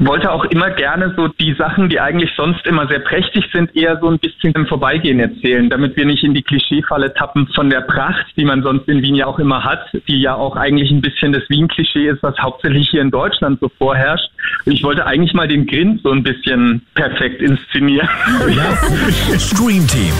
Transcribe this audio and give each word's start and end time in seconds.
wollte 0.00 0.30
auch 0.30 0.44
immer 0.46 0.70
gerne 0.70 1.12
so 1.16 1.28
die 1.28 1.54
Sachen, 1.54 1.88
die 1.88 2.00
eigentlich 2.00 2.30
sonst 2.36 2.66
immer 2.66 2.86
sehr 2.86 3.00
prächtig 3.00 3.44
sind, 3.52 3.74
eher 3.74 3.98
so 4.00 4.08
ein 4.08 4.18
bisschen 4.18 4.52
im 4.52 4.66
Vorbeigehen 4.66 5.20
erzählen, 5.20 5.68
damit 5.68 5.96
wir 5.96 6.06
nicht 6.06 6.24
in 6.24 6.34
die 6.34 6.42
Klischeefalle 6.42 7.12
tappen 7.14 7.48
von 7.54 7.70
der 7.70 7.80
Pracht, 7.82 8.26
die 8.36 8.44
man 8.44 8.62
sonst 8.62 8.88
in 8.88 9.02
Wien 9.02 9.14
ja 9.14 9.26
auch 9.26 9.38
immer 9.38 9.64
hat, 9.64 9.80
die 10.08 10.20
ja 10.20 10.34
auch 10.34 10.56
eigentlich 10.56 10.90
ein 10.90 11.00
bisschen 11.00 11.32
das 11.32 11.42
Wien-Klischee 11.48 12.08
ist, 12.08 12.22
was 12.22 12.38
hauptsächlich 12.38 12.88
hier 12.90 13.02
in 13.02 13.10
Deutschland 13.10 13.60
so 13.60 13.68
vorherrscht. 13.78 14.30
Und 14.64 14.72
ich 14.72 14.82
wollte 14.82 15.06
eigentlich 15.06 15.34
mal 15.34 15.48
den 15.48 15.66
Grind 15.66 16.02
so 16.02 16.10
ein 16.10 16.22
bisschen 16.22 16.82
perfekt 16.94 17.42
inszenieren. 17.42 18.08
Ja. 18.48 18.76
Stream 19.38 19.86
Team, 19.86 20.14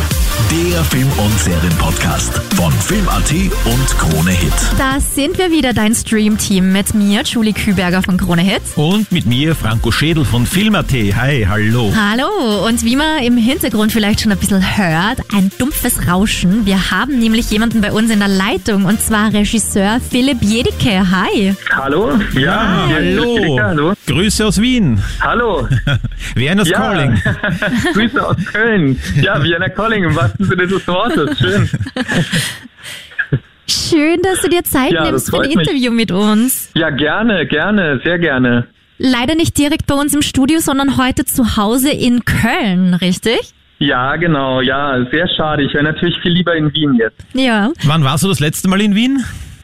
der 0.50 0.82
Film- 0.84 1.12
und 1.18 1.38
Serienpodcast 1.38 2.32
von 2.56 2.72
Film.at 2.72 3.30
und 3.66 3.86
Krone 3.98 4.30
Hit. 4.30 4.52
Da 4.78 4.98
sind 4.98 5.36
wir 5.36 5.50
wieder, 5.50 5.74
dein 5.74 5.94
Stream-Team 5.94 6.72
mit 6.72 6.94
mir, 6.94 7.22
Julie 7.22 7.52
Küberger 7.52 8.02
von 8.02 8.16
Krone 8.16 8.40
Hit. 8.42 8.62
Und 8.76 9.12
mit 9.12 9.26
mir 9.26 9.54
Franco 9.54 9.90
Schädel 9.90 10.24
von 10.24 10.46
Film.at. 10.46 10.90
Hi, 10.92 11.46
hallo. 11.48 11.92
Hallo, 11.94 12.66
und 12.66 12.82
wie 12.82 12.96
man 12.96 13.22
im 13.22 13.36
Hintergrund 13.36 13.92
vielleicht 13.92 14.22
schon 14.22 14.32
ein 14.32 14.38
bisschen 14.38 14.62
hört, 14.78 15.18
ein 15.34 15.50
dumpfes 15.58 16.08
Rauschen. 16.08 16.64
Wir 16.64 16.90
haben 16.90 17.18
nämlich 17.18 17.50
jemanden 17.50 17.80
bei 17.82 17.92
uns 17.92 18.10
in 18.10 18.18
der 18.20 18.28
Leitung 18.28 18.86
und 18.86 19.00
zwar 19.02 19.32
Regisseur 19.32 20.00
Philipp 20.10 20.40
Jedicke. 20.42 21.10
Hi. 21.10 21.54
Hallo? 21.76 22.18
Ja, 22.34 22.86
ist 22.86 22.94
hallo. 22.94 23.36
Philipp, 23.36 23.60
hallo. 23.60 23.92
Grüße 24.06 24.46
aus 24.46 24.60
Wien. 24.60 25.02
Hallo. 25.20 25.68
Vienna's 26.34 26.68
Ja. 26.68 26.78
Calling. 26.78 27.20
Grüße 27.92 28.26
aus 28.26 28.36
Köln. 28.50 28.98
Ja, 29.20 29.42
Vienna 29.42 29.68
Calling 29.68 30.04
im 30.04 30.16
wahrsten 30.38 30.44
Sinne 30.44 30.66
des 30.66 30.86
Wortes. 30.86 31.38
Schön. 31.38 31.68
Schön, 33.68 34.22
dass 34.22 34.40
du 34.42 34.48
dir 34.48 34.62
Zeit 34.64 34.92
Ja, 34.92 35.04
nimmst 35.04 35.30
für 35.30 35.40
ein 35.42 35.48
mich. 35.48 35.56
Interview 35.58 35.92
mit 35.92 36.10
uns. 36.10 36.70
Ja, 36.74 36.90
gerne, 36.90 37.46
gerne, 37.46 38.00
sehr 38.02 38.18
gerne. 38.18 38.66
Leider 38.98 39.34
nicht 39.34 39.56
direkt 39.58 39.86
bei 39.86 39.94
uns 39.94 40.14
im 40.14 40.22
Studio, 40.22 40.58
sondern 40.60 40.96
heute 40.96 41.24
zu 41.24 41.56
Hause 41.56 41.90
in 41.90 42.24
Köln, 42.24 42.94
richtig? 42.94 43.38
Ja, 43.78 44.16
genau, 44.16 44.60
ja, 44.60 45.04
sehr 45.12 45.28
schade. 45.36 45.62
Ich 45.62 45.72
wäre 45.74 45.84
natürlich 45.84 46.18
viel 46.20 46.32
lieber 46.32 46.54
in 46.56 46.72
Wien 46.74 46.94
jetzt. 46.94 47.20
Ja. 47.34 47.70
Wann 47.84 48.02
warst 48.02 48.24
du 48.24 48.28
das 48.28 48.40
letzte 48.40 48.68
Mal 48.68 48.80
in 48.80 48.94
Wien? 48.96 49.22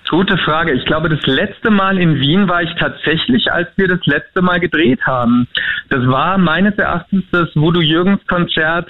Gute 0.09 0.37
Frage. 0.39 0.73
Ich 0.73 0.85
glaube, 0.85 1.09
das 1.09 1.27
letzte 1.27 1.70
Mal 1.70 1.98
in 1.98 2.20
Wien 2.20 2.47
war 2.47 2.63
ich 2.63 2.70
tatsächlich, 2.79 3.51
als 3.51 3.69
wir 3.77 3.89
das 3.89 3.98
letzte 4.05 4.43
Mal 4.43 4.61
gedreht 4.61 5.01
haben. 5.05 5.48
Das 5.89 6.07
war 6.07 6.39
meines 6.39 6.77
Erachtens 6.77 7.25
das 7.33 7.48
Voodoo 7.55 7.81
Jürgens 7.81 8.20
Konzert 8.29 8.89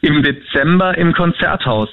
im 0.00 0.22
Dezember 0.22 0.96
im 0.96 1.12
Konzerthaus. 1.12 1.88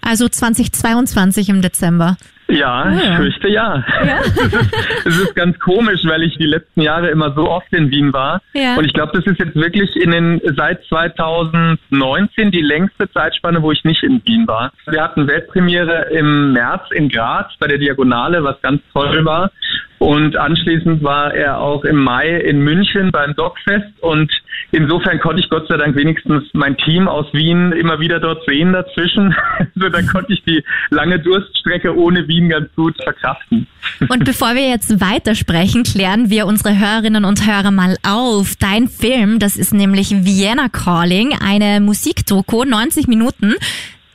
Also 0.00 0.28
2022 0.28 1.48
im 1.48 1.62
Dezember. 1.62 2.16
Ja, 2.48 2.90
ja. 2.90 2.98
ich 2.98 3.16
fürchte 3.16 3.48
ja. 3.48 3.82
Es, 4.22 4.36
ist, 4.36 4.76
es 5.06 5.18
ist 5.18 5.34
ganz 5.34 5.58
komisch, 5.58 6.00
weil 6.04 6.22
ich 6.22 6.36
die 6.36 6.46
letzten 6.46 6.82
Jahre 6.82 7.08
immer 7.08 7.32
so 7.34 7.50
oft 7.50 7.72
in 7.72 7.90
Wien 7.90 8.12
war. 8.12 8.42
Ja. 8.52 8.76
Und 8.76 8.84
ich 8.84 8.92
glaube, 8.92 9.12
das 9.14 9.24
ist 9.24 9.38
jetzt 9.38 9.54
wirklich 9.54 9.96
in 9.96 10.10
den 10.10 10.40
seit 10.56 10.84
2019 10.84 12.50
die 12.50 12.60
längste 12.60 13.10
Zeitspanne, 13.10 13.62
wo 13.62 13.72
ich 13.72 13.82
nicht 13.84 14.02
in 14.02 14.20
Wien 14.26 14.46
war. 14.46 14.72
Wir 14.86 15.02
hatten 15.02 15.26
Weltpremiere 15.26 16.10
im 16.10 16.52
März 16.52 16.82
in 16.90 17.08
Graz 17.08 17.50
bei 17.58 17.66
der 17.66 17.78
Diagonale, 17.78 18.44
was 18.44 18.60
ganz 18.60 18.82
toll 18.92 19.24
war. 19.24 19.50
Und 19.98 20.36
anschließend 20.36 21.02
war 21.02 21.34
er 21.34 21.60
auch 21.60 21.84
im 21.84 21.96
Mai 21.96 22.28
in 22.40 22.60
München 22.60 23.10
beim 23.10 23.34
Dogfest 23.34 23.86
und 24.00 24.30
insofern 24.70 25.20
konnte 25.20 25.40
ich 25.40 25.48
Gott 25.48 25.66
sei 25.68 25.76
Dank 25.76 25.96
wenigstens 25.96 26.44
mein 26.52 26.76
Team 26.76 27.08
aus 27.08 27.26
Wien 27.32 27.72
immer 27.72 28.00
wieder 28.00 28.20
dort 28.20 28.44
sehen 28.46 28.72
dazwischen. 28.72 29.34
Also 29.76 29.88
da 29.88 30.02
konnte 30.02 30.32
ich 30.32 30.42
die 30.44 30.62
lange 30.90 31.18
Durststrecke 31.18 31.96
ohne 31.96 32.28
Wien 32.28 32.48
ganz 32.48 32.72
gut 32.76 32.96
verkraften. 33.02 33.66
Und 34.08 34.24
bevor 34.24 34.54
wir 34.54 34.68
jetzt 34.68 35.00
weitersprechen, 35.00 35.82
klären 35.82 36.30
wir 36.30 36.46
unsere 36.46 36.78
Hörerinnen 36.78 37.24
und 37.24 37.46
Hörer 37.46 37.70
mal 37.70 37.96
auf. 38.06 38.54
Dein 38.56 38.88
Film, 38.88 39.38
das 39.38 39.56
ist 39.56 39.74
nämlich 39.74 40.10
Vienna 40.24 40.68
Calling, 40.68 41.34
eine 41.40 41.80
Musikdoku, 41.80 42.64
90 42.64 43.08
Minuten, 43.08 43.54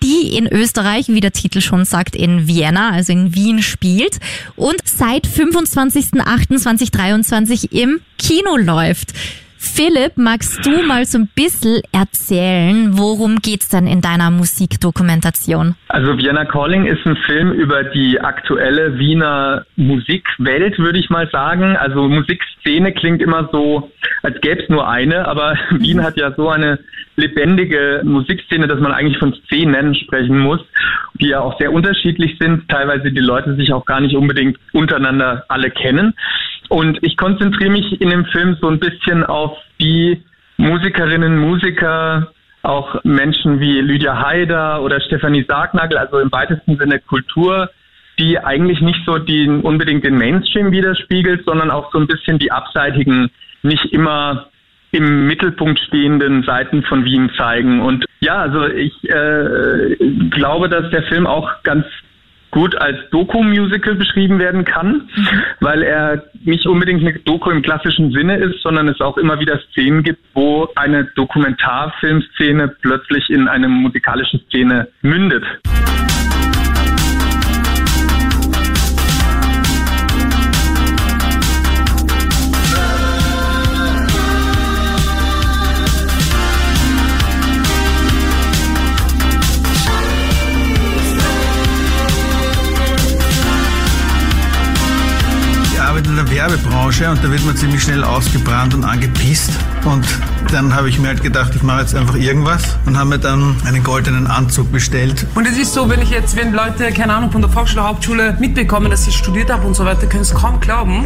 die 0.04 0.38
in 0.38 0.46
Österreich, 0.48 1.08
wie 1.10 1.22
der 1.22 1.32
Titel 1.32 1.62
schon 1.62 1.86
sagt, 1.86 2.16
in 2.16 2.48
Vienna, 2.48 2.90
also 2.92 3.12
in 3.12 3.36
Wien 3.36 3.62
spielt 3.62 4.18
und 4.56 4.82
seit 4.86 5.28
25.08.2023 5.28 7.72
im 7.72 8.02
Kino 8.18 8.58
läuft. 8.58 9.14
Philipp, 9.62 10.14
magst 10.16 10.66
du 10.66 10.84
mal 10.88 11.04
so 11.04 11.18
ein 11.18 11.28
bisschen 11.36 11.82
erzählen, 11.92 12.98
worum 12.98 13.40
geht's 13.40 13.68
denn 13.68 13.88
in 13.88 14.00
deiner 14.00 14.32
Musikdokumentation? 14.32 15.76
Also 15.90 16.18
Vienna 16.18 16.46
Calling 16.46 16.86
ist 16.86 17.06
ein 17.06 17.18
Film 17.26 17.52
über 17.52 17.84
die 17.84 18.22
aktuelle 18.22 18.98
Wiener 18.98 19.66
Musikwelt, 19.76 20.80
würde 20.80 20.98
ich 20.98 21.10
mal 21.10 21.30
sagen. 21.30 21.76
Also 21.76 22.08
Musikszene 22.08 22.94
klingt 22.94 23.22
immer 23.22 23.50
so, 23.52 23.92
als 24.24 24.40
gäbe 24.40 24.64
es 24.64 24.70
nur 24.70 24.88
eine, 24.88 25.28
aber 25.28 25.58
Wien 25.72 26.04
hat 26.04 26.16
ja 26.16 26.34
so 26.38 26.48
eine 26.48 26.80
lebendige 27.18 28.00
Musikszene, 28.06 28.66
dass 28.66 28.80
man 28.80 28.94
eigentlich 28.94 29.18
von 29.18 29.34
Szenen 29.44 29.94
sprechen 29.94 30.40
muss, 30.40 30.62
die 31.16 31.28
ja 31.28 31.42
auch 31.42 31.60
sehr 31.60 31.74
unterschiedlich 31.74 32.38
sind. 32.40 32.70
Teilweise 32.70 33.12
die 33.12 33.20
Leute 33.20 33.56
sich 33.56 33.74
auch 33.74 33.86
gar 33.86 34.00
nicht 34.00 34.16
unbedingt 34.16 34.58
untereinander 34.72 35.44
alle 35.50 35.70
kennen. 35.70 36.14
Und 36.70 37.00
ich 37.02 37.18
konzentriere 37.18 37.72
mich 37.72 38.00
in 38.00 38.10
dem 38.10 38.26
Film 38.26 38.58
so 38.62 38.68
ein 38.70 38.80
bisschen 38.80 39.26
auf 39.26 39.58
die 39.82 40.24
Musikerinnen, 40.58 41.38
Musiker, 41.38 42.32
auch 42.62 43.04
Menschen 43.04 43.60
wie 43.60 43.80
Lydia 43.82 44.22
Haider 44.22 44.82
oder 44.82 45.02
Stefanie 45.02 45.46
Sargnagel, 45.48 45.98
also 45.98 46.20
im 46.20 46.32
weitesten 46.32 46.78
Sinne 46.78 47.00
Kultur, 47.00 47.70
die 48.20 48.38
eigentlich 48.38 48.82
nicht 48.82 49.00
so 49.06 49.18
den, 49.18 49.62
unbedingt 49.62 50.04
den 50.06 50.18
Mainstream 50.18 50.72
widerspiegelt, 50.72 51.46
sondern 51.46 51.72
auch 51.72 51.92
so 51.92 52.00
ein 52.00 52.08
bisschen 52.08 52.38
die 52.38 52.52
abseitigen, 52.52 53.32
nicht 53.64 53.86
immer 53.94 54.48
im 54.92 55.28
Mittelpunkt 55.28 55.80
stehenden 55.80 56.44
Seiten 56.44 56.84
von 56.84 57.06
Wien 57.06 57.32
zeigen. 57.38 57.82
Und 57.82 58.06
ja, 58.20 58.40
also 58.40 58.66
ich 58.68 58.94
äh, 59.10 59.96
glaube, 60.30 60.68
dass 60.68 60.90
der 60.92 61.04
Film 61.04 61.28
auch 61.28 61.64
ganz 61.64 61.86
gut 62.52 62.76
als 62.76 62.98
Doku-Musical 63.12 63.96
beschrieben 63.96 64.40
werden 64.40 64.66
kann, 64.66 65.10
weil 65.60 65.84
er 65.84 66.24
nicht 66.44 66.66
unbedingt 66.66 67.02
eine 67.02 67.14
Doku 67.20 67.50
im 67.50 67.62
klassischen 67.62 68.12
Sinne 68.12 68.38
ist, 68.38 68.62
sondern 68.62 68.88
es 68.88 69.00
auch 69.02 69.18
immer 69.18 69.40
wieder 69.40 69.60
Szenen 69.72 70.04
gibt, 70.04 70.20
wo 70.34 70.68
eine 70.76 71.06
Dokumentarfilmszene 71.16 72.76
plötzlich 72.82 73.30
in 73.30 73.48
eine 73.48 73.68
musikalische 73.68 74.40
Szene 74.48 74.88
mündet. 75.02 75.44
Werbebranche 96.50 97.08
und 97.10 97.24
da 97.24 97.32
wird 97.32 97.46
man 97.46 97.56
ziemlich 97.56 97.84
schnell 97.84 98.04
ausgebrannt 98.04 98.74
und 98.74 98.84
angepisst. 98.84 99.52
Und 99.86 100.04
dann 100.52 100.74
habe 100.74 100.90
ich 100.90 100.98
mir 100.98 101.10
halt 101.10 101.22
gedacht, 101.22 101.52
ich 101.56 101.62
mache 101.62 101.82
jetzt 101.82 101.94
einfach 101.96 102.16
irgendwas 102.16 102.78
und 102.88 102.98
habe 102.98 103.10
mir 103.10 103.20
dann 103.20 103.56
einen 103.66 103.84
goldenen 103.84 104.26
Anzug 104.26 104.72
bestellt. 104.72 105.28
Und 105.36 105.46
es 105.46 105.58
ist 105.60 105.74
so, 105.74 105.88
wenn 105.90 106.02
ich 106.02 106.10
jetzt, 106.10 106.36
wenn 106.36 106.52
Leute, 106.52 106.92
keine 106.92 107.14
Ahnung, 107.14 107.32
von 107.32 107.42
der 107.42 107.52
Volksschule, 107.52 107.84
Hauptschule 107.84 108.36
mitbekommen, 108.40 108.90
dass 108.90 109.06
ich 109.08 109.16
studiert 109.16 109.52
habe 109.52 109.68
und 109.68 109.76
so 109.76 109.86
weiter, 109.86 110.08
können 110.08 110.24
es 110.24 110.34
kaum 110.34 110.60
glauben. 110.60 111.06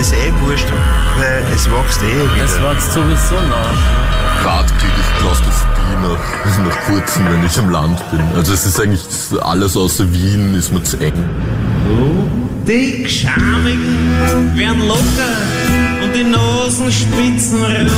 Ist 0.00 0.12
eh 0.12 0.32
wurscht, 0.40 0.66
weil 1.18 1.42
es 1.54 1.70
wächst 1.70 2.02
eh 2.02 2.06
wieder. 2.06 2.42
Das 2.42 2.62
war 2.62 2.80
sowieso 2.80 3.34
noch. 3.48 4.42
Grad 4.42 4.66
kriege 4.78 4.92
ich 5.00 5.20
Klaustrophobie 5.20 5.96
nach, 6.02 6.58
nach 6.68 6.80
kurzem, 6.86 7.24
wenn 7.30 7.44
ich 7.46 7.58
am 7.58 7.70
Land 7.70 7.98
bin. 8.10 8.20
Also 8.36 8.52
es 8.52 8.66
ist 8.66 8.80
eigentlich 8.80 9.02
alles 9.40 9.76
außer 9.76 10.12
Wien 10.12 10.54
ist 10.54 10.72
mir 10.72 10.82
zu 10.82 10.98
eng. 10.98 11.24
Die 12.66 13.08
Schamigen 13.08 14.52
werden 14.54 14.86
locker 14.86 15.34
und 16.02 16.14
die 16.14 16.24
Nasenspitzen 16.24 17.62
rot. 17.62 17.90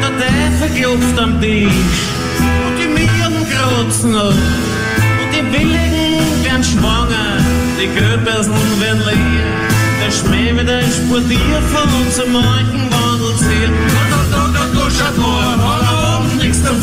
Der 0.00 0.10
Teufel 0.18 0.76
klopft 0.78 1.18
am 1.18 1.40
Tisch 1.40 1.68
und 2.66 2.74
die 2.78 2.88
Mieren 2.88 3.46
kratzen 3.50 4.14
ab. 4.14 4.34
Und 4.34 5.30
die 5.34 5.42
Billigen 5.50 6.44
werden 6.44 6.62
schwanger, 6.62 7.38
die 7.80 7.88
Köpersen 7.98 8.54
werden 8.80 9.02
leer. 9.04 9.71
Der 10.12 10.18
Schmäh 10.18 10.54
wird 10.54 10.68
exportiert 10.68 11.64
von 11.72 11.88
unserem 12.04 12.32
manchen 12.32 12.90
Wandelstil. 12.92 13.70
Da, 14.10 14.20
da, 14.30 14.48
da, 14.52 14.66
da, 14.74 14.90
schaut 14.90 15.16
mal, 15.16 15.56
hat 15.56 15.82
er 15.88 16.20
oben 16.20 16.36
nichts 16.36 16.62
zum. 16.62 16.76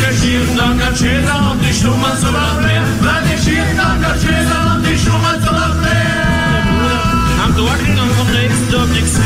Der 0.00 0.12
schieren 0.14 0.56
dann 0.56 0.78
ganz 0.78 0.98
schön 0.98 1.24
und 1.24 1.60
die 1.60 1.74
schlummern 1.74 2.16
so 2.18 2.26
laut 2.28 2.62
mehr. 2.62 2.82
Nein, 3.02 3.38
schieren 3.44 3.76
dann 3.76 4.00
ganz 4.00 4.22
schön 4.22 4.32
und 4.32 4.82
die 4.86 4.96
schlummern 4.98 5.40
so 5.44 5.52
laut 5.52 5.78
mehr. 5.82 7.44
Am 7.44 7.54
Dorkeln 7.54 7.98
und 7.98 8.12
vom 8.12 8.32
nächsten 8.32 8.72
Tag 8.72 8.88
nichts. 8.92 9.20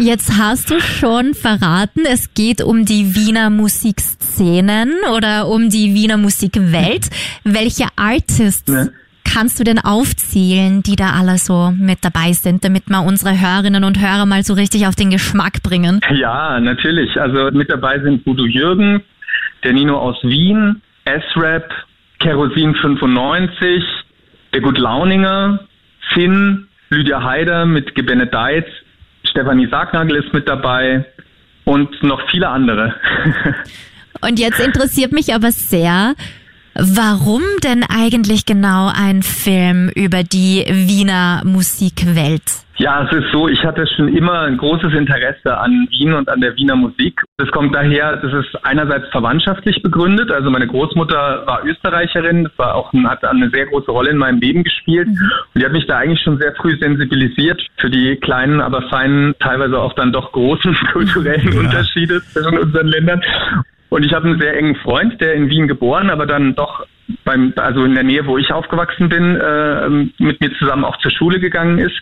Jetzt 0.00 0.36
hast 0.36 0.68
du 0.68 0.80
schon 0.80 1.32
verraten, 1.34 2.04
es 2.04 2.34
geht 2.34 2.60
um 2.60 2.84
die 2.84 3.14
Wiener 3.14 3.50
Musikszenen 4.38 4.92
oder 5.14 5.46
um 5.48 5.68
die 5.68 5.94
Wiener 5.94 6.16
Musikwelt. 6.16 7.08
Welche 7.44 7.84
Artists 7.96 8.72
Ja. 8.72 8.86
kannst 9.24 9.60
du 9.60 9.64
denn 9.64 9.78
aufzählen, 9.78 10.82
die 10.82 10.96
da 10.96 11.10
alle 11.18 11.38
so 11.38 11.72
mit 11.76 11.98
dabei 12.04 12.32
sind, 12.32 12.64
damit 12.64 12.84
wir 12.88 13.02
unsere 13.02 13.38
Hörerinnen 13.38 13.84
und 13.84 14.00
Hörer 14.00 14.26
mal 14.26 14.42
so 14.42 14.54
richtig 14.54 14.86
auf 14.86 14.94
den 14.94 15.10
Geschmack 15.10 15.62
bringen? 15.62 16.00
Ja, 16.14 16.60
natürlich. 16.60 17.20
Also 17.20 17.50
mit 17.56 17.70
dabei 17.70 18.00
sind 18.00 18.26
Udo 18.26 18.46
Jürgens, 18.46 19.02
der 19.64 19.72
Nino 19.74 19.98
aus 19.98 20.16
Wien, 20.22 20.80
S-Rap, 21.04 21.70
Kerosin 22.18 22.74
95, 22.76 23.82
der 24.54 24.60
Gut 24.60 24.78
Launinger, 24.78 25.60
Finn, 26.12 26.68
Lydia 26.90 27.22
Heider 27.22 27.64
mit 27.66 27.94
Gebenedeit, 27.94 28.66
Stefanie 29.24 29.68
Sargnagel 29.70 30.16
ist 30.16 30.32
mit 30.34 30.48
dabei 30.48 31.04
und 31.64 32.02
noch 32.02 32.20
viele 32.30 32.48
andere. 32.48 32.94
Und 34.22 34.38
jetzt 34.38 34.60
interessiert 34.60 35.12
mich 35.12 35.34
aber 35.34 35.50
sehr, 35.50 36.14
warum 36.74 37.42
denn 37.64 37.84
eigentlich 37.84 38.46
genau 38.46 38.90
ein 38.94 39.22
Film 39.22 39.90
über 39.94 40.22
die 40.22 40.64
Wiener 40.68 41.42
Musikwelt? 41.44 42.42
Ja, 42.76 43.04
es 43.04 43.12
ist 43.12 43.30
so, 43.32 43.48
ich 43.48 43.62
hatte 43.64 43.86
schon 43.86 44.08
immer 44.08 44.40
ein 44.40 44.56
großes 44.56 44.94
Interesse 44.94 45.58
an 45.58 45.86
Wien 45.90 46.14
und 46.14 46.28
an 46.28 46.40
der 46.40 46.56
Wiener 46.56 46.74
Musik. 46.74 47.20
Das 47.36 47.50
kommt 47.50 47.74
daher, 47.74 48.16
das 48.16 48.32
ist 48.32 48.64
einerseits 48.64 49.08
verwandtschaftlich 49.10 49.82
begründet. 49.82 50.30
Also 50.30 50.50
meine 50.50 50.66
Großmutter 50.66 51.46
war 51.46 51.64
Österreicherin, 51.64 52.44
das 52.44 52.52
war 52.56 52.74
auch 52.74 52.92
ein, 52.92 53.08
hat 53.08 53.24
eine 53.24 53.50
sehr 53.50 53.66
große 53.66 53.90
Rolle 53.90 54.10
in 54.10 54.16
meinem 54.16 54.40
Leben 54.40 54.64
gespielt. 54.64 55.06
Und 55.06 55.60
die 55.60 55.64
hat 55.64 55.72
mich 55.72 55.86
da 55.86 55.98
eigentlich 55.98 56.22
schon 56.22 56.38
sehr 56.38 56.54
früh 56.54 56.76
sensibilisiert 56.78 57.60
für 57.76 57.90
die 57.90 58.16
kleinen, 58.16 58.60
aber 58.60 58.82
feinen, 58.88 59.34
teilweise 59.38 59.78
auch 59.78 59.92
dann 59.92 60.12
doch 60.12 60.32
großen 60.32 60.74
kulturellen 60.92 61.56
Unterschiede 61.58 62.22
zwischen 62.22 62.58
unseren 62.58 62.88
Ländern. 62.88 63.22
Und 63.92 64.06
ich 64.06 64.14
habe 64.14 64.26
einen 64.26 64.40
sehr 64.40 64.56
engen 64.56 64.74
Freund, 64.76 65.20
der 65.20 65.34
in 65.34 65.50
Wien 65.50 65.68
geboren, 65.68 66.08
aber 66.08 66.24
dann 66.24 66.54
doch 66.54 66.86
beim, 67.26 67.52
also 67.56 67.84
in 67.84 67.94
der 67.94 68.04
Nähe, 68.04 68.26
wo 68.26 68.38
ich 68.38 68.50
aufgewachsen 68.50 69.10
bin, 69.10 69.36
äh, 69.36 69.86
mit 70.16 70.40
mir 70.40 70.50
zusammen 70.54 70.86
auch 70.86 70.96
zur 71.00 71.10
Schule 71.10 71.38
gegangen 71.38 71.76
ist. 71.78 72.00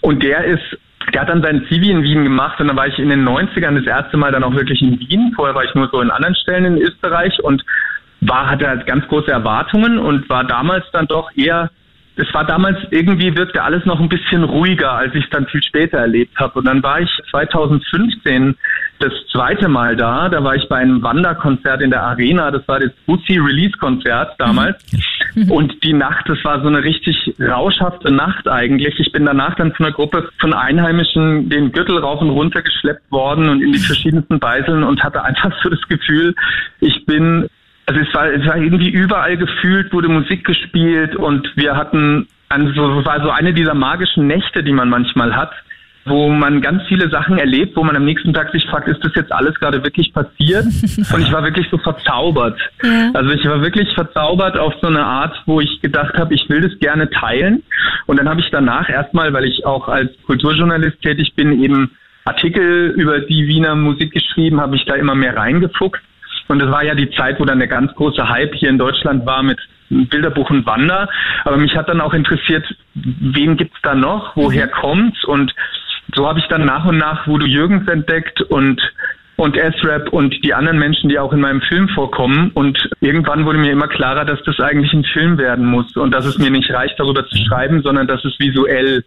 Und 0.00 0.24
der 0.24 0.42
ist, 0.42 0.76
der 1.14 1.20
hat 1.20 1.28
dann 1.28 1.44
seinen 1.44 1.64
Zivi 1.68 1.92
in 1.92 2.02
Wien 2.02 2.24
gemacht 2.24 2.58
und 2.60 2.66
dann 2.66 2.76
war 2.76 2.88
ich 2.88 2.98
in 2.98 3.08
den 3.08 3.24
90ern 3.24 3.76
das 3.76 3.86
erste 3.86 4.16
Mal 4.16 4.32
dann 4.32 4.42
auch 4.42 4.52
wirklich 4.52 4.82
in 4.82 4.98
Wien. 4.98 5.32
Vorher 5.36 5.54
war 5.54 5.62
ich 5.62 5.72
nur 5.76 5.88
so 5.92 6.00
in 6.00 6.10
anderen 6.10 6.34
Stellen 6.34 6.64
in 6.64 6.78
Österreich 6.78 7.38
und 7.44 7.64
war, 8.20 8.50
hatte 8.50 8.66
halt 8.66 8.86
ganz 8.86 9.06
große 9.06 9.30
Erwartungen 9.30 10.00
und 10.00 10.28
war 10.28 10.42
damals 10.42 10.86
dann 10.90 11.06
doch 11.06 11.30
eher 11.36 11.70
es 12.18 12.34
war 12.34 12.44
damals 12.44 12.76
irgendwie 12.90 13.36
wirkte 13.36 13.62
alles 13.62 13.84
noch 13.84 14.00
ein 14.00 14.08
bisschen 14.08 14.42
ruhiger, 14.42 14.92
als 14.92 15.14
ich 15.14 15.22
es 15.22 15.30
dann 15.30 15.46
viel 15.46 15.62
später 15.62 15.98
erlebt 15.98 16.36
habe. 16.40 16.58
Und 16.58 16.64
dann 16.64 16.82
war 16.82 17.00
ich 17.00 17.08
2015 17.30 18.56
das 18.98 19.12
zweite 19.30 19.68
Mal 19.68 19.94
da. 19.94 20.28
Da 20.28 20.42
war 20.42 20.56
ich 20.56 20.68
bei 20.68 20.78
einem 20.78 21.00
Wanderkonzert 21.00 21.80
in 21.80 21.90
der 21.90 22.02
Arena. 22.02 22.50
Das 22.50 22.66
war 22.66 22.80
das 22.80 22.90
Bussi 23.06 23.38
Release 23.38 23.78
Konzert 23.78 24.34
damals. 24.38 24.84
Und 25.48 25.84
die 25.84 25.92
Nacht, 25.92 26.28
das 26.28 26.42
war 26.42 26.60
so 26.60 26.66
eine 26.66 26.82
richtig 26.82 27.34
rauschhafte 27.40 28.10
Nacht 28.10 28.48
eigentlich. 28.48 28.98
Ich 28.98 29.12
bin 29.12 29.24
danach 29.24 29.54
dann 29.54 29.72
von 29.74 29.86
einer 29.86 29.94
Gruppe 29.94 30.28
von 30.40 30.52
Einheimischen 30.52 31.48
den 31.48 31.70
Gürtel 31.70 31.98
rauf 31.98 32.20
und 32.20 32.30
runter 32.30 32.62
geschleppt 32.62 33.12
worden 33.12 33.48
und 33.48 33.62
in 33.62 33.70
die 33.70 33.78
verschiedensten 33.78 34.40
Beiseln 34.40 34.82
und 34.82 35.04
hatte 35.04 35.22
einfach 35.22 35.52
so 35.62 35.68
das 35.68 35.86
Gefühl, 35.88 36.34
ich 36.80 37.06
bin 37.06 37.48
also 37.88 38.00
es 38.00 38.14
war, 38.14 38.30
es 38.30 38.46
war 38.46 38.56
irgendwie 38.58 38.90
überall 38.90 39.38
gefühlt, 39.38 39.92
wurde 39.94 40.08
Musik 40.08 40.44
gespielt 40.44 41.16
und 41.16 41.50
wir 41.56 41.74
hatten, 41.74 42.28
also 42.50 42.68
es 42.68 43.06
war 43.06 43.22
so 43.22 43.30
eine 43.30 43.54
dieser 43.54 43.72
magischen 43.72 44.26
Nächte, 44.26 44.62
die 44.62 44.72
man 44.72 44.90
manchmal 44.90 45.34
hat, 45.34 45.52
wo 46.04 46.28
man 46.28 46.60
ganz 46.60 46.82
viele 46.86 47.08
Sachen 47.08 47.38
erlebt, 47.38 47.76
wo 47.76 47.84
man 47.84 47.96
am 47.96 48.04
nächsten 48.04 48.34
Tag 48.34 48.52
sich 48.52 48.66
fragt, 48.66 48.88
ist 48.88 49.02
das 49.02 49.12
jetzt 49.14 49.32
alles 49.32 49.54
gerade 49.58 49.82
wirklich 49.82 50.12
passiert? 50.12 50.64
Und 51.14 51.22
ich 51.22 51.32
war 51.32 51.42
wirklich 51.42 51.66
so 51.70 51.78
verzaubert. 51.78 52.58
Ja. 52.82 53.10
Also 53.14 53.30
ich 53.30 53.44
war 53.46 53.62
wirklich 53.62 53.92
verzaubert 53.94 54.58
auf 54.58 54.74
so 54.82 54.88
eine 54.88 55.04
Art, 55.04 55.34
wo 55.46 55.60
ich 55.60 55.80
gedacht 55.80 56.18
habe, 56.18 56.34
ich 56.34 56.46
will 56.50 56.60
das 56.60 56.78
gerne 56.80 57.08
teilen. 57.08 57.62
Und 58.06 58.18
dann 58.18 58.28
habe 58.28 58.40
ich 58.40 58.50
danach 58.50 58.90
erstmal, 58.90 59.32
weil 59.32 59.44
ich 59.44 59.64
auch 59.64 59.88
als 59.88 60.10
Kulturjournalist 60.26 61.00
tätig 61.00 61.32
bin, 61.34 61.62
eben 61.62 61.92
Artikel 62.26 62.92
über 62.96 63.20
die 63.20 63.46
Wiener 63.46 63.74
Musik 63.74 64.12
geschrieben, 64.12 64.60
habe 64.60 64.76
ich 64.76 64.84
da 64.84 64.94
immer 64.94 65.14
mehr 65.14 65.34
reingefuchst. 65.34 66.02
Und 66.48 66.62
es 66.62 66.70
war 66.70 66.82
ja 66.82 66.94
die 66.94 67.10
Zeit, 67.10 67.38
wo 67.38 67.44
dann 67.44 67.58
der 67.58 67.68
ganz 67.68 67.94
große 67.94 68.28
Hype 68.28 68.54
hier 68.54 68.70
in 68.70 68.78
Deutschland 68.78 69.24
war 69.26 69.42
mit 69.42 69.58
Bilderbuch 69.90 70.50
und 70.50 70.66
Wander. 70.66 71.08
Aber 71.44 71.56
mich 71.56 71.76
hat 71.76 71.88
dann 71.88 72.00
auch 72.00 72.14
interessiert, 72.14 72.66
wen 72.94 73.56
gibt's 73.56 73.78
da 73.82 73.94
noch, 73.94 74.34
woher 74.36 74.68
kommt's? 74.68 75.24
Und 75.24 75.54
so 76.14 76.26
habe 76.26 76.38
ich 76.38 76.46
dann 76.46 76.64
nach 76.64 76.84
und 76.86 76.98
nach 76.98 77.26
Voodoo 77.26 77.46
Jürgens 77.46 77.86
entdeckt 77.88 78.40
und 78.42 78.80
und 79.36 79.56
S-Rap 79.56 80.12
und 80.12 80.34
die 80.42 80.52
anderen 80.52 80.80
Menschen, 80.80 81.08
die 81.08 81.16
auch 81.16 81.32
in 81.32 81.38
meinem 81.38 81.60
Film 81.60 81.88
vorkommen. 81.90 82.50
Und 82.54 82.90
irgendwann 83.00 83.46
wurde 83.46 83.58
mir 83.58 83.70
immer 83.70 83.86
klarer, 83.86 84.24
dass 84.24 84.42
das 84.42 84.58
eigentlich 84.58 84.92
ein 84.92 85.04
Film 85.04 85.38
werden 85.38 85.64
muss 85.64 85.96
und 85.96 86.12
dass 86.12 86.26
es 86.26 86.38
mir 86.38 86.50
nicht 86.50 86.68
reicht, 86.72 86.98
darüber 86.98 87.24
zu 87.24 87.36
schreiben, 87.44 87.80
sondern 87.82 88.08
dass 88.08 88.24
es 88.24 88.36
visuell 88.40 89.04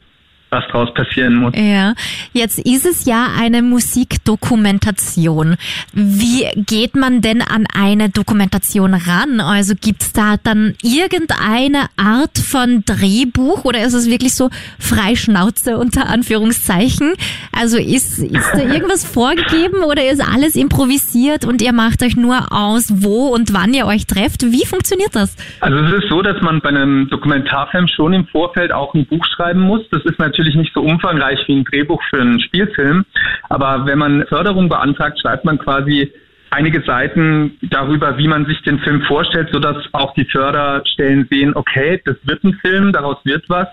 was 0.52 0.68
draus 0.68 0.94
passieren 0.94 1.36
muss. 1.36 1.54
Ja, 1.56 1.94
jetzt 2.34 2.60
ist 2.60 2.86
es 2.86 3.06
ja 3.06 3.28
eine 3.40 3.62
Musikdokumentation. 3.62 5.56
Wie 5.94 6.46
geht 6.56 6.96
man 6.96 7.22
denn 7.22 7.42
an 7.42 7.66
eine 7.74 8.10
Dokumentation 8.10 8.94
ran? 8.94 9.40
Also 9.40 9.74
gibt's 9.80 10.12
da 10.12 10.36
dann 10.44 10.76
irgendeine 10.84 11.86
Art 11.96 12.38
von 12.38 12.84
Drehbuch 12.86 13.64
oder 13.64 13.82
ist 13.84 13.94
es 13.94 14.10
wirklich 14.10 14.36
so 14.36 14.50
Freischnauze 14.78 15.78
unter 15.78 16.10
Anführungszeichen? 16.10 17.14
Also 17.58 17.78
ist, 17.78 18.20
ist 18.20 18.52
da 18.54 18.60
irgendwas 18.74 19.06
vorgegeben 19.06 19.84
oder 19.84 20.10
ist 20.10 20.22
alles 20.22 20.58
improvisiert 20.58 21.46
und 21.46 21.62
ihr 21.62 21.72
macht 21.72 22.04
euch 22.04 22.18
nur 22.18 22.52
aus, 22.52 22.92
wo 22.98 23.28
und 23.28 23.54
wann 23.54 23.74
ihr 23.74 23.86
euch 23.86 24.06
trefft? 24.06 24.44
Wie 24.44 24.66
funktioniert 24.66 25.16
das? 25.16 25.36
Also 25.62 25.78
es 25.78 26.04
ist 26.04 26.10
so, 26.10 26.22
dass 26.22 26.42
man 26.42 26.60
bei 26.60 26.70
einem 26.70 27.08
Dokumentarfilm 27.10 27.88
schon 27.88 28.12
im 28.12 28.28
Vorfeld 28.28 28.74
auch 28.74 28.94
ein 28.94 29.06
Buch 29.06 29.26
schreiben 29.34 29.62
muss. 29.62 29.82
Das 29.92 30.04
ist 30.04 30.20
natürlich 30.20 30.41
nicht 30.56 30.74
so 30.74 30.82
umfangreich 30.82 31.40
wie 31.48 31.58
ein 31.58 31.64
Drehbuch 31.64 32.02
für 32.10 32.22
einen 32.22 32.40
Spielfilm. 32.40 33.06
Aber 33.50 33.86
wenn 33.86 34.00
man 34.00 34.26
Förderung 34.28 34.70
beantragt, 34.70 35.20
schreibt 35.20 35.46
man 35.46 35.58
quasi 35.58 36.12
einige 36.52 36.82
Seiten 36.82 37.58
darüber, 37.62 38.18
wie 38.18 38.28
man 38.28 38.46
sich 38.46 38.62
den 38.64 38.80
Film 38.80 39.02
vorstellt, 39.04 39.50
sodass 39.52 39.78
auch 39.94 40.14
die 40.14 40.26
Förderstellen 40.26 41.26
sehen, 41.30 41.56
okay, 41.56 42.02
das 42.06 42.18
wird 42.24 42.44
ein 42.44 42.54
Film, 42.62 42.92
daraus 42.92 43.18
wird 43.24 43.46
was. 43.50 43.68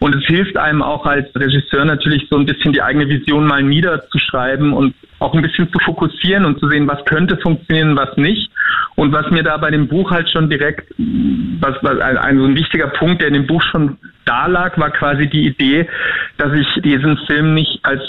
Und 0.00 0.14
es 0.16 0.24
hilft 0.26 0.56
einem 0.56 0.82
auch 0.82 1.06
als 1.06 1.34
Regisseur 1.34 1.84
natürlich 1.84 2.26
so 2.28 2.36
ein 2.36 2.44
bisschen 2.44 2.72
die 2.72 2.82
eigene 2.82 3.08
Vision 3.08 3.46
mal 3.46 3.62
niederzuschreiben 3.62 4.72
und 4.72 4.94
auch 5.20 5.32
ein 5.32 5.42
bisschen 5.42 5.70
zu 5.72 5.78
fokussieren 5.78 6.44
und 6.44 6.58
zu 6.58 6.68
sehen, 6.68 6.88
was 6.88 7.04
könnte 7.04 7.38
funktionieren, 7.38 7.96
was 7.96 8.16
nicht. 8.16 8.50
Und 8.96 9.12
was 9.12 9.30
mir 9.30 9.42
da 9.42 9.56
bei 9.56 9.70
dem 9.70 9.88
Buch 9.88 10.10
halt 10.10 10.30
schon 10.30 10.48
direkt, 10.48 10.92
was, 10.98 11.74
was 11.82 12.00
ein, 12.00 12.16
ein 12.16 12.38
so 12.38 12.44
ein 12.44 12.56
wichtiger 12.56 12.88
Punkt, 12.88 13.20
der 13.20 13.28
in 13.28 13.34
dem 13.34 13.46
Buch 13.46 13.62
schon 13.70 13.98
da 14.24 14.46
lag, 14.46 14.78
war 14.78 14.90
quasi 14.90 15.28
die 15.28 15.46
Idee, 15.46 15.88
dass 16.38 16.52
ich 16.52 16.66
diesen 16.82 17.18
Film 17.26 17.54
nicht 17.54 17.80
als 17.82 18.02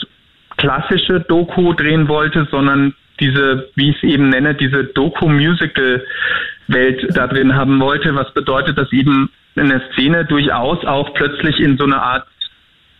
klassische 0.57 1.21
Doku 1.21 1.73
drehen 1.73 2.07
wollte, 2.07 2.47
sondern 2.51 2.93
diese, 3.19 3.69
wie 3.75 3.89
ich 3.89 3.97
es 3.97 4.03
eben 4.03 4.29
nenne, 4.29 4.55
diese 4.55 4.85
Doku-Musical-Welt 4.85 7.15
da 7.15 7.27
drin 7.27 7.55
haben 7.55 7.79
wollte, 7.79 8.15
was 8.15 8.33
bedeutet, 8.33 8.77
dass 8.77 8.91
eben 8.91 9.29
eine 9.55 9.81
Szene 9.93 10.25
durchaus 10.25 10.83
auch 10.85 11.13
plötzlich 11.13 11.59
in 11.59 11.77
so 11.77 11.83
eine 11.85 12.01
Art 12.01 12.25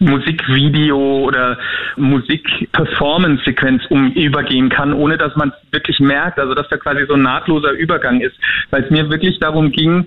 Musikvideo 0.05 1.23
oder 1.25 1.57
Musik-Performance-Sequenz 1.97 3.83
um 3.89 4.11
übergehen 4.11 4.69
kann, 4.69 4.93
ohne 4.93 5.17
dass 5.17 5.35
man 5.35 5.51
wirklich 5.71 5.99
merkt. 5.99 6.39
Also 6.39 6.53
dass 6.53 6.67
da 6.69 6.77
quasi 6.77 7.05
so 7.07 7.15
ein 7.15 7.21
nahtloser 7.21 7.71
Übergang 7.71 8.21
ist. 8.21 8.35
Weil 8.69 8.83
es 8.83 8.89
mir 8.89 9.09
wirklich 9.09 9.39
darum 9.39 9.71
ging, 9.71 10.05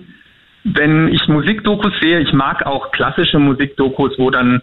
wenn 0.63 1.07
ich 1.09 1.27
Musikdokus 1.27 1.93
sehe, 2.01 2.19
ich 2.19 2.33
mag 2.33 2.65
auch 2.65 2.91
klassische 2.91 3.39
Musikdokus, 3.39 4.17
wo 4.17 4.29
dann 4.29 4.61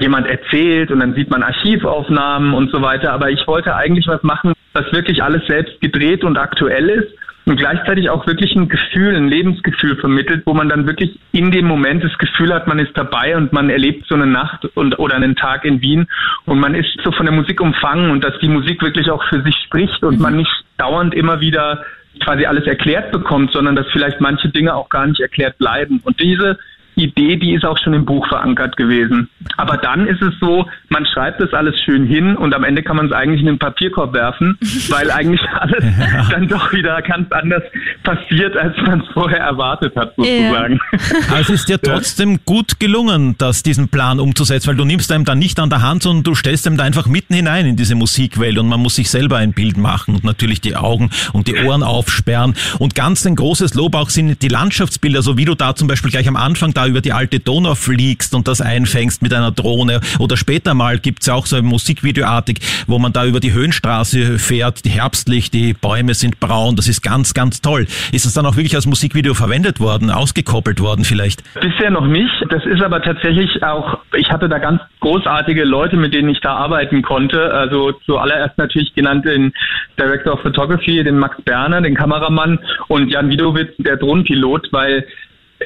jemand 0.00 0.26
erzählt 0.26 0.90
und 0.90 1.00
dann 1.00 1.14
sieht 1.14 1.30
man 1.30 1.42
Archivaufnahmen 1.42 2.54
und 2.54 2.70
so 2.70 2.80
weiter. 2.80 3.12
Aber 3.12 3.30
ich 3.30 3.46
wollte 3.46 3.74
eigentlich 3.74 4.06
was 4.06 4.22
machen, 4.22 4.52
was 4.72 4.90
wirklich 4.92 5.22
alles 5.22 5.46
selbst 5.46 5.80
gedreht 5.80 6.24
und 6.24 6.38
aktuell 6.38 6.88
ist 6.88 7.21
und 7.44 7.56
gleichzeitig 7.56 8.08
auch 8.10 8.26
wirklich 8.26 8.54
ein 8.54 8.68
Gefühl, 8.68 9.16
ein 9.16 9.28
Lebensgefühl 9.28 9.96
vermittelt, 9.96 10.42
wo 10.46 10.54
man 10.54 10.68
dann 10.68 10.86
wirklich 10.86 11.18
in 11.32 11.50
dem 11.50 11.66
Moment 11.66 12.04
das 12.04 12.16
Gefühl 12.18 12.52
hat, 12.54 12.66
man 12.66 12.78
ist 12.78 12.96
dabei 12.96 13.36
und 13.36 13.52
man 13.52 13.68
erlebt 13.68 14.06
so 14.08 14.14
eine 14.14 14.26
Nacht 14.26 14.64
und 14.74 14.98
oder 14.98 15.16
einen 15.16 15.34
Tag 15.34 15.64
in 15.64 15.82
Wien 15.82 16.06
und 16.44 16.60
man 16.60 16.74
ist 16.74 16.98
so 17.04 17.10
von 17.12 17.26
der 17.26 17.34
Musik 17.34 17.60
umfangen 17.60 18.10
und 18.10 18.22
dass 18.22 18.38
die 18.40 18.48
Musik 18.48 18.82
wirklich 18.82 19.10
auch 19.10 19.24
für 19.28 19.42
sich 19.42 19.56
spricht 19.64 20.02
und 20.04 20.20
man 20.20 20.36
nicht 20.36 20.64
dauernd 20.78 21.14
immer 21.14 21.40
wieder 21.40 21.84
quasi 22.20 22.46
alles 22.46 22.66
erklärt 22.66 23.10
bekommt, 23.10 23.52
sondern 23.52 23.74
dass 23.74 23.86
vielleicht 23.92 24.20
manche 24.20 24.48
Dinge 24.48 24.74
auch 24.74 24.88
gar 24.88 25.06
nicht 25.06 25.20
erklärt 25.20 25.58
bleiben. 25.58 26.00
Und 26.04 26.20
diese 26.20 26.58
Idee, 26.94 27.36
die 27.36 27.54
ist 27.54 27.64
auch 27.64 27.78
schon 27.78 27.94
im 27.94 28.04
Buch 28.04 28.26
verankert 28.28 28.76
gewesen. 28.76 29.28
Aber 29.56 29.76
dann 29.76 30.06
ist 30.06 30.20
es 30.22 30.34
so, 30.40 30.66
man 30.88 31.06
schreibt 31.06 31.40
das 31.40 31.52
alles 31.52 31.78
schön 31.80 32.06
hin 32.06 32.36
und 32.36 32.54
am 32.54 32.64
Ende 32.64 32.82
kann 32.82 32.96
man 32.96 33.06
es 33.06 33.12
eigentlich 33.12 33.40
in 33.40 33.46
den 33.46 33.58
Papierkorb 33.58 34.12
werfen, 34.12 34.58
weil 34.90 35.10
eigentlich 35.10 35.40
alles 35.52 35.84
ja. 35.84 36.28
dann 36.30 36.48
doch 36.48 36.72
wieder 36.72 37.00
ganz 37.02 37.30
anders 37.32 37.62
passiert, 38.02 38.56
als 38.56 38.76
man 38.82 39.00
es 39.00 39.08
vorher 39.12 39.40
erwartet 39.40 39.96
hat, 39.96 40.14
sozusagen. 40.16 40.80
Ja. 40.92 40.98
Es 41.42 41.50
ist 41.50 41.68
ja 41.68 41.78
trotzdem 41.78 42.40
gut 42.44 42.78
gelungen, 42.78 43.34
das 43.38 43.62
diesen 43.62 43.88
Plan 43.88 44.20
umzusetzen, 44.20 44.68
weil 44.68 44.76
du 44.76 44.84
nimmst 44.84 45.10
einem 45.10 45.24
dann 45.24 45.38
nicht 45.38 45.58
an 45.58 45.70
der 45.70 45.82
Hand, 45.82 46.04
sondern 46.04 46.22
du 46.22 46.34
stellst 46.34 46.66
ihm 46.66 46.76
da 46.76 46.84
einfach 46.84 47.06
mitten 47.06 47.34
hinein 47.34 47.66
in 47.66 47.76
diese 47.76 47.94
Musikwelt 47.94 48.58
und 48.58 48.68
man 48.68 48.80
muss 48.80 48.96
sich 48.96 49.10
selber 49.10 49.38
ein 49.38 49.52
Bild 49.52 49.76
machen 49.76 50.14
und 50.14 50.24
natürlich 50.24 50.60
die 50.60 50.76
Augen 50.76 51.10
und 51.32 51.48
die 51.48 51.56
Ohren 51.56 51.82
aufsperren. 51.82 52.54
Und 52.78 52.94
ganz 52.94 53.24
ein 53.24 53.34
großes 53.34 53.74
Lob 53.74 53.96
auch 53.96 54.10
sind 54.10 54.42
die 54.42 54.48
Landschaftsbilder, 54.48 55.22
so 55.22 55.36
wie 55.36 55.46
du 55.46 55.54
da 55.54 55.74
zum 55.74 55.88
Beispiel 55.88 56.10
gleich 56.10 56.28
am 56.28 56.36
Anfang 56.36 56.72
da 56.74 56.81
über 56.86 57.00
die 57.00 57.12
alte 57.12 57.40
Donau 57.40 57.74
fliegst 57.74 58.34
und 58.34 58.48
das 58.48 58.60
einfängst 58.60 59.22
mit 59.22 59.34
einer 59.34 59.50
Drohne. 59.50 60.00
Oder 60.18 60.36
später 60.36 60.74
mal 60.74 60.98
gibt's 60.98 61.26
ja 61.26 61.34
auch 61.34 61.46
so 61.46 61.56
ein 61.56 61.64
Musikvideoartig, 61.64 62.58
wo 62.86 62.98
man 62.98 63.12
da 63.12 63.24
über 63.24 63.40
die 63.40 63.52
Höhenstraße 63.52 64.38
fährt, 64.38 64.84
die 64.84 64.90
herbstlich, 64.90 65.50
die 65.50 65.74
Bäume 65.74 66.14
sind 66.14 66.40
braun. 66.40 66.76
Das 66.76 66.88
ist 66.88 67.02
ganz, 67.02 67.34
ganz 67.34 67.60
toll. 67.60 67.86
Ist 68.12 68.26
es 68.26 68.34
dann 68.34 68.46
auch 68.46 68.56
wirklich 68.56 68.74
als 68.74 68.86
Musikvideo 68.86 69.34
verwendet 69.34 69.80
worden, 69.80 70.10
ausgekoppelt 70.10 70.80
worden 70.80 71.04
vielleicht? 71.04 71.42
Bisher 71.60 71.90
noch 71.90 72.06
nicht. 72.06 72.32
Das 72.50 72.64
ist 72.64 72.82
aber 72.82 73.02
tatsächlich 73.02 73.62
auch, 73.62 73.98
ich 74.14 74.30
hatte 74.30 74.48
da 74.48 74.58
ganz 74.58 74.80
großartige 75.00 75.64
Leute, 75.64 75.96
mit 75.96 76.14
denen 76.14 76.28
ich 76.28 76.40
da 76.40 76.54
arbeiten 76.56 77.02
konnte. 77.02 77.52
Also 77.52 77.92
zuallererst 78.06 78.58
natürlich 78.58 78.94
genannt 78.94 79.24
den 79.24 79.52
Director 79.98 80.34
of 80.34 80.40
Photography, 80.42 81.02
den 81.02 81.18
Max 81.18 81.40
Berner, 81.42 81.80
den 81.80 81.94
Kameramann 81.94 82.58
und 82.88 83.08
Jan 83.10 83.28
Widowitz, 83.28 83.72
der 83.78 83.96
Drohnenpilot, 83.96 84.68
weil 84.72 85.06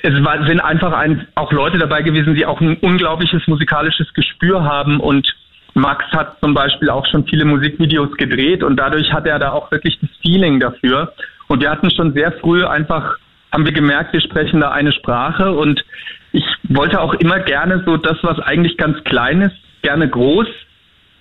es 0.03 0.25
war, 0.25 0.47
sind 0.47 0.61
einfach 0.61 0.93
ein, 0.93 1.27
auch 1.35 1.53
Leute 1.53 1.79
dabei 1.79 2.03
gewesen, 2.03 2.35
die 2.35 2.47
auch 2.47 2.61
ein 2.61 2.77
unglaubliches 2.79 3.47
musikalisches 3.47 4.13
Gespür 4.15 4.65
haben. 4.65 5.01
Und 5.01 5.27
Max 5.75 6.05
hat 6.13 6.39
zum 6.41 6.55
Beispiel 6.55 6.91
auch 6.91 7.07
schon 7.07 7.27
viele 7.27 7.45
Musikvideos 7.45 8.17
gedreht. 8.17 8.63
Und 8.63 8.77
dadurch 8.77 9.13
hat 9.13 9.27
er 9.27 9.39
da 9.39 9.53
auch 9.53 9.71
wirklich 9.71 9.99
das 10.01 10.11
Feeling 10.23 10.61
dafür. 10.61 11.13
Und 11.49 11.61
wir 11.63 11.71
hatten 11.71 11.91
schon 11.91 12.13
sehr 12.13 12.33
früh 12.33 12.65
einfach, 12.65 13.17
haben 13.53 13.65
wir 13.65 13.73
gemerkt, 13.73 14.13
wir 14.13 14.21
sprechen 14.21 14.61
da 14.61 14.71
eine 14.71 14.93
Sprache. 14.93 15.53
Und 15.53 15.85
ich 16.33 16.45
wollte 16.65 17.01
auch 17.01 17.15
immer 17.15 17.41
gerne 17.41 17.83
so 17.87 17.97
das, 17.97 18.19
was 18.23 18.39
eigentlich 18.41 18.77
ganz 18.77 19.03
klein 19.05 19.43
ist, 19.43 19.57
gerne 19.83 20.09
groß 20.09 20.49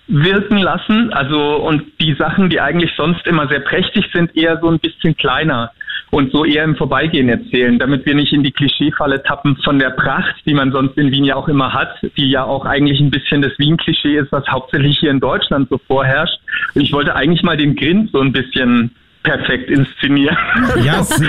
wirken 0.08 0.58
lassen. 0.58 1.12
Also 1.12 1.56
und 1.56 1.82
die 2.00 2.14
Sachen, 2.14 2.50
die 2.50 2.60
eigentlich 2.60 2.92
sonst 2.96 3.26
immer 3.26 3.48
sehr 3.48 3.60
prächtig 3.60 4.06
sind, 4.12 4.36
eher 4.36 4.58
so 4.60 4.68
ein 4.68 4.78
bisschen 4.78 5.16
kleiner 5.16 5.72
und 6.10 6.30
so 6.32 6.44
eher 6.44 6.64
im 6.64 6.76
Vorbeigehen 6.76 7.28
erzählen, 7.28 7.78
damit 7.78 8.06
wir 8.06 8.14
nicht 8.14 8.32
in 8.32 8.42
die 8.42 8.52
Klischeefalle 8.52 9.22
tappen 9.22 9.56
von 9.64 9.78
der 9.78 9.90
Pracht, 9.90 10.34
die 10.46 10.54
man 10.54 10.70
sonst 10.70 10.96
in 10.96 11.10
Wien 11.10 11.24
ja 11.24 11.34
auch 11.34 11.48
immer 11.48 11.72
hat, 11.72 11.96
die 12.16 12.30
ja 12.30 12.44
auch 12.44 12.64
eigentlich 12.64 13.00
ein 13.00 13.10
bisschen 13.10 13.42
das 13.42 13.58
Wien-Klischee 13.58 14.16
ist, 14.16 14.30
was 14.30 14.46
hauptsächlich 14.46 14.98
hier 14.98 15.10
in 15.10 15.20
Deutschland 15.20 15.68
so 15.68 15.78
vorherrscht. 15.78 16.38
Und 16.74 16.82
ich 16.82 16.92
wollte 16.92 17.16
eigentlich 17.16 17.42
mal 17.42 17.56
den 17.56 17.74
Grind 17.74 18.10
so 18.12 18.20
ein 18.20 18.32
bisschen 18.32 18.94
perfekt 19.26 19.68
inszenieren. 19.68 20.36
Ja, 20.82 21.02
so. 21.02 21.16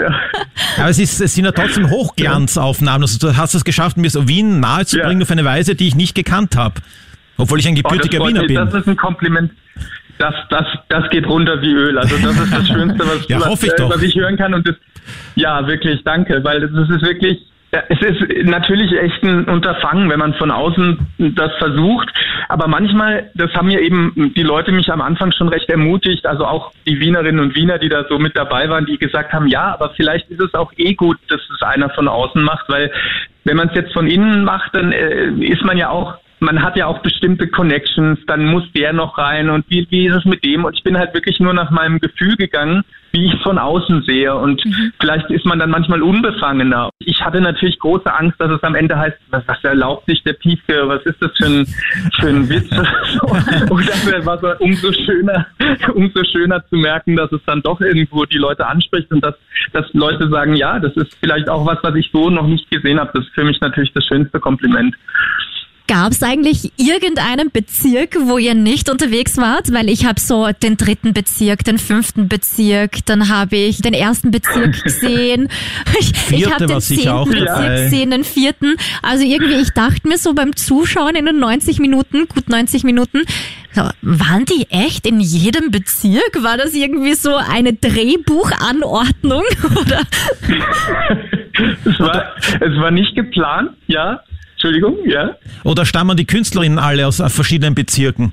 ja. 0.00 0.20
Aber 0.78 0.88
es, 0.88 0.98
ist, 0.98 1.20
es 1.20 1.34
sind 1.34 1.44
ja 1.44 1.52
trotzdem 1.52 1.90
Hochglanzaufnahmen. 1.90 3.02
Also 3.02 3.18
du 3.18 3.36
hast 3.36 3.54
es 3.54 3.64
geschafft, 3.64 3.98
mir 3.98 4.10
so 4.10 4.26
Wien 4.26 4.60
nahezubringen 4.60 5.20
ja. 5.20 5.24
auf 5.24 5.30
eine 5.30 5.44
Weise, 5.44 5.74
die 5.74 5.88
ich 5.88 5.94
nicht 5.94 6.14
gekannt 6.14 6.56
habe. 6.56 6.80
Obwohl 7.36 7.60
ich 7.60 7.68
ein 7.68 7.74
gebürtiger 7.74 8.22
oh, 8.22 8.28
Wiener 8.28 8.44
bin. 8.44 8.56
Das 8.56 8.72
ist 8.72 8.88
ein 8.88 8.96
Kompliment 8.96 9.52
das, 10.18 10.34
das, 10.48 10.64
das 10.88 11.10
geht 11.10 11.26
runter 11.26 11.60
wie 11.60 11.72
Öl. 11.72 11.98
Also 11.98 12.16
das 12.16 12.40
ist 12.40 12.52
das 12.52 12.66
Schönste, 12.66 13.00
was, 13.00 13.28
ja, 13.28 13.38
was, 13.38 13.62
ich, 13.62 13.72
äh, 13.72 13.88
was 13.88 14.02
ich 14.02 14.14
hören 14.14 14.38
kann. 14.38 14.54
Und 14.54 14.66
das, 14.66 14.76
ja, 15.34 15.66
wirklich, 15.66 16.02
danke, 16.04 16.42
weil 16.42 16.60
das 16.60 16.70
ist 16.70 17.02
wirklich, 17.02 17.38
es 17.70 18.00
ist 18.00 18.44
natürlich 18.44 18.92
echt 18.92 19.22
ein 19.22 19.44
Unterfangen, 19.44 20.08
wenn 20.08 20.18
man 20.18 20.34
von 20.34 20.50
außen 20.50 20.98
das 21.18 21.52
versucht. 21.58 22.08
Aber 22.48 22.68
manchmal, 22.68 23.30
das 23.34 23.52
haben 23.54 23.68
mir 23.68 23.80
eben 23.80 24.32
die 24.36 24.42
Leute 24.42 24.72
mich 24.72 24.90
am 24.90 25.00
Anfang 25.00 25.32
schon 25.32 25.48
recht 25.48 25.68
ermutigt, 25.68 26.26
also 26.26 26.46
auch 26.46 26.72
die 26.86 27.00
Wienerinnen 27.00 27.40
und 27.40 27.56
Wiener, 27.56 27.78
die 27.78 27.88
da 27.88 28.04
so 28.08 28.18
mit 28.18 28.36
dabei 28.36 28.68
waren, 28.68 28.86
die 28.86 28.98
gesagt 28.98 29.32
haben, 29.32 29.48
ja, 29.48 29.74
aber 29.74 29.90
vielleicht 29.96 30.30
ist 30.30 30.40
es 30.40 30.54
auch 30.54 30.72
eh 30.76 30.94
gut, 30.94 31.18
dass 31.28 31.40
es 31.54 31.62
einer 31.62 31.90
von 31.90 32.08
außen 32.08 32.42
macht, 32.42 32.68
weil 32.68 32.92
wenn 33.44 33.56
man 33.56 33.68
es 33.68 33.74
jetzt 33.74 33.92
von 33.92 34.06
innen 34.06 34.44
macht, 34.44 34.74
dann 34.74 34.92
äh, 34.92 35.28
ist 35.40 35.64
man 35.64 35.76
ja 35.76 35.90
auch 35.90 36.18
man 36.40 36.62
hat 36.62 36.76
ja 36.76 36.86
auch 36.86 37.00
bestimmte 37.00 37.48
Connections, 37.48 38.18
dann 38.26 38.44
muss 38.44 38.64
der 38.72 38.92
noch 38.92 39.18
rein 39.18 39.50
und 39.50 39.64
wie, 39.68 39.86
wie 39.90 40.06
ist 40.06 40.16
es 40.16 40.24
mit 40.24 40.44
dem? 40.44 40.64
Und 40.64 40.76
ich 40.76 40.84
bin 40.84 40.98
halt 40.98 41.14
wirklich 41.14 41.40
nur 41.40 41.54
nach 41.54 41.70
meinem 41.70 41.98
Gefühl 41.98 42.36
gegangen, 42.36 42.84
wie 43.12 43.26
ich 43.26 43.34
es 43.34 43.42
von 43.42 43.58
außen 43.58 44.02
sehe. 44.02 44.34
Und 44.34 44.64
mhm. 44.64 44.92
vielleicht 45.00 45.30
ist 45.30 45.46
man 45.46 45.58
dann 45.58 45.70
manchmal 45.70 46.02
unbefangener. 46.02 46.90
Ich 46.98 47.24
hatte 47.24 47.40
natürlich 47.40 47.78
große 47.78 48.12
Angst, 48.12 48.38
dass 48.38 48.50
es 48.50 48.62
am 48.62 48.74
Ende 48.74 48.98
heißt, 48.98 49.16
was, 49.30 49.42
was 49.46 49.62
erlaubt 49.64 50.06
sich 50.06 50.22
der 50.24 50.34
Piefke, 50.34 50.86
was 50.86 51.02
ist 51.06 51.22
das 51.22 51.30
für 51.36 51.46
ein, 51.46 51.66
für 52.20 52.28
ein 52.28 52.48
Witz? 52.48 52.70
und 53.70 53.88
dann 53.88 54.26
war 54.26 54.42
es 54.42 54.60
umso 54.60 54.92
schöner, 54.92 55.46
umso 55.94 56.22
schöner 56.24 56.62
zu 56.68 56.76
merken, 56.76 57.16
dass 57.16 57.32
es 57.32 57.40
dann 57.46 57.62
doch 57.62 57.80
irgendwo 57.80 58.24
die 58.26 58.38
Leute 58.38 58.66
anspricht 58.66 59.10
und 59.10 59.24
dass, 59.24 59.34
dass 59.72 59.86
Leute 59.94 60.28
sagen, 60.28 60.54
ja, 60.54 60.78
das 60.78 60.94
ist 60.96 61.16
vielleicht 61.20 61.48
auch 61.48 61.64
was, 61.66 61.78
was 61.82 61.94
ich 61.94 62.10
so 62.12 62.28
noch 62.28 62.46
nicht 62.46 62.70
gesehen 62.70 63.00
habe. 63.00 63.10
Das 63.14 63.24
ist 63.24 63.34
für 63.34 63.44
mich 63.44 63.60
natürlich 63.60 63.92
das 63.94 64.04
schönste 64.04 64.40
Kompliment. 64.40 64.94
Gab 65.88 66.12
es 66.12 66.22
eigentlich 66.22 66.72
irgendeinen 66.76 67.50
Bezirk, 67.50 68.16
wo 68.22 68.38
ihr 68.38 68.54
nicht 68.54 68.90
unterwegs 68.90 69.36
wart? 69.36 69.72
Weil 69.72 69.88
ich 69.88 70.04
habe 70.04 70.18
so 70.18 70.48
den 70.50 70.76
dritten 70.76 71.12
Bezirk, 71.12 71.64
den 71.64 71.78
fünften 71.78 72.28
Bezirk, 72.28 73.04
dann 73.06 73.28
habe 73.28 73.56
ich 73.56 73.82
den 73.82 73.94
ersten 73.94 74.30
Bezirk 74.30 74.82
gesehen. 74.84 75.48
Ich, 75.98 76.12
ich 76.30 76.52
habe 76.52 76.66
den 76.66 76.80
zehnten 76.80 77.30
Bezirk 77.30 77.84
gesehen, 77.84 78.10
den 78.10 78.24
vierten. 78.24 78.76
Also 79.02 79.24
irgendwie, 79.24 79.60
ich 79.60 79.70
dachte 79.70 80.08
mir 80.08 80.18
so 80.18 80.34
beim 80.34 80.56
Zuschauen 80.56 81.14
in 81.14 81.26
den 81.26 81.38
90 81.38 81.78
Minuten, 81.78 82.26
gut 82.28 82.48
90 82.48 82.84
Minuten, 82.84 83.22
so, 83.76 83.82
waren 84.00 84.46
die 84.46 84.66
echt 84.70 85.06
in 85.06 85.20
jedem 85.20 85.70
Bezirk? 85.70 86.42
War 86.42 86.56
das 86.56 86.72
irgendwie 86.72 87.12
so 87.12 87.36
eine 87.36 87.74
Drehbuchanordnung? 87.74 89.42
Oder? 89.64 90.00
es, 91.84 92.00
war, 92.00 92.32
es 92.38 92.80
war 92.80 92.90
nicht 92.90 93.14
geplant, 93.14 93.72
ja. 93.86 94.22
Entschuldigung, 94.56 94.96
ja. 95.06 95.36
Oder 95.64 95.84
stammen 95.84 96.16
die 96.16 96.24
Künstlerinnen 96.24 96.78
alle 96.78 97.06
aus 97.06 97.22
verschiedenen 97.28 97.74
Bezirken? 97.74 98.32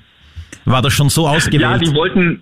War 0.63 0.81
das 0.81 0.93
schon 0.93 1.09
so 1.09 1.27
ausgewählt? 1.27 1.61
Ja, 1.61 1.77
die 1.77 1.93
wollten, 1.93 2.41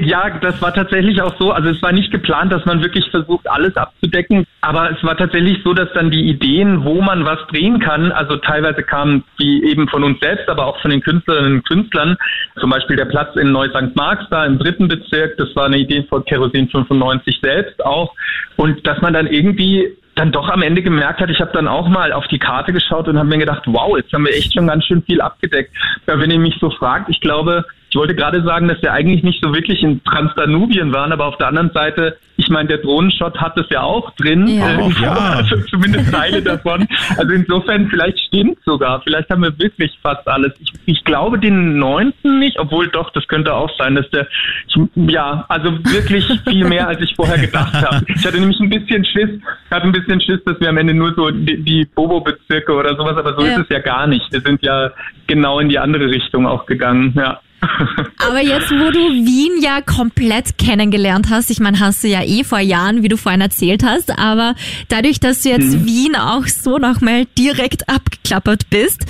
ja, 0.00 0.30
das 0.40 0.60
war 0.62 0.72
tatsächlich 0.72 1.20
auch 1.22 1.34
so. 1.38 1.52
Also 1.52 1.68
es 1.70 1.82
war 1.82 1.92
nicht 1.92 2.10
geplant, 2.10 2.52
dass 2.52 2.64
man 2.64 2.82
wirklich 2.82 3.08
versucht, 3.10 3.48
alles 3.48 3.76
abzudecken. 3.76 4.46
Aber 4.60 4.90
es 4.90 5.02
war 5.02 5.16
tatsächlich 5.16 5.62
so, 5.64 5.74
dass 5.74 5.92
dann 5.94 6.10
die 6.10 6.28
Ideen, 6.28 6.84
wo 6.84 7.00
man 7.00 7.24
was 7.24 7.38
drehen 7.48 7.80
kann, 7.80 8.12
also 8.12 8.36
teilweise 8.36 8.82
kamen 8.82 9.24
die 9.40 9.64
eben 9.64 9.88
von 9.88 10.04
uns 10.04 10.20
selbst, 10.20 10.48
aber 10.48 10.66
auch 10.66 10.80
von 10.80 10.90
den 10.90 11.00
Künstlerinnen 11.00 11.54
und 11.54 11.68
Künstlern. 11.68 12.16
Zum 12.60 12.70
Beispiel 12.70 12.96
der 12.96 13.06
Platz 13.06 13.36
in 13.36 13.52
Neu-St. 13.52 13.94
Marx 13.94 14.24
da 14.30 14.44
im 14.44 14.58
dritten 14.58 14.88
Bezirk, 14.88 15.36
das 15.36 15.54
war 15.54 15.66
eine 15.66 15.78
Idee 15.78 16.04
von 16.08 16.24
Kerosin 16.24 16.68
95 16.68 17.40
selbst 17.42 17.84
auch. 17.84 18.14
Und 18.56 18.86
dass 18.86 19.00
man 19.00 19.12
dann 19.12 19.26
irgendwie 19.26 19.96
dann 20.16 20.32
doch 20.32 20.48
am 20.48 20.62
Ende 20.62 20.82
gemerkt 20.82 21.20
hat, 21.20 21.30
ich 21.30 21.40
habe 21.40 21.52
dann 21.52 21.68
auch 21.68 21.88
mal 21.88 22.12
auf 22.12 22.26
die 22.28 22.38
Karte 22.38 22.72
geschaut 22.72 23.06
und 23.06 23.18
habe 23.18 23.28
mir 23.28 23.38
gedacht, 23.38 23.62
wow, 23.66 23.96
jetzt 23.96 24.12
haben 24.12 24.24
wir 24.24 24.32
echt 24.32 24.54
schon 24.54 24.66
ganz 24.66 24.84
schön 24.84 25.02
viel 25.02 25.20
abgedeckt. 25.20 25.70
Ja, 26.06 26.18
wenn 26.18 26.30
ihr 26.30 26.38
mich 26.38 26.56
so 26.58 26.70
fragt, 26.70 27.10
ich 27.10 27.20
glaube, 27.20 27.64
ich 27.90 27.96
wollte 27.96 28.14
gerade 28.14 28.42
sagen, 28.42 28.68
dass 28.68 28.82
wir 28.82 28.92
eigentlich 28.92 29.22
nicht 29.22 29.42
so 29.42 29.54
wirklich 29.54 29.82
in 29.82 30.02
Transdanubien 30.04 30.92
waren, 30.92 31.12
aber 31.12 31.26
auf 31.26 31.38
der 31.38 31.48
anderen 31.48 31.70
Seite, 31.70 32.18
ich 32.36 32.48
meine, 32.48 32.68
der 32.68 32.78
Drohnenshot 32.78 33.38
hat 33.38 33.56
es 33.56 33.66
ja 33.70 33.82
auch 33.82 34.10
drin, 34.16 34.46
ja. 34.46 34.70
Äh, 34.70 34.90
ja. 35.00 35.12
also 35.36 35.56
zumindest 35.70 36.12
Teile 36.12 36.42
davon. 36.42 36.86
Also 37.16 37.32
insofern, 37.32 37.88
vielleicht 37.88 38.18
stimmt 38.26 38.58
sogar, 38.64 39.00
vielleicht 39.02 39.30
haben 39.30 39.42
wir 39.42 39.56
wirklich 39.58 39.96
fast 40.02 40.26
alles. 40.26 40.52
Ich, 40.60 40.72
ich 40.84 41.04
glaube 41.04 41.38
den 41.38 41.78
neunten 41.78 42.38
nicht, 42.38 42.58
obwohl 42.58 42.88
doch, 42.88 43.10
das 43.12 43.26
könnte 43.28 43.54
auch 43.54 43.70
sein, 43.78 43.94
dass 43.94 44.08
der, 44.10 44.26
ich, 44.66 44.76
ja, 44.96 45.44
also 45.48 45.72
wirklich 45.84 46.26
viel 46.46 46.66
mehr, 46.66 46.88
als 46.88 47.00
ich 47.00 47.14
vorher 47.14 47.38
gedacht 47.38 47.74
habe. 47.74 48.04
Ich 48.08 48.26
hatte 48.26 48.38
nämlich 48.40 48.58
ein 48.60 48.68
bisschen 48.68 49.04
Schiss, 49.04 49.40
hatte 49.70 49.86
ein 49.86 49.92
bisschen 49.92 50.20
Schiss, 50.20 50.40
dass 50.44 50.58
wir 50.60 50.68
am 50.68 50.76
Ende 50.76 50.92
nur 50.92 51.14
so 51.14 51.30
die, 51.30 51.62
die 51.62 51.84
Bobo-Bezirke 51.94 52.72
oder 52.72 52.96
sowas, 52.96 53.16
aber 53.16 53.34
so 53.38 53.46
ja. 53.46 53.52
ist 53.52 53.58
es 53.60 53.68
ja 53.70 53.78
gar 53.78 54.06
nicht. 54.06 54.30
Wir 54.32 54.40
sind 54.40 54.62
ja 54.62 54.90
genau 55.26 55.60
in 55.60 55.68
die 55.68 55.78
andere 55.78 56.06
Richtung 56.10 56.46
auch 56.46 56.66
gegangen, 56.66 57.14
ja. 57.16 57.40
Aber 58.28 58.40
jetzt, 58.40 58.70
wo 58.70 58.90
du 58.90 58.98
Wien 58.98 59.62
ja 59.62 59.80
komplett 59.80 60.58
kennengelernt 60.58 61.28
hast, 61.30 61.50
ich 61.50 61.60
meine, 61.60 61.80
hast 61.80 62.02
du 62.04 62.08
ja 62.08 62.22
eh 62.22 62.44
vor 62.44 62.58
Jahren, 62.58 63.02
wie 63.02 63.08
du 63.08 63.16
vorhin 63.16 63.40
erzählt 63.40 63.82
hast, 63.84 64.18
aber 64.18 64.54
dadurch, 64.88 65.20
dass 65.20 65.42
du 65.42 65.50
jetzt 65.50 65.74
mhm. 65.74 65.86
Wien 65.86 66.16
auch 66.16 66.46
so 66.46 66.78
nochmal 66.78 67.26
direkt 67.38 67.88
abgeklappert 67.88 68.70
bist, 68.70 69.06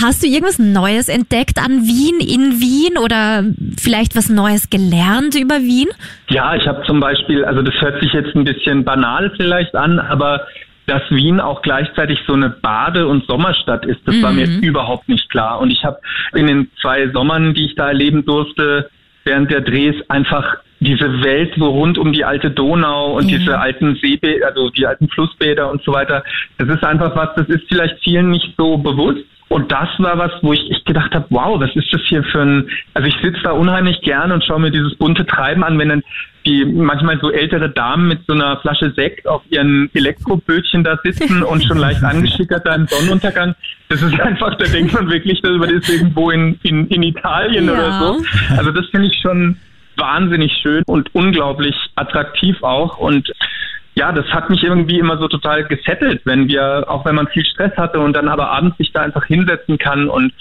hast 0.00 0.22
du 0.22 0.26
irgendwas 0.26 0.58
Neues 0.58 1.08
entdeckt 1.08 1.58
an 1.58 1.82
Wien, 1.82 2.20
in 2.20 2.60
Wien 2.60 2.98
oder 2.98 3.44
vielleicht 3.78 4.16
was 4.16 4.28
Neues 4.28 4.70
gelernt 4.70 5.34
über 5.34 5.60
Wien? 5.60 5.88
Ja, 6.30 6.54
ich 6.54 6.66
habe 6.66 6.82
zum 6.86 7.00
Beispiel, 7.00 7.44
also 7.44 7.62
das 7.62 7.74
hört 7.80 8.00
sich 8.02 8.12
jetzt 8.12 8.34
ein 8.34 8.44
bisschen 8.44 8.84
banal 8.84 9.32
vielleicht 9.36 9.74
an, 9.74 9.98
aber 9.98 10.46
dass 10.86 11.02
Wien 11.10 11.40
auch 11.40 11.62
gleichzeitig 11.62 12.18
so 12.26 12.32
eine 12.32 12.50
Bade- 12.50 13.06
und 13.06 13.26
Sommerstadt 13.26 13.86
ist, 13.86 14.00
das 14.06 14.16
mhm. 14.16 14.22
war 14.22 14.32
mir 14.32 14.48
mhm. 14.48 14.60
überhaupt 14.60 15.08
nicht 15.08 15.30
klar. 15.30 15.60
Und 15.60 15.70
ich 15.70 15.84
habe 15.84 15.98
in 16.34 16.46
den 16.46 16.70
zwei 16.80 17.08
Sommern, 17.10 17.54
die 17.54 17.66
ich 17.66 17.74
da 17.74 17.88
erleben 17.88 18.24
durfte, 18.24 18.90
während 19.24 19.50
der 19.50 19.60
Drehs 19.60 19.94
einfach 20.08 20.58
diese 20.82 21.22
Welt 21.22 21.52
so 21.56 21.66
rund 21.70 21.98
um 21.98 22.12
die 22.12 22.24
alte 22.24 22.50
Donau 22.50 23.16
und 23.16 23.30
Ja. 23.30 23.38
diese 23.38 23.58
alten 23.58 23.96
Seebäder, 24.02 24.46
also 24.48 24.70
die 24.70 24.86
alten 24.86 25.08
Flussbäder 25.08 25.70
und 25.70 25.82
so 25.82 25.92
weiter, 25.92 26.24
das 26.58 26.68
ist 26.68 26.84
einfach 26.84 27.14
was, 27.16 27.30
das 27.36 27.48
ist 27.48 27.64
vielleicht 27.68 28.02
vielen 28.02 28.30
nicht 28.30 28.54
so 28.56 28.76
bewusst. 28.78 29.20
Und 29.48 29.70
das 29.70 29.88
war 29.98 30.16
was, 30.16 30.32
wo 30.40 30.54
ich, 30.54 30.70
ich 30.70 30.82
gedacht 30.86 31.14
habe, 31.14 31.26
wow, 31.28 31.60
was 31.60 31.68
ist 31.76 31.92
das 31.92 32.00
hier 32.08 32.24
für 32.24 32.40
ein, 32.40 32.70
also 32.94 33.06
ich 33.06 33.14
sitze 33.22 33.40
da 33.42 33.50
unheimlich 33.52 34.00
gern 34.00 34.32
und 34.32 34.42
schaue 34.42 34.60
mir 34.60 34.70
dieses 34.70 34.94
bunte 34.96 35.26
Treiben 35.26 35.62
an, 35.62 35.78
wenn 35.78 35.90
dann 35.90 36.02
die 36.46 36.64
manchmal 36.64 37.20
so 37.20 37.30
ältere 37.30 37.68
Damen 37.68 38.08
mit 38.08 38.20
so 38.26 38.32
einer 38.32 38.56
Flasche 38.62 38.92
Sekt 38.96 39.28
auf 39.28 39.42
ihren 39.50 39.90
Elektrobötchen 39.94 40.84
da 40.84 40.98
sitzen 41.04 41.42
und 41.42 41.62
schon 41.64 41.76
leicht 41.76 42.02
angeschickert 42.02 42.66
da 42.66 42.74
im 42.74 42.86
Sonnenuntergang. 42.86 43.54
Das 43.90 44.00
ist 44.02 44.18
einfach, 44.18 44.54
da 44.54 44.64
denkt 44.64 44.94
man 44.94 45.10
wirklich, 45.10 45.42
dass 45.42 45.52
man 45.52 45.68
ist 45.68 45.88
irgendwo 45.90 46.30
in, 46.30 46.58
in, 46.62 46.86
in 46.88 47.02
Italien 47.02 47.66
Ja. 47.66 47.72
oder 47.74 47.92
so. 47.92 48.22
Also 48.56 48.70
das 48.72 48.86
finde 48.86 49.08
ich 49.08 49.20
schon 49.20 49.56
wahnsinnig 49.96 50.52
schön 50.62 50.82
und 50.86 51.14
unglaublich 51.14 51.74
attraktiv 51.96 52.62
auch 52.62 52.98
und 52.98 53.30
ja, 53.94 54.10
das 54.10 54.24
hat 54.32 54.48
mich 54.48 54.62
irgendwie 54.62 54.98
immer 54.98 55.18
so 55.18 55.28
total 55.28 55.64
gesettelt, 55.64 56.22
wenn 56.24 56.48
wir, 56.48 56.86
auch 56.88 57.04
wenn 57.04 57.14
man 57.14 57.28
viel 57.28 57.44
Stress 57.44 57.76
hatte 57.76 57.98
und 58.00 58.14
dann 58.14 58.26
aber 58.26 58.50
abends 58.50 58.78
sich 58.78 58.90
da 58.92 59.02
einfach 59.02 59.26
hinsetzen 59.26 59.76
kann 59.76 60.08
und 60.08 60.32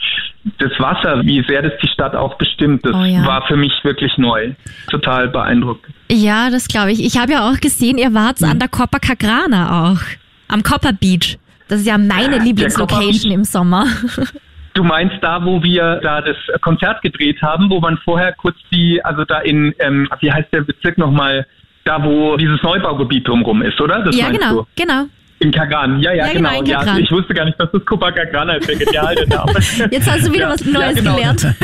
das 0.57 0.71
Wasser, 0.79 1.21
wie 1.25 1.43
sehr 1.45 1.61
das 1.61 1.73
die 1.83 1.89
Stadt 1.89 2.15
auch 2.15 2.35
bestimmt, 2.37 2.85
das 2.85 2.95
Oh 2.95 3.03
ja. 3.03 3.25
war 3.25 3.45
für 3.47 3.57
mich 3.57 3.73
wirklich 3.83 4.17
neu. 4.17 4.53
Total 4.89 5.27
beeindruckend. 5.27 5.93
Ja, 6.09 6.49
das 6.49 6.69
glaube 6.69 6.93
ich. 6.93 7.03
Ich 7.03 7.17
habe 7.17 7.33
ja 7.33 7.49
auch 7.49 7.59
gesehen, 7.59 7.97
ihr 7.97 8.13
wart 8.13 8.41
an 8.41 8.57
der 8.59 8.69
Copacabana 8.69 9.91
auch. 9.91 9.99
Am 10.47 10.63
Copper 10.63 10.93
Beach. 10.93 11.37
Das 11.67 11.81
ist 11.81 11.87
ja 11.87 11.97
meine 11.97 12.39
Lieblingslocation 12.39 13.31
im 13.33 13.43
Sommer. 13.43 13.85
Du 14.73 14.83
meinst 14.83 15.17
da, 15.21 15.43
wo 15.43 15.61
wir 15.63 15.99
da 16.01 16.21
das 16.21 16.37
Konzert 16.61 17.01
gedreht 17.01 17.41
haben, 17.41 17.69
wo 17.69 17.79
man 17.79 17.97
vorher 17.97 18.33
kurz 18.33 18.55
die, 18.71 19.03
also 19.03 19.25
da 19.25 19.39
in, 19.39 19.73
ähm, 19.79 20.07
wie 20.21 20.31
heißt 20.31 20.47
der 20.53 20.61
Bezirk 20.61 20.97
nochmal, 20.97 21.45
da 21.83 22.03
wo 22.03 22.37
dieses 22.37 22.61
Neubaugebiet 22.63 23.27
drumrum 23.27 23.61
ist, 23.61 23.79
oder? 23.81 24.01
Das 24.03 24.15
ja, 24.15 24.29
genau, 24.29 24.53
Du? 24.53 24.67
genau. 24.75 25.05
In 25.39 25.51
Kagan, 25.51 25.99
ja, 25.99 26.13
ja, 26.13 26.27
Ja, 26.27 26.33
genau, 26.33 26.61
genau. 26.61 26.83
ja, 26.83 26.97
ich 26.97 27.11
wusste 27.11 27.33
gar 27.33 27.45
nicht, 27.45 27.59
dass 27.59 27.71
das 27.71 27.83
Copacabana 27.83 28.53
ist, 28.57 28.69
der 28.69 28.75
geniale 28.75 29.27
Name. 29.27 29.53
Jetzt 29.89 30.09
hast 30.09 30.27
du 30.27 30.33
wieder 30.33 30.49
was 30.49 30.63
Neues 30.63 30.95
genau. 30.95 31.15
gelernt. 31.15 31.47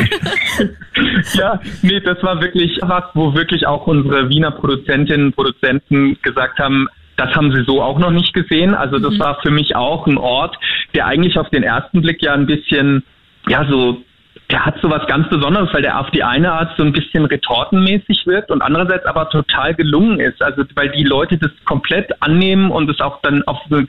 Ja, 1.34 1.60
nee, 1.84 2.00
das 2.00 2.22
war 2.24 2.42
wirklich 2.42 2.80
was, 2.82 3.04
wo 3.14 3.34
wirklich 3.36 3.68
auch 3.68 3.86
unsere 3.86 4.30
Wiener 4.30 4.50
Produzentinnen 4.50 5.28
und 5.28 5.36
Produzenten 5.36 6.18
gesagt 6.24 6.58
haben, 6.58 6.88
das 7.17 7.33
haben 7.36 7.53
sie 7.53 7.63
so 7.65 7.81
auch 7.81 8.00
noch 8.00 8.12
nicht 8.12 8.33
gesehen. 8.33 8.74
Also 8.74 9.00
das 9.00 9.19
war 9.19 9.39
für 9.41 9.51
mich 9.51 9.75
auch 9.75 10.07
ein 10.07 10.17
Ort, 10.17 10.55
der 10.95 11.07
eigentlich 11.07 11.38
auf 11.38 11.50
den 11.50 11.63
ersten 11.63 12.01
Blick 12.01 12.21
ja 12.21 12.33
ein 12.33 12.45
bisschen, 12.45 13.03
ja, 13.47 13.65
so, 13.67 14.03
der 14.51 14.65
hat 14.65 14.75
so 14.81 14.89
was 14.89 15.05
ganz 15.07 15.27
Besonderes, 15.29 15.74
weil 15.74 15.81
der 15.81 16.00
auf 16.00 16.12
die 16.12 16.24
eine 16.24 16.53
Art 16.53 16.77
so 16.77 16.83
ein 16.83 16.93
bisschen 16.93 17.25
retortenmäßig 17.25 18.25
wirkt 18.27 18.51
und 18.51 18.62
andererseits 18.62 19.05
aber 19.05 19.29
total 19.29 19.74
gelungen 19.74 20.19
ist. 20.19 20.41
Also 20.41 20.63
weil 20.75 20.89
die 20.91 21.03
Leute 21.03 21.38
das 21.38 21.51
komplett 21.65 22.12
annehmen 22.21 22.71
und 22.71 22.89
es 22.89 23.01
auch 23.01 23.19
dann 23.21 23.43
auf 23.43 23.57
so 23.69 23.77
eine 23.77 23.86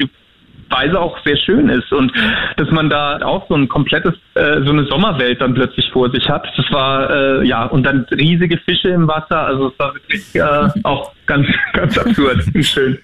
Weise 0.71 1.01
auch 1.01 1.19
sehr 1.25 1.37
schön 1.37 1.69
ist 1.69 1.93
und 1.93 2.13
dass 2.57 2.71
man 2.71 2.91
da 2.91 3.19
auch 3.23 3.49
so 3.49 3.55
ein 3.55 3.69
komplettes, 3.69 4.15
äh, 4.35 4.63
so 4.65 4.73
eine 4.73 4.85
Sommerwelt 4.85 5.41
dann 5.41 5.55
plötzlich 5.55 5.91
vor 5.91 6.11
sich 6.11 6.29
hat. 6.29 6.47
Das 6.57 6.67
war, 6.71 7.11
äh, 7.11 7.47
ja, 7.47 7.65
und 7.65 7.85
dann 7.85 8.07
riesige 8.11 8.59
Fische 8.59 8.89
im 8.89 9.09
Wasser, 9.09 9.47
also 9.47 9.69
es 9.69 9.79
war 9.79 9.95
wirklich 9.95 10.35
äh, 10.35 10.81
auch 10.83 11.13
ganz, 11.29 11.47
ganz 11.75 11.97
absurd 11.97 12.43
schön. 12.63 12.99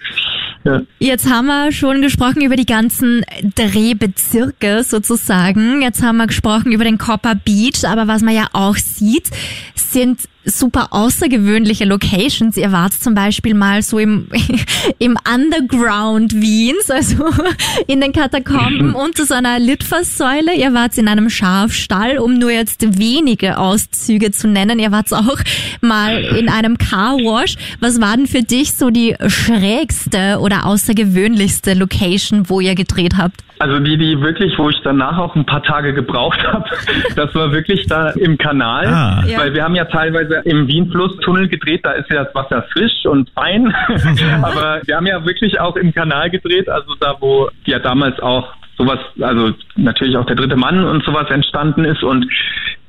Ja. 0.65 0.81
Jetzt 0.99 1.31
haben 1.31 1.47
wir 1.47 1.73
schon 1.73 2.01
gesprochen 2.01 2.41
über 2.41 2.57
die 2.57 2.65
ganzen 2.65 3.23
Drehbezirke 3.55 4.83
sozusagen. 4.83 5.83
Jetzt 5.83 6.03
haben 6.03 6.17
wir 6.17 6.27
gesprochen 6.27 6.73
über 6.73 6.85
den 6.85 6.97
Copper 6.97 7.35
Beach, 7.35 7.85
aber 7.87 8.09
was 8.09 8.23
man 8.23 8.35
ja 8.35 8.49
auch 8.53 8.77
sieht, 8.77 9.29
sind 9.75 10.21
super 10.45 10.89
außergewöhnliche 10.91 11.85
Locations. 11.85 12.57
Ihr 12.57 12.73
wart 12.73 12.93
zum 12.93 13.15
Beispiel 13.15 13.55
mal 13.55 13.83
so 13.83 13.99
im, 13.99 14.29
im 14.99 15.17
Underground 15.33 16.35
Wiens, 16.35 16.91
also 16.91 17.27
in 17.87 18.01
den 18.01 18.13
Katakomben 18.13 18.95
unter 18.95 19.25
so 19.25 19.35
einer 19.35 19.59
Litfaßsäule. 19.59 20.55
Ihr 20.55 20.75
wart 20.75 20.99
in 20.99 21.09
einem 21.09 21.31
Schafstall, 21.31 22.19
um 22.19 22.35
nur 22.35 22.51
jetzt 22.51 22.99
wenige 22.99 23.59
Auszüge 23.59 24.31
zu 24.33 24.49
nennen. 24.49 24.79
Ihr 24.79 24.93
wart 24.93 25.13
auch 25.13 25.39
mal 25.81 26.23
in 26.23 26.49
einem 26.49 26.79
Car 26.79 27.17
Wash. 27.17 27.57
Was 27.81 28.01
war 28.01 28.14
denn 28.17 28.27
für 28.27 28.43
dich 28.43 28.73
so 28.73 28.91
die 28.91 29.15
schrägste 29.27 30.39
oder 30.41 30.67
außergewöhnlichste 30.67 31.75
Location, 31.75 32.49
wo 32.49 32.61
ihr 32.61 32.75
gedreht 32.75 33.15
habt? 33.19 33.37
Also 33.61 33.79
die, 33.79 33.97
die 33.97 34.21
wirklich, 34.21 34.53
wo 34.59 34.69
ich 34.69 34.77
danach 34.83 35.17
auch 35.17 35.35
ein 35.37 35.47
paar 35.47 35.63
Tage 35.63 35.95
gebraucht 35.95 36.39
habe, 36.53 36.65
das 37.17 37.35
war 37.35 37.53
wirklich 37.53 37.87
da 37.87 38.11
im 38.11 38.37
Kanal, 38.37 38.87
Ah. 38.87 39.25
Ja. 39.27 39.39
weil 39.39 39.55
wir 39.55 39.63
haben 39.65 39.75
ja 39.77 39.85
teilweise 39.85 40.43
im 40.45 40.67
Wien-Fluss-Tunnel 40.67 41.49
gedreht, 41.49 41.81
da 41.85 41.93
ist 41.93 42.11
ja 42.11 42.25
das 42.25 42.35
Wasser 42.35 42.65
frisch 42.73 43.07
und 43.07 43.31
fein, 43.31 43.73
aber 44.43 44.81
wir 44.85 44.97
haben 44.97 45.07
ja 45.07 45.25
wirklich 45.25 45.59
auch 45.61 45.77
im 45.77 45.95
Kanal 45.95 46.31
gedreht, 46.31 46.69
also 46.69 46.95
da, 47.01 47.15
wo 47.21 47.49
ja 47.65 47.79
damals 47.79 48.19
auch 48.21 48.49
sowas, 48.77 48.99
also 49.21 49.53
natürlich 49.77 50.17
auch 50.17 50.27
der 50.27 50.37
dritte 50.37 50.57
Mann 50.57 50.85
und 50.85 51.05
sowas 51.05 51.31
entstanden 51.31 51.85
ist 51.85 52.03
und 52.03 52.27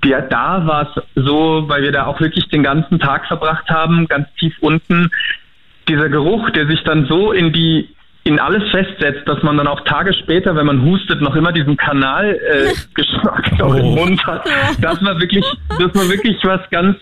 der, 0.06 0.22
da 0.22 0.66
war 0.66 0.88
es 0.96 1.04
so, 1.16 1.66
weil 1.68 1.82
wir 1.82 1.92
da 1.92 2.06
auch 2.06 2.20
wirklich 2.22 2.48
den 2.50 2.64
ganzen 2.64 3.00
Tag 3.00 3.26
verbracht 3.28 3.70
haben, 3.70 4.08
ganz 4.08 4.28
tief 4.40 4.56
unten, 4.62 5.10
dieser 5.88 6.10
Geruch, 6.10 6.50
der 6.52 6.68
sich 6.68 6.84
dann 6.84 7.06
so 7.08 7.32
in 7.32 7.52
die 7.54 7.90
in 8.28 8.40
alles 8.40 8.64
festsetzt, 8.72 9.28
dass 9.28 9.44
man 9.44 9.56
dann 9.56 9.68
auch 9.68 9.82
Tage 9.82 10.12
später, 10.14 10.56
wenn 10.56 10.66
man 10.66 10.82
hustet, 10.82 11.22
noch 11.22 11.36
immer 11.36 11.52
diesen 11.52 11.78
Kanal 11.78 12.34
äh, 12.34 12.74
Geschmack 12.96 13.60
noch 13.60 13.76
im 13.76 13.86
Oh. 13.86 13.96
Mund 13.98 14.26
hat. 14.26 14.44
Das 14.82 15.04
war 15.06 15.20
wirklich, 15.20 15.46
das 15.70 15.94
war 15.94 16.10
wirklich 16.10 16.38
was 16.44 16.62
ganz 16.72 16.98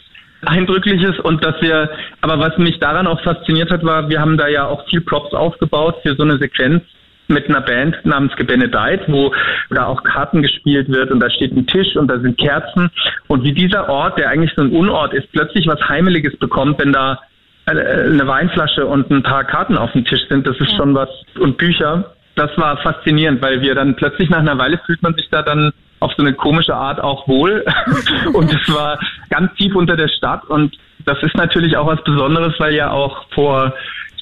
Eindrückliches 0.45 1.17
und 1.19 1.41
dass 1.41 1.55
wir, 1.61 1.89
aber 2.19 2.39
was 2.39 2.57
mich 2.57 2.77
daran 2.79 3.07
auch 3.07 3.21
fasziniert 3.23 3.71
hat, 3.71 3.85
war, 3.85 4.09
wir 4.09 4.19
haben 4.19 4.37
da 4.37 4.49
ja 4.49 4.65
auch 4.65 4.85
viel 4.89 4.99
Props 4.99 5.33
aufgebaut 5.33 5.95
für 6.03 6.13
so 6.15 6.23
eine 6.23 6.37
Sequenz 6.37 6.83
mit 7.27 7.47
einer 7.47 7.61
Band 7.61 7.97
namens 8.05 8.35
Gebenedeit, 8.35 9.01
wo 9.07 9.33
da 9.69 9.85
auch 9.85 10.03
Karten 10.03 10.41
gespielt 10.41 10.89
wird 10.89 11.11
und 11.11 11.19
da 11.19 11.29
steht 11.29 11.55
ein 11.55 11.65
Tisch 11.67 11.95
und 11.95 12.07
da 12.07 12.19
sind 12.19 12.37
Kerzen 12.37 12.89
und 13.27 13.43
wie 13.43 13.53
dieser 13.53 13.89
Ort, 13.89 14.17
der 14.17 14.29
eigentlich 14.29 14.53
so 14.55 14.61
ein 14.61 14.71
Unort 14.71 15.13
ist, 15.13 15.31
plötzlich 15.31 15.67
was 15.67 15.79
Heimeliges 15.87 16.37
bekommt, 16.37 16.79
wenn 16.79 16.93
da 16.93 17.19
eine- 17.65 17.81
eine 17.85 18.27
Weinflasche 18.27 18.85
und 18.85 19.09
ein 19.09 19.23
paar 19.23 19.45
Karten 19.45 19.77
auf 19.77 19.91
dem 19.93 20.03
Tisch 20.05 20.21
sind, 20.29 20.45
das 20.45 20.57
ist 20.59 20.75
schon 20.75 20.93
was 20.95 21.09
und 21.39 21.57
Bücher. 21.57 22.13
Das 22.35 22.49
war 22.57 22.77
faszinierend, 22.77 23.41
weil 23.41 23.61
wir 23.61 23.75
dann 23.75 23.95
plötzlich 23.95 24.29
nach 24.29 24.39
einer 24.39 24.57
Weile 24.57 24.79
fühlt 24.85 25.01
man 25.01 25.13
sich 25.13 25.29
da 25.29 25.43
dann 25.43 25.71
auf 25.99 26.11
so 26.17 26.23
eine 26.23 26.33
komische 26.33 26.75
Art 26.75 26.99
auch 26.99 27.27
wohl. 27.27 27.63
und 28.33 28.53
es 28.53 28.75
war 28.75 28.99
ganz 29.29 29.53
tief 29.55 29.75
unter 29.75 29.95
der 29.95 30.09
Stadt 30.09 30.43
und 30.49 30.75
das 31.05 31.21
ist 31.21 31.35
natürlich 31.35 31.77
auch 31.77 31.87
was 31.87 32.03
Besonderes, 32.03 32.53
weil 32.59 32.73
ja 32.73 32.91
auch 32.91 33.25
vor 33.33 33.73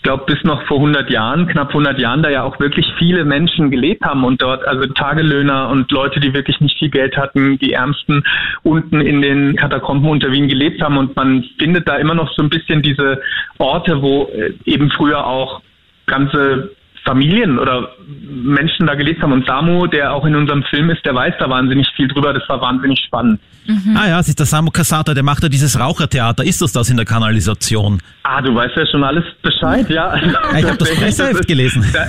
ich 0.01 0.03
glaube, 0.03 0.23
bis 0.25 0.43
noch 0.43 0.63
vor 0.63 0.77
100 0.77 1.11
Jahren, 1.11 1.45
knapp 1.45 1.67
100 1.67 1.99
Jahren, 1.99 2.23
da 2.23 2.31
ja 2.31 2.41
auch 2.41 2.59
wirklich 2.59 2.91
viele 2.97 3.23
Menschen 3.23 3.69
gelebt 3.69 4.03
haben 4.03 4.23
und 4.23 4.41
dort, 4.41 4.67
also 4.67 4.87
Tagelöhner 4.87 5.69
und 5.69 5.91
Leute, 5.91 6.19
die 6.19 6.33
wirklich 6.33 6.59
nicht 6.59 6.79
viel 6.79 6.89
Geld 6.89 7.15
hatten, 7.17 7.59
die 7.59 7.73
Ärmsten 7.73 8.23
unten 8.63 8.99
in 8.99 9.21
den 9.21 9.55
Katakomben 9.55 10.09
unter 10.09 10.31
Wien 10.31 10.47
gelebt 10.47 10.81
haben. 10.81 10.97
Und 10.97 11.15
man 11.15 11.45
findet 11.59 11.87
da 11.87 11.97
immer 11.97 12.15
noch 12.15 12.33
so 12.33 12.41
ein 12.41 12.49
bisschen 12.49 12.81
diese 12.81 13.21
Orte, 13.59 14.01
wo 14.01 14.23
äh, 14.33 14.53
eben 14.65 14.89
früher 14.89 15.27
auch 15.27 15.61
ganze 16.07 16.71
Familien 17.03 17.57
oder 17.57 17.89
Menschen 18.07 18.85
da 18.85 18.95
gelebt 18.95 19.21
haben. 19.21 19.33
Und 19.33 19.45
Samu, 19.45 19.87
der 19.87 20.13
auch 20.13 20.25
in 20.25 20.35
unserem 20.35 20.63
Film 20.63 20.89
ist, 20.89 21.03
der 21.05 21.15
weiß 21.15 21.33
da 21.39 21.49
wahnsinnig 21.49 21.87
viel 21.95 22.07
drüber. 22.07 22.33
Das 22.33 22.47
war 22.47 22.61
wahnsinnig 22.61 22.99
spannend. 23.05 23.39
Ah 23.95 24.07
ja, 24.07 24.19
es 24.19 24.27
ist 24.27 24.39
der 24.39 24.45
Samu 24.45 24.71
Casata, 24.71 25.13
der 25.13 25.23
macht 25.23 25.43
ja 25.43 25.49
dieses 25.49 25.79
Rauchertheater. 25.79 26.43
Ist 26.43 26.61
das 26.61 26.71
das 26.73 26.89
in 26.89 26.97
der 26.97 27.05
Kanalisation? 27.05 27.99
Ah, 28.23 28.41
du 28.41 28.53
weißt 28.53 28.75
ja 28.75 28.85
schon 28.87 29.03
alles 29.03 29.23
Bescheid, 29.41 29.89
ja. 29.89 30.15
ich 30.15 30.65
hab 30.65 30.77
das 30.77 30.95
Presseheft 30.99 31.47
gelesen. 31.47 31.85
Da, 31.93 32.07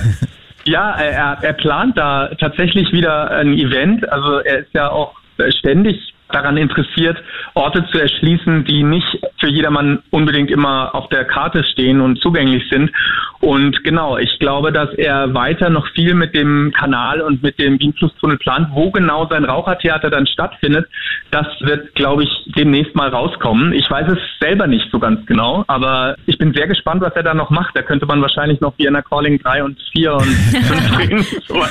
ja, 0.65 0.91
er, 0.91 1.37
er 1.41 1.53
plant 1.53 1.97
da 1.97 2.29
tatsächlich 2.39 2.91
wieder 2.91 3.31
ein 3.31 3.53
Event. 3.53 4.09
Also 4.11 4.39
er 4.39 4.59
ist 4.59 4.73
ja 4.73 4.89
auch 4.89 5.13
ständig 5.59 6.12
daran 6.33 6.57
interessiert, 6.57 7.17
Orte 7.53 7.85
zu 7.91 7.99
erschließen, 7.99 8.65
die 8.65 8.83
nicht 8.83 9.07
für 9.39 9.47
jedermann 9.47 9.99
unbedingt 10.09 10.49
immer 10.51 10.93
auf 10.95 11.09
der 11.09 11.25
Karte 11.25 11.63
stehen 11.63 12.01
und 12.01 12.19
zugänglich 12.19 12.63
sind. 12.69 12.91
Und 13.39 13.83
genau, 13.83 14.17
ich 14.17 14.39
glaube, 14.39 14.71
dass 14.71 14.93
er 14.93 15.33
weiter 15.33 15.69
noch 15.69 15.85
viel 15.89 16.13
mit 16.13 16.33
dem 16.33 16.71
Kanal 16.71 17.21
und 17.21 17.43
mit 17.43 17.59
dem 17.59 17.77
Wienflusstunnel 17.79 18.37
plant. 18.37 18.69
Wo 18.71 18.89
genau 18.89 19.27
sein 19.27 19.43
Rauchertheater 19.43 20.09
dann 20.09 20.25
stattfindet, 20.27 20.87
das 21.29 21.45
wird, 21.59 21.93
glaube 21.95 22.23
ich, 22.23 22.29
demnächst 22.55 22.95
mal 22.95 23.09
rauskommen. 23.09 23.73
Ich 23.73 23.89
weiß 23.89 24.07
es 24.07 24.19
selber 24.39 24.67
nicht 24.67 24.89
so 24.91 24.99
ganz 24.99 25.25
genau, 25.25 25.65
aber 25.67 26.15
ich 26.25 26.37
bin 26.37 26.53
sehr 26.53 26.67
gespannt, 26.67 27.01
was 27.01 27.13
er 27.15 27.23
da 27.23 27.33
noch 27.33 27.49
macht. 27.49 27.75
Da 27.75 27.81
könnte 27.81 28.05
man 28.05 28.21
wahrscheinlich 28.21 28.61
noch 28.61 28.77
Vienna 28.77 29.01
Calling 29.01 29.39
3 29.39 29.63
und 29.63 29.77
4 29.93 30.13
und 30.13 30.23
5 30.23 30.91
drehen. 30.95 31.25
So. 31.47 31.61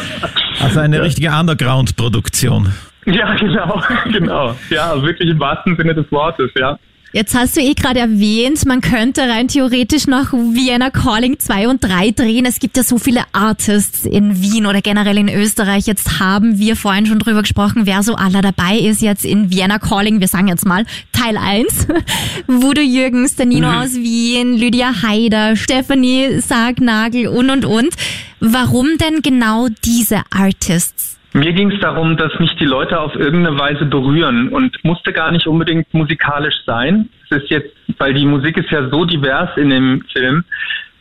Also 0.60 0.80
eine 0.80 1.02
richtige 1.02 1.30
Underground-Produktion. 1.30 2.72
Ja, 3.06 3.34
genau, 3.34 3.82
genau. 4.12 4.56
Ja, 4.70 5.02
wirklich 5.02 5.28
im 5.28 5.40
wahrsten 5.40 5.76
Sinne 5.76 5.94
des 5.94 6.10
Wortes, 6.12 6.50
ja. 6.56 6.78
Jetzt 7.14 7.34
hast 7.34 7.58
du 7.58 7.60
eh 7.60 7.74
gerade 7.74 8.00
erwähnt, 8.00 8.64
man 8.64 8.80
könnte 8.80 9.20
rein 9.20 9.46
theoretisch 9.46 10.06
noch 10.06 10.32
Vienna 10.32 10.88
Calling 10.88 11.38
2 11.38 11.68
und 11.68 11.84
3 11.84 12.12
drehen. 12.12 12.46
Es 12.46 12.58
gibt 12.58 12.74
ja 12.78 12.82
so 12.82 12.96
viele 12.96 13.24
Artists 13.32 14.06
in 14.06 14.40
Wien 14.40 14.64
oder 14.64 14.80
generell 14.80 15.18
in 15.18 15.28
Österreich. 15.28 15.86
Jetzt 15.86 16.20
haben 16.20 16.58
wir 16.58 16.74
vorhin 16.74 17.04
schon 17.04 17.18
drüber 17.18 17.42
gesprochen, 17.42 17.82
wer 17.84 18.02
so 18.02 18.14
aller 18.14 18.40
dabei 18.40 18.78
ist 18.78 19.02
jetzt 19.02 19.26
in 19.26 19.50
Vienna 19.50 19.78
Calling. 19.78 20.20
Wir 20.20 20.28
sagen 20.28 20.48
jetzt 20.48 20.64
mal 20.64 20.86
Teil 21.12 21.36
1. 21.36 21.88
Voodoo 22.46 22.82
Jürgens, 22.82 23.36
der 23.36 23.44
Nino 23.44 23.68
mhm. 23.68 23.76
aus 23.76 23.94
Wien, 23.94 24.56
Lydia 24.56 25.02
Haider, 25.02 25.54
Stephanie 25.54 26.40
Sargnagel 26.40 27.28
und 27.28 27.50
und 27.50 27.66
und. 27.66 27.94
Warum 28.40 28.96
denn 28.96 29.20
genau 29.20 29.68
diese 29.84 30.22
Artists? 30.30 31.18
Mir 31.34 31.52
ging 31.54 31.70
es 31.70 31.80
darum, 31.80 32.16
dass 32.16 32.38
mich 32.38 32.54
die 32.56 32.66
Leute 32.66 33.00
auf 33.00 33.14
irgendeine 33.14 33.58
Weise 33.58 33.86
berühren 33.86 34.48
und 34.50 34.76
musste 34.84 35.12
gar 35.12 35.30
nicht 35.30 35.46
unbedingt 35.46 35.92
musikalisch 35.94 36.56
sein. 36.66 37.08
Es 37.30 37.42
ist 37.42 37.50
jetzt, 37.50 37.74
weil 37.98 38.12
die 38.12 38.26
Musik 38.26 38.58
ist 38.58 38.70
ja 38.70 38.88
so 38.90 39.06
divers 39.06 39.50
in 39.56 39.70
dem 39.70 40.02
Film. 40.12 40.44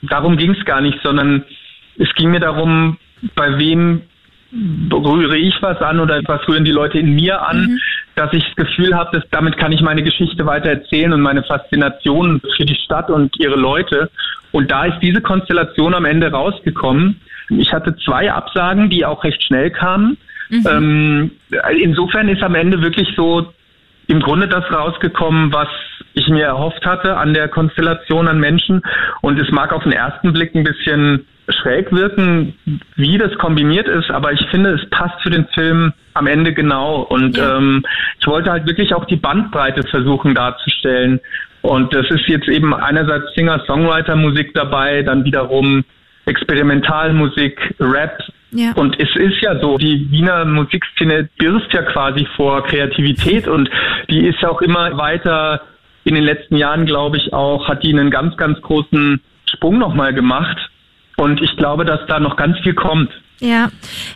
Darum 0.04 0.38
ging 0.38 0.52
es 0.52 0.66
gar 0.66 0.80
nicht, 0.80 1.00
sondern 1.04 1.44
es 1.98 2.14
ging 2.16 2.32
mir 2.32 2.40
darum, 2.40 2.98
bei 3.36 3.58
wem 3.58 4.02
berühre 4.52 5.38
ich 5.38 5.56
was 5.62 5.82
an 5.82 6.00
oder 6.00 6.22
was 6.26 6.46
rühren 6.48 6.66
die 6.66 6.72
Leute 6.72 7.00
in 7.00 7.16
mir 7.16 7.48
an, 7.48 7.64
mhm. 7.64 7.80
dass 8.16 8.34
ich 8.34 8.44
das 8.44 8.68
Gefühl 8.68 8.96
habe, 8.96 9.18
dass 9.18 9.30
damit 9.32 9.58
kann 9.58 9.72
ich 9.72 9.82
meine 9.82 10.04
Geschichte 10.04 10.46
weiter 10.46 10.70
erzählen 10.70 11.14
und 11.14 11.22
meine 11.22 11.44
Faszination 11.44 12.42
für 12.58 12.66
die 12.66 12.76
Stadt 12.76 13.10
und 13.10 13.38
ihre 13.40 13.56
Leute. 13.56 14.10
Und 14.52 14.70
da 14.70 14.86
ist 14.86 15.00
diese 15.02 15.22
Konstellation 15.22 15.94
am 15.94 16.06
Ende 16.06 16.32
rausgekommen. 16.32 17.22
Ich 17.58 17.74
hatte 17.74 17.96
zwei 17.98 18.32
Absagen, 18.32 18.90
die 18.90 19.06
auch 19.06 19.24
recht 19.24 19.44
schnell 19.44 19.72
kamen. 19.72 20.18
Mhm. 20.50 20.68
Ähm, 20.70 21.32
insofern 21.80 22.30
ist 22.30 22.44
am 22.44 22.56
Ende 22.56 22.82
wirklich 22.82 23.10
so 23.16 23.52
im 24.08 24.20
Grunde 24.20 24.48
das 24.48 24.66
rausgekommen, 24.72 25.54
was 25.54 25.70
ich 26.14 26.28
mir 26.28 26.46
erhofft 26.46 26.86
hatte 26.86 27.16
an 27.18 27.34
der 27.34 27.48
Konstellation 27.48 28.28
an 28.28 28.40
Menschen. 28.40 28.82
Und 29.22 29.40
es 29.40 29.50
mag 29.52 29.72
auf 29.72 29.84
den 29.84 29.94
ersten 29.94 30.34
Blick 30.34 30.54
ein 30.56 30.64
bisschen 30.64 31.26
schräg 31.50 31.92
wirken, 31.92 32.54
wie 32.96 33.18
das 33.18 33.34
kombiniert 33.38 33.88
ist, 33.88 34.10
aber 34.10 34.32
ich 34.32 34.46
finde, 34.50 34.72
es 34.72 34.90
passt 34.90 35.22
für 35.22 35.30
den 35.30 35.48
Film 35.54 35.94
am 36.14 36.28
Ende 36.28 36.54
genau. 36.54 37.02
Und 37.02 37.38
ja. 37.38 37.58
ähm, 37.58 37.84
ich 38.20 38.28
wollte 38.28 38.52
halt 38.52 38.68
wirklich 38.68 38.94
auch 38.94 39.06
die 39.06 39.16
Bandbreite 39.16 39.84
versuchen 39.90 40.36
darzustellen. 40.36 41.20
Und 41.62 41.94
das 41.94 42.10
ist 42.10 42.28
jetzt 42.28 42.48
eben 42.48 42.74
einerseits 42.74 43.34
Singer-Songwriter-Musik 43.36 44.54
dabei, 44.54 45.04
dann 45.04 45.24
wiederum 45.26 45.84
Experimentalmusik, 46.32 47.76
Rap. 47.80 48.18
Ja. 48.52 48.74
Und 48.74 49.00
es 49.00 49.10
ist 49.16 49.42
ja 49.42 49.60
so, 49.60 49.78
die 49.78 50.10
Wiener 50.12 50.46
Musikszene 50.46 51.30
birst 51.38 51.72
ja 51.74 51.84
quasi 51.84 52.28
vor 52.36 52.64
Kreativität 52.64 53.48
und 53.48 53.70
die 54.10 54.28
ist 54.28 54.42
ja 54.42 54.50
auch 54.50 54.62
immer 54.62 54.98
weiter 54.98 55.62
in 56.04 56.16
den 56.16 56.24
letzten 56.24 56.58
Jahren, 56.58 56.86
glaube 56.86 57.18
ich, 57.18 57.34
auch, 57.34 57.68
hat 57.68 57.84
die 57.84 57.94
einen 57.94 58.10
ganz, 58.10 58.36
ganz 58.38 58.60
großen 58.62 59.22
Sprung 59.46 59.78
nochmal 59.78 60.14
gemacht. 60.14 60.58
Und 61.18 61.42
ich 61.42 61.56
glaube, 61.58 61.86
dass 61.86 62.00
da 62.08 62.20
noch 62.20 62.36
ganz 62.36 62.58
viel 62.60 62.74
kommt. 62.74 63.12
Ja, 63.44 63.72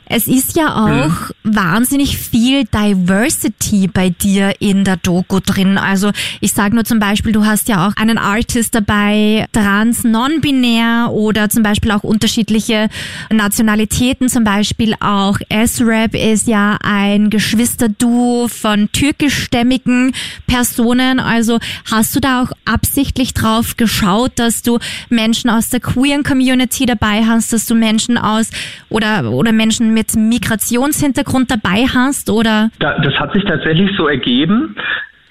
es 0.06 0.28
ist 0.28 0.56
ja 0.56 0.86
auch 0.86 1.32
mhm. 1.44 1.56
wahnsinnig 1.56 2.16
viel 2.16 2.66
Diversity 2.66 3.88
bei 3.88 4.12
dir 4.12 4.54
in 4.60 4.84
der 4.84 4.98
Doku 4.98 5.40
drin. 5.40 5.80
Also 5.80 6.12
ich 6.42 6.54
sage 6.54 6.76
nur 6.76 6.86
zum 6.86 7.00
Beispiel, 7.00 7.32
du 7.32 7.44
hast 7.44 7.68
ja 7.68 7.88
auch 7.88 7.96
einen 7.96 8.20
Artist 8.20 8.76
dabei, 8.76 9.48
trans, 9.52 10.04
non-binär 10.04 11.10
oder 11.12 11.50
zum 11.50 11.64
Beispiel 11.64 11.90
auch 11.90 12.04
unterschiedliche 12.04 12.88
Nationalitäten. 13.32 14.30
Zum 14.30 14.44
Beispiel 14.44 14.94
auch 15.00 15.40
S-Rap 15.50 16.14
ist 16.14 16.48
ja 16.48 16.78
ein 16.84 17.32
Geschwisterduo 17.32 18.48
von 18.48 18.92
türkischstämmigen 18.92 20.14
Personen. 20.46 21.20
Also 21.20 21.58
hast 21.90 22.16
du 22.16 22.20
da 22.20 22.44
auch 22.44 22.52
absichtlich 22.66 23.34
drauf 23.34 23.76
geschaut, 23.76 24.34
dass 24.36 24.62
du 24.62 24.78
Menschen 25.10 25.50
aus 25.50 25.70
der 25.70 25.80
queeren 25.80 26.22
Community 26.22 26.86
dabei 26.86 27.26
hast, 27.26 27.54
dass 27.54 27.66
du 27.66 27.74
Menschen 27.74 28.20
aus 28.20 28.52
oder 28.90 29.15
oder, 29.24 29.52
Menschen 29.52 29.94
mit 29.94 30.16
Migrationshintergrund 30.16 31.52
dabei 31.52 31.86
hast? 31.94 32.30
Oder? 32.30 32.70
das 32.98 33.14
hat 33.16 33.34
sich 33.34 33.44
tatsächlich 33.46 33.92
so 33.98 34.08
ergeben. 34.08 34.76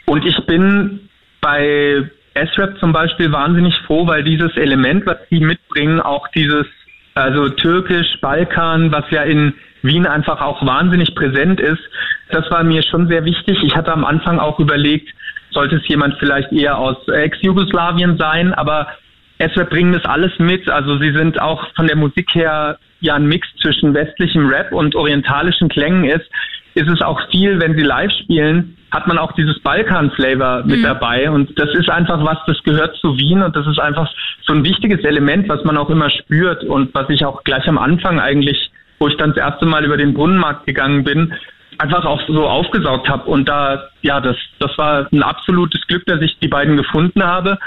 Und 0.07 0.25
ich 0.25 0.37
bin 0.47 1.09
bei 1.41 2.09
S-Rap 2.35 2.79
zum 2.81 2.93
Beispiel 2.93 3.31
wahnsinnig 3.33 3.77
froh, 3.87 4.07
weil 4.07 4.25
dieses 4.25 4.57
Element, 4.57 5.07
was 5.07 5.19
sie 5.31 5.41
mitbringen, 5.41 6.01
auch 6.01 6.27
dieses, 6.29 6.67
also 7.15 7.49
Türkisch, 7.49 8.07
Balkan, 8.21 8.93
was 8.93 9.05
ja 9.11 9.23
in 9.23 9.55
Wien 9.83 10.07
einfach 10.07 10.41
auch 10.41 10.65
wahnsinnig 10.67 11.15
präsent 11.15 11.61
ist, 11.61 11.83
das 12.31 12.51
war 12.51 12.65
mir 12.65 12.83
schon 12.83 13.07
sehr 13.09 13.25
wichtig. 13.25 13.59
Ich 13.63 13.77
hatte 13.77 13.93
am 13.93 14.05
Anfang 14.05 14.39
auch 14.39 14.59
überlegt, 14.59 15.09
sollte 15.51 15.77
es 15.77 15.87
jemand 15.87 16.17
vielleicht 16.19 16.53
eher 16.53 16.79
aus 16.79 16.97
Ex-Jugoslawien 17.07 18.19
sein, 18.19 18.53
aber 18.55 18.89
S-Rap 19.39 19.71
bringen 19.71 19.93
das 19.93 20.05
alles 20.05 20.33
mit. 20.39 20.69
Also 20.69 20.99
sie 20.99 21.13
sind 21.13 21.41
auch 21.41 21.67
von 21.75 21.87
der 21.87 21.97
Musik 21.97 22.35
her 22.35 22.79
ja 23.01 23.15
ein 23.15 23.27
Mix 23.27 23.47
zwischen 23.61 23.95
westlichem 23.95 24.49
Rap 24.49 24.73
und 24.73 24.95
orientalischen 24.95 25.69
Klängen 25.69 26.05
ist, 26.05 26.29
ist 26.75 26.89
es 26.89 27.03
auch 27.03 27.21
viel, 27.31 27.61
wenn 27.61 27.77
sie 27.77 27.85
live 27.85 28.11
spielen, 28.23 28.77
hat 28.91 29.07
man 29.07 29.19
auch 29.19 29.33
dieses 29.33 29.59
Balkan-Flavor 29.61 30.65
mit 30.65 30.79
mhm. 30.79 30.85
dabei. 30.85 31.31
Und 31.31 31.59
das 31.59 31.69
ist 31.75 31.89
einfach 31.89 32.25
was, 32.25 32.39
das 32.47 32.61
gehört 32.65 32.97
zu 32.97 33.17
Wien 33.17 33.43
und 33.43 33.55
das 33.55 33.67
ist 33.67 33.79
einfach 33.79 34.11
so 34.47 34.53
ein 34.53 34.65
wichtiges 34.65 35.05
Element, 35.05 35.49
was 35.49 35.65
man 35.65 35.77
auch 35.77 35.91
immer 35.91 36.11
spürt 36.11 36.65
und 36.65 36.95
was 36.95 37.09
ich 37.11 37.25
auch 37.25 37.45
gleich 37.45 37.67
am 37.69 37.79
Anfang 37.79 38.21
eigentlich, 38.21 38.71
wo 38.99 39.09
ich 39.09 39.17
dann 39.17 39.31
das 39.31 39.39
erste 39.39 39.67
Mal 39.67 39.85
über 39.85 39.97
den 39.97 40.15
Brunnenmarkt 40.15 40.67
gegangen 40.67 41.05
bin, 41.05 41.33
einfach 41.79 42.05
auch 42.05 42.21
so 42.27 42.47
aufgesaugt 42.47 43.09
habe. 43.09 43.29
Und 43.31 43.49
da, 43.49 43.89
ja, 44.03 44.21
das, 44.21 44.37
das 44.59 44.77
war 44.79 45.09
ein 45.13 45.23
absolutes 45.23 45.87
Glück, 45.87 46.07
dass 46.07 46.21
ich 46.23 46.39
die 46.41 46.49
beiden 46.49 46.77
gefunden 46.77 47.23
habe. 47.25 47.59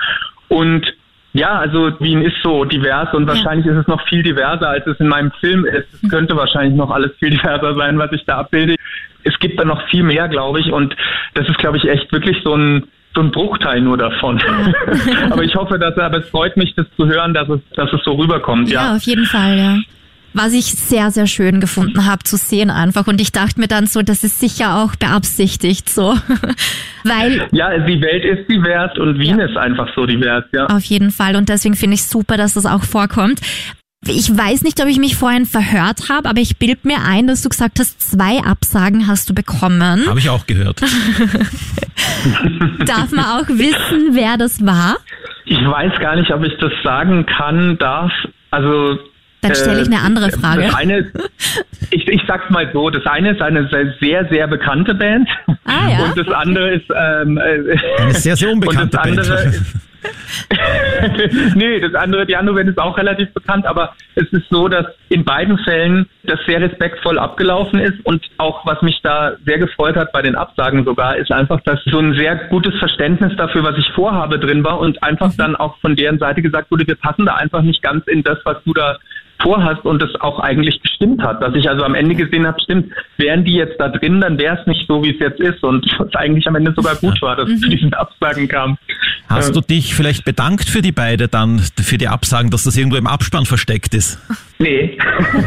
Und 0.50 0.94
ja, 1.38 1.60
also 1.60 1.92
Wien 2.00 2.22
ist 2.22 2.36
so 2.44 2.66
divers 2.66 3.14
und 3.14 3.28
wahrscheinlich 3.28 3.66
ja. 3.66 3.74
ist 3.74 3.80
es 3.80 3.88
noch 3.88 4.02
viel 4.08 4.24
diverser, 4.24 4.70
als 4.70 4.88
es 4.88 5.00
in 5.00 5.08
meinem 5.08 5.32
Film 5.40 5.66
ist. 5.66 5.88
Es 5.94 6.10
könnte 6.10 6.36
wahrscheinlich 6.36 6.76
noch 6.76 6.90
alles 6.90 7.12
viel 7.20 7.30
diverser 7.38 7.76
sein, 7.76 7.98
was 8.00 8.12
ich 8.12 8.26
da 8.26 8.40
abbilde. 8.40 8.76
Es 9.24 9.38
gibt 9.40 9.60
da 9.60 9.66
noch 9.66 9.88
viel 9.90 10.04
mehr, 10.04 10.28
glaube 10.30 10.60
ich, 10.60 10.72
und 10.72 10.96
das 11.36 11.48
ist, 11.48 11.58
glaube 11.60 11.78
ich, 11.78 11.88
echt 11.88 12.12
wirklich 12.12 12.38
so 12.44 12.56
ein 12.56 12.88
so 13.16 13.24
ein 13.24 13.32
Bruchteil 13.32 13.82
nur 13.82 13.98
davon. 13.98 14.40
Aber 15.32 15.42
ich 15.42 15.56
hoffe, 15.56 15.80
dass, 15.80 15.98
aber 15.98 16.20
es 16.20 16.30
freut 16.30 16.56
mich, 16.56 16.76
das 16.76 16.86
zu 16.96 17.08
hören, 17.08 17.34
dass 17.34 17.50
es, 17.50 17.62
dass 17.76 17.92
es 17.92 18.04
so 18.04 18.12
rüberkommt. 18.14 18.70
Ja, 18.70 18.90
ja 18.90 18.96
auf 18.96 19.02
jeden 19.04 19.26
Fall, 19.26 19.58
ja 19.58 19.78
was 20.34 20.54
ich 20.54 20.66
sehr, 20.66 21.12
sehr 21.12 21.28
schön 21.28 21.60
gefunden 21.60 22.06
habe 22.06 22.24
zu 22.24 22.38
sehen 22.38 22.70
einfach. 22.70 23.08
Und 23.08 23.22
ich 23.22 23.32
dachte 23.32 23.60
mir 23.60 23.68
dann 23.68 23.88
so, 23.88 24.02
das 24.02 24.24
ist 24.24 24.40
sicher 24.40 24.78
auch 24.78 24.96
beabsichtigt 24.96 25.90
so. 25.90 26.18
Weil. 27.04 27.48
Ja, 27.52 27.78
die 27.78 28.02
Welt 28.02 28.24
ist 28.24 28.50
divers 28.50 28.98
und 28.98 29.20
Wien 29.20 29.40
ja. 29.40 29.46
ist 29.46 29.58
einfach 29.58 29.88
so 29.96 30.06
divers, 30.06 30.46
ja. 30.54 30.68
Auf 30.68 30.84
jeden 30.84 31.12
Fall. 31.12 31.36
Und 31.36 31.50
deswegen 31.50 31.76
finde 31.76 31.96
ich 31.96 32.04
super, 32.04 32.38
dass 32.38 32.54
das 32.54 32.66
auch 32.66 32.84
vorkommt. 32.84 33.42
Ich 34.06 34.30
weiß 34.30 34.62
nicht, 34.62 34.82
ob 34.82 34.88
ich 34.88 35.00
mich 35.00 35.16
vorhin 35.16 35.46
verhört 35.46 36.10
habe, 36.10 36.30
aber 36.30 36.40
ich 36.40 36.58
bild 36.58 36.86
mir 36.86 37.00
ein, 37.06 37.28
dass 37.28 37.42
du 37.42 37.50
gesagt 37.50 37.80
hast, 37.80 38.00
zwei 38.00 38.40
Absagen 38.40 39.08
hast 39.08 39.30
du 39.30 39.34
bekommen. 39.34 40.08
Habe 40.08 40.20
ich 40.20 40.30
auch 40.30 40.46
gehört. 40.46 40.82
Darf 42.86 43.12
man 43.12 43.26
auch 43.26 43.48
wissen, 43.50 44.10
wer 44.12 44.38
das 44.38 44.66
war? 44.66 44.98
Ich 45.46 45.58
weiß 45.58 46.00
gar 46.00 46.16
nicht, 46.16 46.32
ob 46.32 46.46
ich 46.46 46.54
das 46.60 46.72
sagen 46.84 47.26
kann, 47.26 47.78
darf. 47.80 48.12
Also 48.52 49.00
dann 49.42 49.56
stelle 49.56 49.82
ich 49.82 49.88
eine 49.88 50.02
andere 50.02 50.28
äh, 50.28 50.32
Frage. 50.32 50.64
Das 50.64 50.76
eine, 50.76 51.12
ich, 51.92 52.08
ich 52.08 52.22
sag's 52.28 52.50
mal 52.50 52.70
so, 52.74 52.90
das 52.90 53.06
eine 53.06 53.32
ist 53.32 53.42
eine 53.42 53.70
sehr, 54.00 54.28
sehr 54.30 54.48
bekannte 54.48 54.96
Band. 54.96 55.30
Ah, 55.66 55.90
ja? 55.90 56.06
Und 56.06 56.18
das 56.18 56.28
andere 56.30 56.72
ist 56.72 56.86
ähm, 56.90 57.38
äh, 57.38 57.78
eine 58.02 58.14
sehr, 58.14 58.36
sehr 58.36 58.50
unbekannte 58.54 58.98
Band. 58.98 59.20
Ist, 59.20 59.76
nee, 61.56 61.80
das 61.80 61.94
andere, 61.96 62.26
die 62.26 62.36
andere 62.36 62.56
Band 62.56 62.70
ist 62.70 62.80
auch 62.80 62.98
relativ 62.98 63.34
bekannt, 63.34 63.66
aber 63.66 63.94
es 64.16 64.28
ist 64.32 64.48
so, 64.50 64.68
dass 64.68 64.86
in 65.10 65.24
beiden 65.26 65.58
Fällen 65.60 66.08
das 66.24 66.40
sehr 66.46 66.62
respektvoll 66.62 67.20
abgelaufen 67.20 67.80
ist 67.80 68.06
und 68.06 68.24
auch 68.38 68.66
was 68.66 68.82
mich 68.82 69.00
da 69.04 69.34
sehr 69.46 69.60
gefreut 69.60 69.96
hat 69.96 70.12
bei 70.12 70.22
den 70.22 70.36
Absagen 70.36 70.86
sogar, 70.86 71.18
ist 71.18 71.32
einfach, 71.32 71.62
dass 71.62 71.80
so 71.86 72.00
ein 72.00 72.16
sehr 72.16 72.36
gutes 72.50 72.78
Verständnis 72.80 73.36
dafür, 73.38 73.64
was 73.64 73.78
ich 73.78 73.90
vorhabe, 73.96 74.40
drin 74.40 74.64
war 74.64 74.80
und 74.80 75.02
einfach 75.04 75.32
mhm. 75.32 75.38
dann 75.38 75.56
auch 75.56 75.78
von 75.80 75.96
deren 75.96 76.20
Seite 76.20 76.42
gesagt 76.42 76.72
wurde, 76.72 76.88
wir 76.88 76.96
passen 76.96 77.26
da 77.26 77.36
einfach 77.36 77.62
nicht 77.62 77.82
ganz 77.82 78.08
in 78.08 78.24
das, 78.24 78.40
was 78.44 78.58
du 78.64 78.74
da 78.74 78.98
vorhast 79.42 79.86
und 79.86 80.02
es 80.02 80.14
auch 80.22 80.40
eigentlich 80.40 80.82
gestimmt 80.82 81.22
hat. 81.22 81.42
Dass 81.42 81.54
ich 81.56 81.70
also 81.70 81.84
am 81.84 81.96
Ende 81.96 82.16
gesehen 82.16 82.46
habe, 82.46 82.60
stimmt, 82.62 82.92
wären 83.18 83.44
die 83.44 83.54
jetzt 83.54 83.80
da 83.80 83.90
drin, 83.90 84.22
dann 84.22 84.38
wäre 84.38 84.58
es 84.60 84.68
nicht 84.68 84.88
so, 84.88 85.04
wie 85.04 85.12
es 85.12 85.20
jetzt 85.20 85.40
ist 85.40 85.64
und 85.64 85.86
was 85.98 86.14
eigentlich 86.16 86.48
am 86.48 86.56
Ende 86.56 86.74
sogar 86.76 86.96
gut 86.96 87.22
war, 87.22 87.36
dass 87.36 87.50
es 87.50 87.60
zu 87.62 87.68
mhm. 87.68 87.72
diesen 87.72 87.94
Absagen 87.94 88.48
kam. 88.48 88.78
Hast 89.30 89.56
du 89.56 89.62
dich 89.62 89.94
vielleicht 89.94 90.26
bedankt 90.26 90.70
für 90.70 90.82
die 90.82 90.92
beide 90.92 91.28
dann, 91.28 91.60
für 91.60 91.98
die 91.98 92.08
Absagen, 92.08 92.50
dass 92.50 92.64
das 92.64 92.78
irgendwo 92.78 92.98
im 92.98 93.08
Abspann 93.08 93.46
versteckt 93.46 93.94
ist? 93.94 94.20
Nee, 94.60 94.98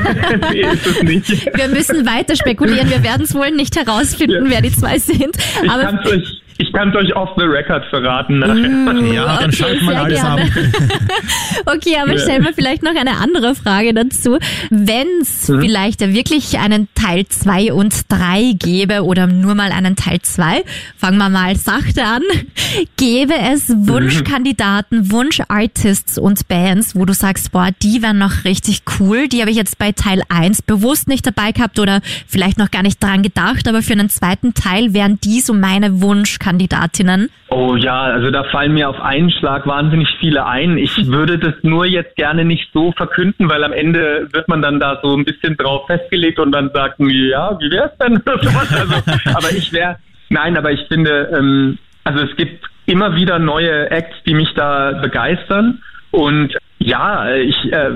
nee 0.53 0.61
ist 0.61 0.87
es 0.87 1.03
nicht. 1.03 1.57
Wir 1.57 1.69
müssen 1.69 2.07
weiter 2.07 2.37
spekulieren, 2.37 2.91
wir 2.91 3.03
werden 3.03 3.23
es 3.23 3.35
wohl 3.35 3.51
nicht 3.51 3.77
herausfinden, 3.77 4.47
ja. 4.47 4.51
wer 4.51 4.63
die 4.63 4.73
zwei 4.73 4.99
sind. 4.99 5.37
Aber 5.69 5.99
ich 6.05 6.41
es 6.50 6.50
Ich 6.63 6.73
kann 6.75 6.91
es 6.91 6.97
euch 6.97 7.17
off 7.17 7.31
the 7.39 7.45
record 7.45 7.85
verraten. 7.89 8.39
nachher. 8.41 8.55
Mm, 8.55 9.13
Ja, 9.15 9.37
dann 9.39 9.47
okay, 9.47 9.57
schalten 9.57 9.87
wir 9.87 10.03
alles 10.03 10.21
gerne. 10.21 10.43
ab. 10.43 10.49
Okay, 11.67 11.97
aber 12.03 12.19
stellen 12.19 12.45
wir 12.45 12.53
vielleicht 12.53 12.83
noch 12.83 12.95
eine 12.95 13.17
andere 13.19 13.55
Frage 13.55 13.93
dazu. 13.95 14.39
Wenn 14.71 15.07
es 15.21 15.49
Mhm. 15.49 15.61
vielleicht 15.61 16.01
ja 16.01 16.13
wirklich 16.13 16.59
einen 16.59 16.89
Teil 16.95 17.27
2 17.27 17.73
und 17.73 17.95
3 18.09 18.55
gäbe 18.59 19.05
oder 19.05 19.27
nur 19.27 19.55
mal 19.55 19.71
einen 19.73 19.97
Teil 19.97 20.21
2, 20.23 20.63
fangen 20.97 21.19
wir 21.19 21.29
mal 21.29 21.57
sachte 21.57 22.05
an, 22.05 22.23
gäbe 22.97 23.35
es 23.53 23.69
Mhm. 23.69 23.89
Wunschkandidaten, 23.89 25.11
Wunschartists 25.11 26.19
und 26.19 26.47
Bands, 26.49 26.95
wo 26.97 27.05
du 27.05 27.13
sagst, 27.15 27.53
boah, 27.53 27.69
die 27.83 28.03
wären 28.03 28.19
noch 28.19 28.45
richtig 28.45 28.83
cool, 28.99 29.29
die 29.29 29.41
habe 29.41 29.51
ich 29.51 29.57
jetzt 29.57 29.79
bei 29.79 29.93
Teil 29.93 30.23
1 30.29 30.63
bewusst 30.63 31.09
nicht 31.09 31.27
dabei 31.27 31.53
gehabt 31.53 31.79
oder 31.79 32.01
vielleicht 32.27 32.59
noch 32.59 32.71
gar 32.71 32.83
nicht 32.83 33.03
dran 33.03 33.23
gedacht, 33.23 33.67
aber 33.69 33.83
für 33.83 33.93
einen 33.93 34.09
zweiten 34.11 34.55
Teil 34.55 34.93
wären 34.95 35.19
die 35.23 35.41
so 35.41 35.53
meine 35.55 36.01
Wunschkandidatinnen. 36.51 37.31
Oh 37.49 37.77
ja, 37.77 38.03
also 38.03 38.31
da 38.31 38.45
fallen 38.45 38.75
mir 38.75 38.89
auf 38.89 39.01
einen 39.01 39.31
Schlag 39.31 39.67
wahnsinnig 39.67 40.09
viele 40.21 40.47
ein. 40.47 40.79
Ich 40.79 41.07
würde 41.07 41.39
das 41.39 41.55
nur 41.63 41.87
jetzt 41.87 42.17
gerne 42.17 42.45
nicht 42.45 42.71
so 42.73 42.93
verkünden, 42.93 43.49
weil 43.49 43.65
am 43.65 43.73
Ende 43.73 44.29
wird 44.33 44.49
man 44.49 44.63
dann 44.63 44.81
da 44.81 45.01
so 45.03 45.17
ein 45.17 45.25
bisschen 45.25 45.57
drauf 45.57 45.87
festgelegt 45.87 46.39
und 46.39 46.53
dann 46.53 46.71
sagt, 46.73 46.97
ja, 46.99 47.59
wie 47.59 47.71
wär's 47.71 47.97
denn? 47.99 48.19
Oder 48.19 48.43
sowas. 48.43 48.73
also, 48.81 48.95
aber 49.37 49.51
ich 49.57 49.73
wäre, 49.73 49.97
nein, 50.29 50.57
aber 50.57 50.73
ich 50.73 50.87
finde, 50.89 51.31
ähm, 51.37 51.79
also 52.05 52.25
es 52.25 52.37
gibt 52.37 52.67
immer 52.87 53.15
wieder 53.17 53.39
neue 53.39 53.91
Acts, 53.91 54.17
die 54.27 54.35
mich 54.35 54.53
da 54.55 54.93
begeistern 54.93 55.83
und 56.11 56.57
ja, 56.83 57.35
ich, 57.37 57.73
äh, 57.73 57.91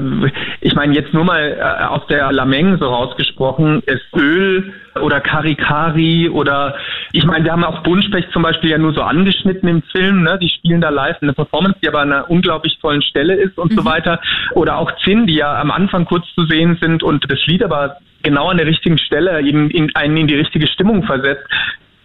ich 0.61 0.75
meine 0.75 0.95
jetzt 0.95 1.15
nur 1.15 1.25
mal 1.25 1.57
äh, 1.59 1.85
aus 1.85 2.07
der 2.09 2.31
Lameng 2.33 2.77
so 2.79 2.87
rausgesprochen, 2.87 3.83
ist 3.87 4.05
Öl 4.15 4.75
oder 5.01 5.21
Karikari 5.21 6.29
oder 6.29 6.77
ich 7.13 7.25
meine, 7.25 7.47
wir 7.47 7.53
haben 7.53 7.65
auch 7.65 7.83
Buntspecht 7.83 8.31
zum 8.33 8.43
Beispiel 8.43 8.71
ja 8.71 8.79
nur 8.79 8.93
so 8.93 9.01
angeschnitten 9.01 9.69
im 9.69 9.83
Film, 9.83 10.23
ne? 10.23 10.39
Die 10.39 10.51
spielen 10.51 10.83
da 10.83 10.91
live 10.91 11.17
eine 11.23 11.33
Performance, 11.33 11.79
die 11.83 11.89
aber 11.89 12.01
an 12.01 12.13
einer 12.13 12.31
unglaublich 12.31 12.79
tollen 12.79 13.01
Stelle 13.01 13.35
ist 13.35 13.57
und 13.57 13.73
so 13.73 13.85
weiter. 13.87 14.21
Oder 14.53 14.77
auch 14.77 14.93
Zinn, 15.03 15.27
die 15.27 15.37
ja 15.37 15.59
am 15.59 15.71
Anfang 15.71 16.05
kurz 16.05 16.27
zu 16.35 16.45
sehen 16.45 16.77
sind 16.81 17.03
und 17.03 17.25
das 17.31 17.39
Lied 17.47 17.63
aber 17.63 17.97
genau 18.23 18.51
an 18.51 18.59
der 18.59 18.67
richtigen 18.67 18.99
Stelle 18.99 19.41
in, 19.41 19.71
in, 19.71 19.97
einen 19.97 20.17
in 20.19 20.27
die 20.27 20.37
richtige 20.37 20.67
Stimmung 20.67 21.05
versetzt 21.05 21.49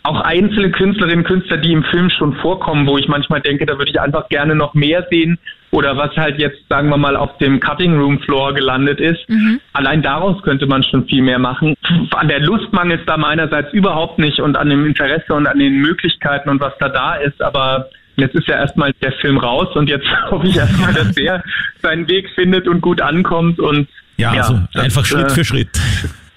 auch 0.03 0.21
einzelne 0.21 0.71
Künstlerinnen, 0.71 1.25
Künstler, 1.25 1.57
die 1.57 1.71
im 1.71 1.83
Film 1.83 2.09
schon 2.09 2.35
vorkommen, 2.37 2.87
wo 2.87 2.97
ich 2.97 3.07
manchmal 3.07 3.41
denke, 3.41 3.65
da 3.65 3.77
würde 3.77 3.91
ich 3.91 3.99
einfach 3.99 4.29
gerne 4.29 4.55
noch 4.55 4.73
mehr 4.73 5.05
sehen 5.11 5.37
oder 5.71 5.97
was 5.97 6.15
halt 6.15 6.39
jetzt, 6.39 6.67
sagen 6.67 6.89
wir 6.89 6.97
mal, 6.97 7.15
auf 7.15 7.37
dem 7.37 7.59
Cutting 7.59 7.99
Room 7.99 8.19
Floor 8.19 8.53
gelandet 8.53 8.99
ist. 8.99 9.19
Allein 9.73 10.01
daraus 10.01 10.41
könnte 10.41 10.65
man 10.65 10.83
schon 10.83 11.05
viel 11.05 11.21
mehr 11.21 11.37
machen. 11.37 11.75
An 12.11 12.27
der 12.27 12.39
Lust 12.39 12.73
mangelt 12.73 13.01
es 13.01 13.05
da 13.05 13.17
meinerseits 13.17 13.71
überhaupt 13.73 14.17
nicht 14.17 14.39
und 14.39 14.57
an 14.57 14.69
dem 14.69 14.85
Interesse 14.85 15.33
und 15.33 15.45
an 15.47 15.59
den 15.59 15.79
Möglichkeiten 15.81 16.49
und 16.49 16.59
was 16.59 16.73
da 16.79 16.89
da 16.89 17.15
ist, 17.15 17.41
aber 17.41 17.89
Jetzt 18.19 18.35
ist 18.35 18.47
ja 18.47 18.57
erstmal 18.57 18.91
der 19.01 19.13
Film 19.13 19.37
raus 19.37 19.73
und 19.75 19.89
jetzt 19.89 20.05
hoffe 20.31 20.47
ich 20.47 20.57
erstmal, 20.57 20.93
dass 20.93 21.13
der 21.15 21.43
seinen 21.81 22.07
Weg 22.07 22.29
findet 22.35 22.67
und 22.67 22.81
gut 22.81 23.01
ankommt 23.01 23.59
und 23.59 23.87
Ja, 24.17 24.31
also 24.31 24.59
das, 24.73 24.83
einfach 24.83 25.05
Schritt 25.05 25.27
äh, 25.27 25.29
für 25.29 25.45
Schritt. 25.45 25.69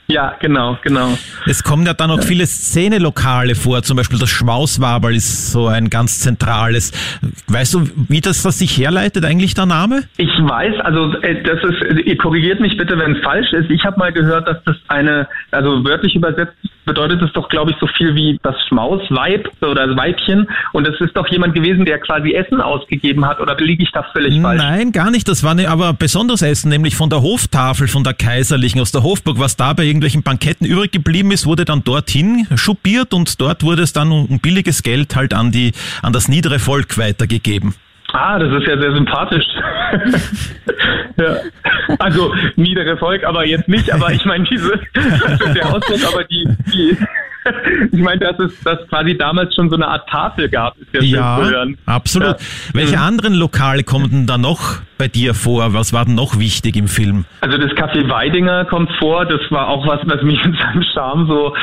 Ja, 0.09 0.37
genau, 0.41 0.79
genau. 0.83 1.17
Es 1.47 1.63
kommen 1.63 1.87
ja 1.87 1.95
dann 1.95 2.11
auch 2.11 2.23
viele 2.23 2.47
Szenelokale 2.47 3.55
vor, 3.55 3.83
zum 3.83 3.97
Beispiel 3.97 4.19
das 4.19 4.31
Schmauswaberl 4.31 5.15
ist 5.15 5.53
so 5.53 5.69
ein 5.69 5.91
ganz 5.91 6.21
zentrales. 6.21 6.93
Weißt 7.49 7.75
du, 7.75 7.89
wie 8.09 8.21
das, 8.21 8.43
das 8.43 8.59
sich 8.59 8.77
herleitet, 8.77 9.25
eigentlich 9.25 9.55
der 9.55 9.67
Name? 9.67 10.03
Ich 10.17 10.29
weiß, 10.29 10.81
also 10.81 11.15
äh, 11.23 11.43
das 11.43 11.59
ist, 11.63 12.07
ihr 12.07 12.17
korrigiert 12.19 12.61
mich 12.61 12.77
bitte, 12.77 12.99
wenn 12.99 13.17
es 13.17 13.23
falsch 13.23 13.53
ist. 13.53 13.71
Ich 13.71 13.85
habe 13.85 13.99
mal 13.99 14.13
gehört, 14.13 14.47
dass 14.49 14.63
das 14.65 14.77
eine, 14.89 15.29
also 15.51 15.85
wörtlich 15.85 16.15
übersetzt 16.15 16.57
bedeutet 16.85 17.23
es 17.23 17.33
doch, 17.33 17.49
glaube 17.49 17.71
ich, 17.71 17.77
so 17.79 17.87
viel 17.87 18.15
wie 18.15 18.39
das 18.43 18.55
Schmausweib 18.69 19.49
oder 19.63 19.97
Weibchen. 19.97 20.49
Und 20.73 20.87
es 20.87 21.01
ist 21.01 21.17
doch 21.17 21.29
jemand 21.29 21.55
gewesen, 21.55 21.85
der 21.85 21.99
quasi 21.99 22.33
Essen 22.33 22.61
ausgegeben 22.61 23.25
hat. 23.25 23.41
Oder 23.41 23.57
liege 23.57 23.83
ich 23.83 23.93
da 23.93 24.03
völlig 24.13 24.41
falsch? 24.41 24.63
Nein, 24.63 24.93
gar 24.93 25.11
nicht. 25.11 25.29
Das 25.29 25.45
war 25.45 25.55
ne, 25.55 25.69
aber 25.69 25.93
besonderes 25.93 26.43
Essen, 26.43 26.69
nämlich 26.69 26.97
von 26.97 27.11
der 27.11 27.23
Hoftafel, 27.23 27.89
von 27.89 28.05
der 28.05 28.15
Kaiserlichen 28.15 28.81
aus 28.81 28.93
der 28.93 29.03
Hofburg. 29.03 29.39
Was 29.39 29.57
da 29.57 29.73
bei 29.73 29.85
irgendwelchen 29.85 30.23
Banketten 30.23 30.67
übrig 30.67 30.93
geblieben 30.93 31.31
ist, 31.31 31.47
wurde 31.47 31.65
dann 31.65 31.85
dorthin 31.85 32.47
schuppiert 32.57 33.15
und 33.15 33.41
dort 33.41 33.63
wurde 33.63 33.83
es 33.83 33.93
dann 33.93 34.11
um 34.11 34.39
billiges 34.41 34.83
Geld 34.83 35.15
halt 35.17 35.35
an 35.35 35.53
die, 35.53 35.73
an 36.03 36.13
das 36.13 36.29
niedere 36.29 36.59
Volk 36.59 36.99
weitergegeben. 36.99 37.75
Ah, 38.13 38.39
das 38.39 38.53
ist 38.61 38.67
ja 38.69 38.79
sehr 38.81 38.95
sympathisch. 38.95 39.45
ja. 41.17 41.37
Also 41.99 42.35
niedere 42.57 42.97
Volk, 42.97 43.25
aber 43.25 43.47
jetzt 43.47 43.69
nicht, 43.69 43.93
aber 43.93 44.13
ich 44.13 44.25
meine 44.25 44.45
diese 44.45 44.79
das 44.95 45.41
ist 45.41 45.55
der 45.57 45.67
Ausdruck, 45.75 46.01
aber 46.13 46.25
die, 46.25 46.47
die 46.73 46.97
ich 47.93 48.01
meine, 48.01 48.21
dass 48.21 48.39
es 48.39 48.61
das 48.63 48.79
quasi 48.89 49.17
damals 49.17 49.55
schon 49.55 49.69
so 49.69 49.75
eine 49.77 49.89
Art 49.89 50.09
Tafel 50.09 50.49
gab, 50.49 50.77
ist 50.79 50.93
ja, 50.95 51.01
schön 51.01 51.11
zu 51.11 51.17
Ja, 51.17 51.39
hören. 51.41 51.79
absolut. 51.87 52.29
Ja. 52.41 52.47
Welche 52.75 52.97
Mhm. 52.97 53.03
anderen 53.03 53.35
Lokale 53.35 53.83
kommen 53.83 54.11
denn 54.11 54.27
da 54.27 54.39
noch 54.39 54.81
bei 54.99 55.09
dir 55.09 55.35
vor? 55.35 55.75
Was 55.75 55.93
war 55.93 56.05
denn 56.05 56.15
noch 56.15 56.39
wichtig 56.39 56.77
im 56.77 56.87
Film? 56.87 57.25
Also 57.41 57.59
das 57.59 57.71
Café 57.73 58.09
Weidinger 58.09 58.65
kommt 58.67 58.91
vor, 58.99 59.25
das 59.27 59.41
war 59.51 59.69
auch 59.69 59.87
was, 59.87 60.01
was 60.05 60.23
mich 60.23 60.43
in 60.45 60.55
seinem 60.55 60.85
Charme 60.95 61.27
so 61.27 61.55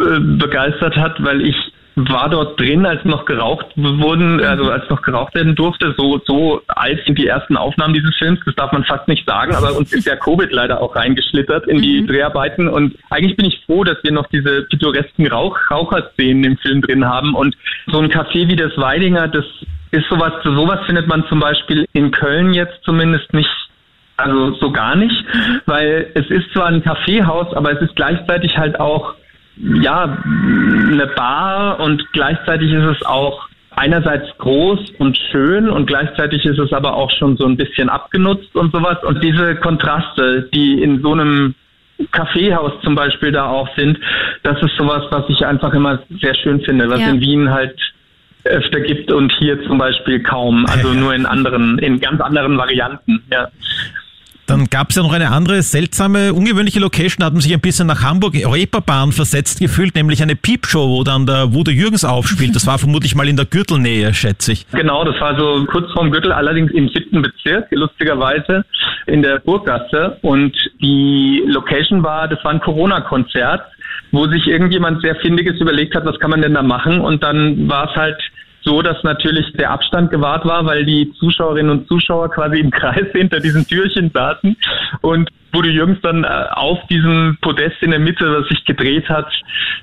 äh, 0.00 0.20
begeistert 0.20 0.96
hat, 0.96 1.22
weil 1.24 1.40
ich 1.40 1.56
war 1.96 2.28
dort 2.28 2.58
drin, 2.58 2.86
als 2.86 3.04
noch 3.04 3.24
geraucht 3.24 3.66
wurden, 3.76 4.42
also 4.44 4.70
als 4.70 4.88
noch 4.90 5.02
geraucht 5.02 5.34
werden 5.34 5.54
durfte, 5.54 5.94
so, 5.96 6.20
so 6.24 6.60
alt 6.66 7.04
sind 7.06 7.18
die 7.18 7.26
ersten 7.26 7.56
Aufnahmen 7.56 7.94
dieses 7.94 8.16
Films, 8.16 8.40
das 8.44 8.54
darf 8.56 8.72
man 8.72 8.84
fast 8.84 9.06
nicht 9.06 9.26
sagen, 9.26 9.54
aber 9.54 9.76
uns 9.76 9.92
ist 9.92 10.06
ja 10.06 10.16
Covid 10.16 10.50
leider 10.50 10.82
auch 10.82 10.96
reingeschlittert 10.96 11.68
in 11.68 11.80
die 11.80 12.04
Dreharbeiten 12.04 12.68
und 12.68 12.96
eigentlich 13.10 13.36
bin 13.36 13.46
ich 13.46 13.62
froh, 13.64 13.84
dass 13.84 14.02
wir 14.02 14.12
noch 14.12 14.26
diese 14.26 14.62
pittoresken 14.62 15.28
Rauch 15.28 15.56
Raucherszenen 15.70 16.44
im 16.44 16.56
Film 16.58 16.82
drin 16.82 17.04
haben 17.04 17.34
und 17.34 17.56
so 17.86 18.00
ein 18.00 18.10
Café 18.10 18.48
wie 18.48 18.56
das 18.56 18.76
Weidinger, 18.76 19.28
das 19.28 19.44
ist 19.92 20.08
sowas, 20.08 20.32
sowas 20.42 20.80
findet 20.86 21.06
man 21.06 21.24
zum 21.28 21.38
Beispiel 21.38 21.86
in 21.92 22.10
Köln 22.10 22.54
jetzt 22.54 22.82
zumindest 22.84 23.32
nicht 23.32 23.50
also 24.16 24.54
so 24.54 24.70
gar 24.70 24.94
nicht, 24.94 25.24
weil 25.66 26.10
es 26.14 26.28
ist 26.30 26.52
zwar 26.52 26.66
ein 26.66 26.84
Kaffeehaus, 26.84 27.52
aber 27.54 27.72
es 27.72 27.82
ist 27.82 27.96
gleichzeitig 27.96 28.56
halt 28.56 28.78
auch 28.78 29.14
ja 29.56 30.18
eine 30.26 31.06
Bar 31.14 31.80
und 31.80 32.04
gleichzeitig 32.12 32.72
ist 32.72 32.84
es 32.98 33.06
auch 33.06 33.48
einerseits 33.76 34.26
groß 34.38 34.78
und 34.98 35.18
schön 35.30 35.68
und 35.68 35.86
gleichzeitig 35.86 36.44
ist 36.44 36.58
es 36.58 36.72
aber 36.72 36.94
auch 36.94 37.10
schon 37.10 37.36
so 37.36 37.46
ein 37.46 37.56
bisschen 37.56 37.88
abgenutzt 37.88 38.54
und 38.54 38.72
sowas 38.72 38.98
und 39.04 39.22
diese 39.22 39.56
Kontraste, 39.56 40.48
die 40.54 40.82
in 40.82 41.02
so 41.02 41.12
einem 41.12 41.54
Kaffeehaus 42.10 42.72
zum 42.82 42.94
Beispiel 42.94 43.32
da 43.32 43.46
auch 43.46 43.68
sind, 43.76 43.98
das 44.42 44.60
ist 44.62 44.76
sowas, 44.76 45.04
was 45.10 45.24
ich 45.28 45.44
einfach 45.46 45.72
immer 45.74 46.00
sehr 46.20 46.34
schön 46.34 46.60
finde, 46.60 46.88
was 46.88 47.00
Ja. 47.00 47.10
in 47.10 47.20
Wien 47.20 47.50
halt 47.50 47.78
öfter 48.44 48.80
gibt 48.80 49.10
und 49.10 49.32
hier 49.38 49.62
zum 49.64 49.78
Beispiel 49.78 50.22
kaum, 50.22 50.66
also 50.66 50.92
nur 50.92 51.14
in 51.14 51.24
anderen, 51.24 51.78
in 51.78 52.00
ganz 52.00 52.20
anderen 52.20 52.58
Varianten, 52.58 53.22
ja. 53.32 53.48
Dann 54.46 54.66
gab 54.66 54.90
es 54.90 54.96
ja 54.96 55.02
noch 55.02 55.12
eine 55.12 55.30
andere 55.30 55.62
seltsame, 55.62 56.34
ungewöhnliche 56.34 56.78
Location, 56.78 57.20
da 57.20 57.26
hat 57.26 57.32
man 57.32 57.40
sich 57.40 57.54
ein 57.54 57.60
bisschen 57.60 57.86
nach 57.86 58.02
Hamburg 58.02 58.34
Reeperbahn 58.34 59.12
versetzt 59.12 59.58
gefühlt, 59.58 59.94
nämlich 59.94 60.22
eine 60.22 60.36
Piepshow, 60.36 60.88
wo 60.88 61.02
dann 61.02 61.24
der 61.24 61.54
Wude 61.54 61.70
Jürgens 61.70 62.04
aufspielt. 62.04 62.54
Das 62.54 62.66
war 62.66 62.78
vermutlich 62.78 63.14
mal 63.14 63.26
in 63.26 63.36
der 63.36 63.46
Gürtelnähe, 63.46 64.12
schätze 64.12 64.52
ich. 64.52 64.66
Genau, 64.70 65.02
das 65.04 65.18
war 65.20 65.38
so 65.38 65.64
kurz 65.64 65.90
vorm 65.92 66.10
Gürtel, 66.10 66.30
allerdings 66.32 66.72
im 66.72 66.88
siebten 66.90 67.22
Bezirk, 67.22 67.68
lustigerweise, 67.70 68.64
in 69.06 69.22
der 69.22 69.38
Burggasse. 69.38 70.18
Und 70.20 70.52
die 70.82 71.42
Location 71.46 72.02
war, 72.02 72.28
das 72.28 72.42
war 72.44 72.52
ein 72.52 72.60
Corona-Konzert, 72.60 73.62
wo 74.12 74.28
sich 74.28 74.46
irgendjemand 74.46 75.00
sehr 75.02 75.16
Findiges 75.16 75.58
überlegt 75.60 75.94
hat, 75.94 76.04
was 76.04 76.18
kann 76.18 76.30
man 76.30 76.42
denn 76.42 76.54
da 76.54 76.62
machen? 76.62 77.00
Und 77.00 77.22
dann 77.22 77.68
war 77.68 77.90
es 77.90 77.96
halt 77.96 78.18
so, 78.64 78.82
dass 78.82 79.02
natürlich 79.04 79.52
der 79.52 79.70
Abstand 79.70 80.10
gewahrt 80.10 80.44
war, 80.44 80.64
weil 80.64 80.84
die 80.84 81.12
Zuschauerinnen 81.18 81.70
und 81.70 81.88
Zuschauer 81.88 82.30
quasi 82.30 82.58
im 82.58 82.70
Kreis 82.70 83.06
hinter 83.12 83.40
diesen 83.40 83.66
Türchen 83.66 84.10
saßen 84.12 84.56
und 85.02 85.30
wurde 85.52 85.70
Jürgens 85.70 85.98
dann 86.02 86.24
äh, 86.24 86.26
auf 86.50 86.78
diesem 86.88 87.38
Podest 87.40 87.80
in 87.80 87.90
der 87.90 88.00
Mitte, 88.00 88.24
was 88.24 88.48
sich 88.48 88.64
gedreht 88.64 89.08
hat, 89.08 89.26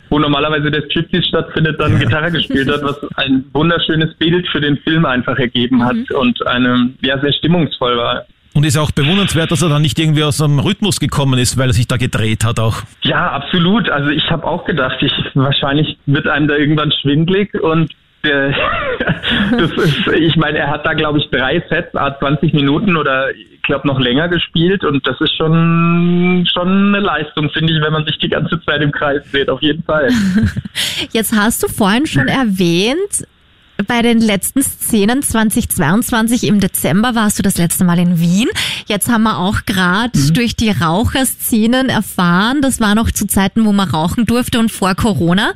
wo 0.09 0.19
normalerweise 0.19 0.69
der 0.69 0.83
Striptease 0.89 1.27
stattfindet, 1.27 1.79
dann 1.79 1.97
Gitarre 1.99 2.31
gespielt 2.31 2.69
hat, 2.69 2.83
was 2.83 2.99
ein 3.15 3.45
wunderschönes 3.53 4.13
Bild 4.15 4.47
für 4.49 4.59
den 4.59 4.77
Film 4.77 5.05
einfach 5.05 5.37
ergeben 5.37 5.83
hat 5.83 6.11
und 6.11 6.45
einem, 6.45 6.95
ja, 7.01 7.19
sehr 7.19 7.33
stimmungsvoll 7.33 7.97
war. 7.97 8.25
Und 8.53 8.65
ist 8.65 8.77
auch 8.77 8.91
bewundernswert, 8.91 9.49
dass 9.49 9.61
er 9.61 9.69
dann 9.69 9.81
nicht 9.81 9.97
irgendwie 9.97 10.23
aus 10.23 10.37
dem 10.37 10.59
Rhythmus 10.59 10.99
gekommen 10.99 11.39
ist, 11.39 11.57
weil 11.57 11.69
er 11.69 11.73
sich 11.73 11.87
da 11.87 11.95
gedreht 11.95 12.43
hat 12.43 12.59
auch. 12.59 12.81
Ja, 13.01 13.31
absolut. 13.31 13.89
Also 13.89 14.09
ich 14.09 14.29
habe 14.29 14.45
auch 14.45 14.65
gedacht, 14.65 14.97
ich 15.01 15.13
wahrscheinlich 15.35 15.97
wird 16.05 16.27
einem 16.27 16.49
da 16.49 16.55
irgendwann 16.55 16.91
schwindlig 16.91 17.53
und 17.53 17.93
das 19.51 19.71
ist, 19.71 20.07
ich 20.19 20.35
meine, 20.35 20.59
er 20.59 20.69
hat 20.69 20.85
da 20.85 20.93
glaube 20.93 21.19
ich 21.19 21.29
drei 21.31 21.63
Sets, 21.69 21.95
a 21.95 22.17
20 22.19 22.53
Minuten 22.53 22.95
oder 22.95 23.31
ich 23.31 23.61
glaube 23.63 23.87
noch 23.87 23.99
länger 23.99 24.27
gespielt 24.27 24.83
und 24.83 25.05
das 25.07 25.19
ist 25.21 25.35
schon 25.37 26.47
schon 26.51 26.95
eine 26.95 26.99
Leistung, 26.99 27.49
finde 27.49 27.73
ich, 27.73 27.81
wenn 27.81 27.93
man 27.93 28.05
sich 28.05 28.17
die 28.19 28.29
ganze 28.29 28.61
Zeit 28.61 28.81
im 28.81 28.91
Kreis 28.91 29.23
dreht, 29.31 29.49
auf 29.49 29.61
jeden 29.61 29.83
Fall. 29.83 30.09
Jetzt 31.11 31.35
hast 31.35 31.63
du 31.63 31.67
vorhin 31.67 32.05
schon 32.05 32.27
erwähnt, 32.27 33.25
bei 33.87 34.01
den 34.01 34.19
letzten 34.19 34.61
Szenen 34.61 35.23
2022 35.23 36.45
im 36.45 36.59
Dezember 36.59 37.15
warst 37.15 37.39
du 37.39 37.43
das 37.43 37.57
letzte 37.57 37.83
Mal 37.83 37.99
in 37.99 38.19
Wien. 38.19 38.47
Jetzt 38.87 39.09
haben 39.09 39.23
wir 39.23 39.39
auch 39.39 39.65
gerade 39.65 40.11
durch 40.33 40.55
die 40.55 40.69
Raucherszenen 40.69 41.89
erfahren, 41.89 42.61
das 42.61 42.79
war 42.79 42.95
noch 42.95 43.11
zu 43.11 43.25
Zeiten, 43.25 43.65
wo 43.65 43.71
man 43.71 43.89
rauchen 43.89 44.25
durfte 44.25 44.59
und 44.59 44.71
vor 44.71 44.95
Corona. 44.95 45.53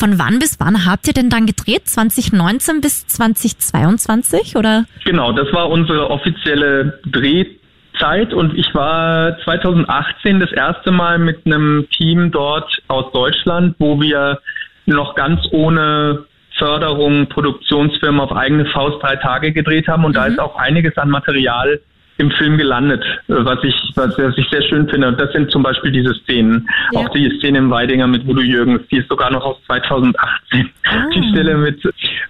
Von 0.00 0.18
wann 0.18 0.38
bis 0.38 0.58
wann 0.58 0.86
habt 0.86 1.08
ihr 1.08 1.12
denn 1.12 1.28
dann 1.28 1.44
gedreht? 1.44 1.86
2019 1.86 2.80
bis 2.80 3.06
2022 3.06 4.56
oder? 4.56 4.86
Genau, 5.04 5.32
das 5.32 5.52
war 5.52 5.68
unsere 5.68 6.08
offizielle 6.08 7.00
Drehzeit 7.04 8.32
und 8.32 8.56
ich 8.56 8.74
war 8.74 9.36
2018 9.44 10.40
das 10.40 10.52
erste 10.52 10.90
Mal 10.90 11.18
mit 11.18 11.44
einem 11.44 11.86
Team 11.94 12.30
dort 12.30 12.74
aus 12.88 13.12
Deutschland, 13.12 13.76
wo 13.78 14.00
wir 14.00 14.40
noch 14.86 15.14
ganz 15.16 15.42
ohne 15.50 16.24
Förderung 16.56 17.28
Produktionsfirmen 17.28 18.22
auf 18.22 18.32
eigene 18.32 18.64
Faust 18.72 19.02
drei 19.02 19.16
Tage 19.16 19.52
gedreht 19.52 19.86
haben 19.86 20.06
und 20.06 20.12
mhm. 20.12 20.14
da 20.14 20.24
ist 20.24 20.40
auch 20.40 20.56
einiges 20.56 20.96
an 20.96 21.10
Material 21.10 21.78
im 22.20 22.30
Film 22.32 22.58
gelandet, 22.58 23.02
was 23.26 23.58
ich, 23.62 23.74
was, 23.96 24.16
was 24.18 24.36
ich 24.36 24.46
sehr 24.50 24.62
schön 24.62 24.88
finde. 24.88 25.08
Und 25.08 25.20
das 25.20 25.32
sind 25.32 25.50
zum 25.50 25.62
Beispiel 25.62 25.90
diese 25.90 26.14
Szenen. 26.14 26.68
Ja. 26.92 27.00
Auch 27.00 27.08
die 27.10 27.30
Szene 27.38 27.58
im 27.58 27.70
Weidinger 27.70 28.06
mit 28.06 28.26
Voodoo 28.26 28.42
Jürgens, 28.42 28.82
die 28.90 28.98
ist 28.98 29.08
sogar 29.08 29.30
noch 29.32 29.44
aus 29.44 29.56
2018. 29.66 30.70
Ah. 30.86 31.08
Die 31.14 31.30
Stelle 31.30 31.56
mit 31.56 31.80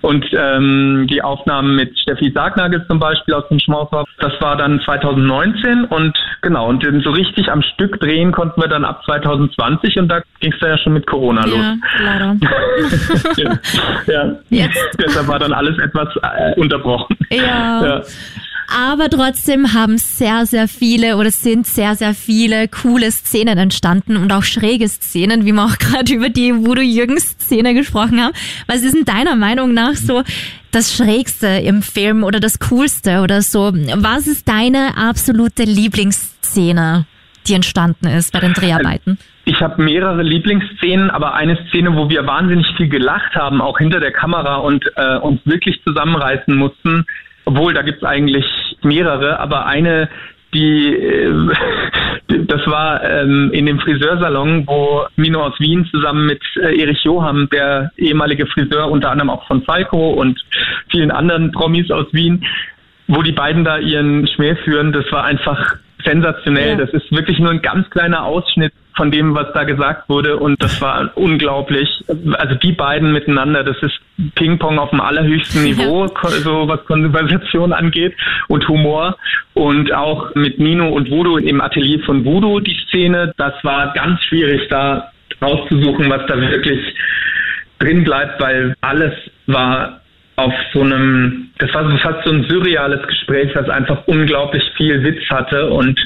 und 0.02 0.24
ähm, 0.32 1.06
die 1.10 1.22
Aufnahmen 1.22 1.76
mit 1.76 1.98
Steffi 1.98 2.30
Sargnagel 2.32 2.86
zum 2.86 2.98
Beispiel 2.98 3.34
aus 3.34 3.46
dem 3.48 3.58
Schmausdorf, 3.58 4.08
das 4.18 4.32
war 4.40 4.56
dann 4.56 4.80
2019 4.84 5.84
und 5.86 6.16
genau, 6.40 6.68
und 6.68 6.82
so 7.04 7.10
richtig 7.10 7.50
am 7.50 7.62
Stück 7.62 7.98
drehen 8.00 8.32
konnten 8.32 8.60
wir 8.60 8.68
dann 8.68 8.84
ab 8.84 9.02
2020 9.04 9.98
und 9.98 10.08
da 10.08 10.22
ging 10.40 10.52
es 10.52 10.58
dann 10.60 10.70
ja 10.70 10.78
schon 10.78 10.94
mit 10.94 11.06
Corona 11.06 11.44
los. 11.46 11.58
Ja, 11.60 11.76
leider. 12.02 12.36
ja. 14.06 14.14
ja. 14.14 14.36
Jetzt. 14.48 14.98
Deshalb 14.98 15.28
war 15.28 15.38
dann 15.38 15.52
alles 15.52 15.78
etwas 15.78 16.08
äh, 16.22 16.58
unterbrochen. 16.58 17.16
ja. 17.30 18.02
Aber 18.70 19.10
trotzdem 19.10 19.72
haben 19.74 19.98
sehr, 19.98 20.46
sehr 20.46 20.68
viele 20.68 21.16
oder 21.16 21.30
sind 21.30 21.66
sehr, 21.66 21.94
sehr 21.94 22.14
viele 22.14 22.68
coole 22.68 23.10
Szenen 23.10 23.58
entstanden 23.58 24.16
und 24.16 24.32
auch 24.32 24.44
schräge 24.44 24.88
Szenen, 24.88 25.44
wie 25.44 25.52
wir 25.52 25.64
auch 25.64 25.78
gerade 25.78 26.12
über 26.12 26.28
die 26.28 26.54
Voodoo 26.54 26.82
Jürgens 26.82 27.36
Szene 27.38 27.74
gesprochen 27.74 28.22
haben. 28.22 28.34
Was 28.66 28.82
ist 28.82 28.94
in 28.94 29.04
deiner 29.04 29.36
Meinung 29.36 29.74
nach 29.74 29.94
so 29.94 30.22
das 30.70 30.94
Schrägste 30.94 31.46
im 31.46 31.82
Film 31.82 32.22
oder 32.22 32.40
das 32.40 32.58
Coolste 32.58 33.20
oder 33.20 33.42
so? 33.42 33.72
Was 33.74 34.26
ist 34.26 34.48
deine 34.48 34.96
absolute 34.96 35.64
Lieblingsszene? 35.64 37.06
die 37.48 37.54
entstanden 37.54 38.06
ist 38.06 38.32
bei 38.32 38.40
den 38.40 38.52
Dreharbeiten? 38.52 39.18
Ich 39.44 39.60
habe 39.60 39.82
mehrere 39.82 40.22
Lieblingsszenen, 40.22 41.10
aber 41.10 41.34
eine 41.34 41.58
Szene, 41.68 41.94
wo 41.96 42.08
wir 42.08 42.26
wahnsinnig 42.26 42.66
viel 42.76 42.88
gelacht 42.88 43.34
haben, 43.34 43.60
auch 43.60 43.78
hinter 43.78 44.00
der 44.00 44.12
Kamera 44.12 44.56
und 44.56 44.84
äh, 44.96 45.16
uns 45.16 45.40
wirklich 45.44 45.82
zusammenreißen 45.84 46.54
mussten, 46.54 47.06
obwohl, 47.44 47.74
da 47.74 47.82
gibt 47.82 47.98
es 47.98 48.04
eigentlich 48.04 48.44
mehrere, 48.82 49.38
aber 49.40 49.66
eine, 49.66 50.08
die, 50.54 50.94
äh, 50.94 51.32
das 52.46 52.66
war 52.66 53.02
ähm, 53.02 53.50
in 53.52 53.66
dem 53.66 53.78
Friseursalon, 53.80 54.66
wo 54.66 55.06
Mino 55.16 55.42
aus 55.42 55.58
Wien 55.58 55.86
zusammen 55.90 56.26
mit 56.26 56.42
äh, 56.56 56.80
Erich 56.80 57.02
Johann, 57.04 57.48
der 57.52 57.90
ehemalige 57.96 58.46
Friseur, 58.46 58.90
unter 58.90 59.10
anderem 59.10 59.30
auch 59.30 59.46
von 59.46 59.62
Falco 59.62 60.10
und 60.10 60.40
vielen 60.90 61.10
anderen 61.10 61.52
Promis 61.52 61.90
aus 61.90 62.06
Wien, 62.12 62.44
wo 63.08 63.22
die 63.22 63.32
beiden 63.32 63.64
da 63.64 63.78
ihren 63.78 64.26
Schmäh 64.28 64.54
führen, 64.56 64.92
das 64.92 65.10
war 65.10 65.24
einfach 65.24 65.76
sensationell. 66.04 66.70
Ja. 66.70 66.84
Das 66.84 66.90
ist 66.90 67.10
wirklich 67.12 67.38
nur 67.38 67.50
ein 67.50 67.62
ganz 67.62 67.88
kleiner 67.90 68.24
Ausschnitt 68.24 68.72
von 68.96 69.10
dem, 69.10 69.34
was 69.34 69.52
da 69.54 69.64
gesagt 69.64 70.08
wurde. 70.08 70.36
Und 70.36 70.62
das 70.62 70.80
war 70.80 71.10
unglaublich. 71.14 71.88
Also 72.34 72.54
die 72.56 72.72
beiden 72.72 73.12
miteinander, 73.12 73.64
das 73.64 73.76
ist 73.82 73.98
Ping-Pong 74.34 74.78
auf 74.78 74.90
dem 74.90 75.00
allerhöchsten 75.00 75.64
Niveau, 75.64 76.06
ja. 76.06 76.28
so 76.30 76.68
was 76.68 76.84
Konversation 76.84 77.72
angeht 77.72 78.14
und 78.48 78.66
Humor. 78.68 79.16
Und 79.54 79.92
auch 79.92 80.34
mit 80.34 80.58
Nino 80.58 80.88
und 80.88 81.10
Voodoo 81.10 81.38
im 81.38 81.60
Atelier 81.60 82.00
von 82.04 82.24
Voodoo 82.24 82.60
die 82.60 82.76
Szene, 82.88 83.32
das 83.36 83.54
war 83.62 83.92
ganz 83.94 84.22
schwierig 84.24 84.68
da 84.68 85.10
rauszusuchen, 85.40 86.10
was 86.10 86.26
da 86.26 86.38
wirklich 86.40 86.94
drin 87.78 88.04
bleibt, 88.04 88.40
weil 88.40 88.74
alles 88.82 89.14
war 89.46 90.00
auf 90.40 90.54
so 90.72 90.80
einem, 90.82 91.50
das 91.58 91.72
war 91.74 91.88
fast 91.98 92.24
so 92.24 92.32
ein 92.32 92.44
surreales 92.48 93.06
Gespräch, 93.06 93.50
was 93.54 93.68
einfach 93.68 94.06
unglaublich 94.06 94.62
viel 94.76 95.02
Witz 95.02 95.22
hatte 95.28 95.70
und 95.70 95.98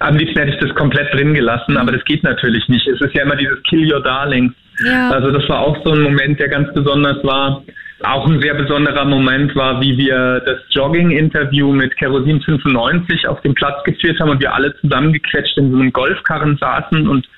am 0.00 0.16
liebsten 0.16 0.38
hätte 0.38 0.52
ich 0.52 0.60
das 0.60 0.74
komplett 0.76 1.12
drin 1.12 1.34
gelassen, 1.34 1.76
aber 1.76 1.92
das 1.92 2.04
geht 2.04 2.22
natürlich 2.22 2.68
nicht. 2.68 2.86
Es 2.86 3.00
ist 3.00 3.14
ja 3.14 3.22
immer 3.22 3.36
dieses 3.36 3.62
Kill 3.64 3.92
Your 3.92 4.02
Darlings. 4.02 4.54
Ja. 4.84 5.10
Also 5.10 5.30
das 5.32 5.48
war 5.48 5.60
auch 5.60 5.76
so 5.84 5.92
ein 5.92 6.02
Moment, 6.02 6.38
der 6.38 6.48
ganz 6.48 6.72
besonders 6.72 7.22
war. 7.24 7.64
Auch 8.04 8.28
ein 8.28 8.40
sehr 8.40 8.54
besonderer 8.54 9.04
Moment 9.04 9.56
war, 9.56 9.80
wie 9.80 9.98
wir 9.98 10.40
das 10.46 10.58
Jogging-Interview 10.70 11.72
mit 11.72 11.96
Kerosin 11.96 12.40
95 12.42 13.26
auf 13.26 13.40
dem 13.40 13.54
Platz 13.54 13.82
geführt 13.82 14.20
haben 14.20 14.30
und 14.30 14.40
wir 14.40 14.54
alle 14.54 14.72
zusammengequetscht 14.80 15.58
in 15.58 15.72
so 15.72 15.78
einem 15.78 15.92
Golfkarren 15.92 16.56
saßen 16.58 17.08
und 17.08 17.28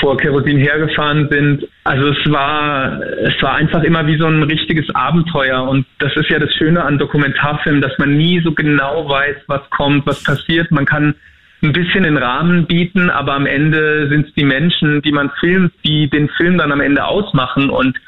vor 0.00 0.16
Kerosin 0.16 0.58
hergefahren 0.58 1.28
sind. 1.30 1.66
Also 1.84 2.08
es 2.08 2.32
war, 2.32 3.00
es 3.22 3.42
war 3.42 3.54
einfach 3.54 3.82
immer 3.82 4.06
wie 4.06 4.18
so 4.18 4.26
ein 4.26 4.42
richtiges 4.42 4.88
Abenteuer. 4.94 5.62
Und 5.62 5.86
das 5.98 6.14
ist 6.16 6.28
ja 6.30 6.38
das 6.38 6.54
Schöne 6.54 6.84
an 6.84 6.98
Dokumentarfilmen, 6.98 7.80
dass 7.80 7.96
man 7.98 8.16
nie 8.16 8.40
so 8.42 8.52
genau 8.52 9.08
weiß, 9.08 9.36
was 9.46 9.68
kommt, 9.70 10.06
was 10.06 10.22
passiert. 10.22 10.70
Man 10.70 10.86
kann 10.86 11.14
ein 11.62 11.72
bisschen 11.72 12.04
den 12.04 12.16
Rahmen 12.16 12.66
bieten, 12.66 13.10
aber 13.10 13.34
am 13.34 13.46
Ende 13.46 14.08
sind 14.08 14.28
es 14.28 14.34
die 14.34 14.44
Menschen, 14.44 15.02
die 15.02 15.12
man 15.12 15.30
filmt, 15.40 15.72
die 15.84 16.08
den 16.08 16.28
Film 16.30 16.58
dann 16.58 16.70
am 16.70 16.80
Ende 16.80 17.04
ausmachen. 17.04 17.68
Und 17.68 17.98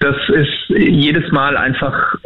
das 0.00 0.16
ist 0.28 0.68
jedes 0.68 1.30
Mal 1.30 1.56
einfach 1.56 2.16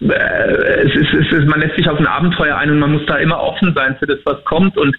es 0.00 0.94
ist, 0.94 1.14
es 1.14 1.32
ist, 1.32 1.46
man 1.46 1.60
lässt 1.60 1.76
sich 1.76 1.88
auf 1.88 1.98
ein 1.98 2.06
Abenteuer 2.06 2.56
ein 2.56 2.70
und 2.70 2.78
man 2.78 2.92
muss 2.92 3.06
da 3.06 3.16
immer 3.16 3.40
offen 3.40 3.72
sein 3.74 3.96
für 3.98 4.06
das, 4.06 4.18
was 4.24 4.44
kommt. 4.44 4.76
Und 4.76 4.96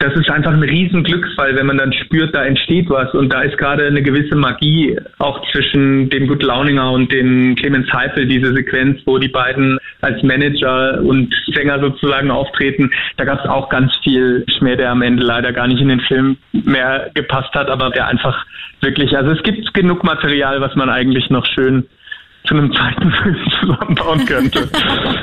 das 0.00 0.14
ist 0.14 0.30
einfach 0.30 0.52
ein 0.52 0.62
riesen 0.62 1.04
Glücksfall, 1.04 1.54
wenn 1.56 1.66
man 1.66 1.76
dann 1.76 1.92
spürt, 1.92 2.34
da 2.34 2.44
entsteht 2.44 2.88
was 2.88 3.12
und 3.12 3.30
da 3.30 3.42
ist 3.42 3.58
gerade 3.58 3.86
eine 3.86 4.02
gewisse 4.02 4.34
Magie 4.34 4.98
auch 5.18 5.42
zwischen 5.52 6.08
dem 6.08 6.26
Gut 6.26 6.42
Launinger 6.42 6.90
und 6.90 7.12
dem 7.12 7.54
Clemens 7.54 7.92
Heifel, 7.92 8.26
diese 8.26 8.54
Sequenz, 8.54 8.98
wo 9.04 9.18
die 9.18 9.28
beiden 9.28 9.78
als 10.00 10.22
Manager 10.22 11.02
und 11.02 11.34
Sänger 11.54 11.80
sozusagen 11.80 12.30
auftreten. 12.30 12.90
Da 13.18 13.24
gab 13.24 13.40
es 13.44 13.50
auch 13.50 13.68
ganz 13.68 13.94
viel 14.02 14.46
Schmäh, 14.56 14.76
der 14.76 14.90
am 14.90 15.02
Ende 15.02 15.22
leider 15.22 15.52
gar 15.52 15.66
nicht 15.66 15.82
in 15.82 15.88
den 15.88 16.00
Film 16.00 16.38
mehr 16.52 17.10
gepasst 17.12 17.52
hat, 17.54 17.68
aber 17.68 17.90
der 17.90 18.06
einfach 18.06 18.46
wirklich, 18.80 19.14
also 19.14 19.32
es 19.32 19.42
gibt 19.42 19.74
genug 19.74 20.02
Material, 20.02 20.62
was 20.62 20.74
man 20.76 20.88
eigentlich 20.88 21.28
noch 21.28 21.44
schön 21.44 21.86
zu 22.44 22.54
einem 22.54 22.72
zweiten 22.72 23.12
Film 23.22 23.36
zusammenbauen 23.60 24.24
könnte. 24.26 24.68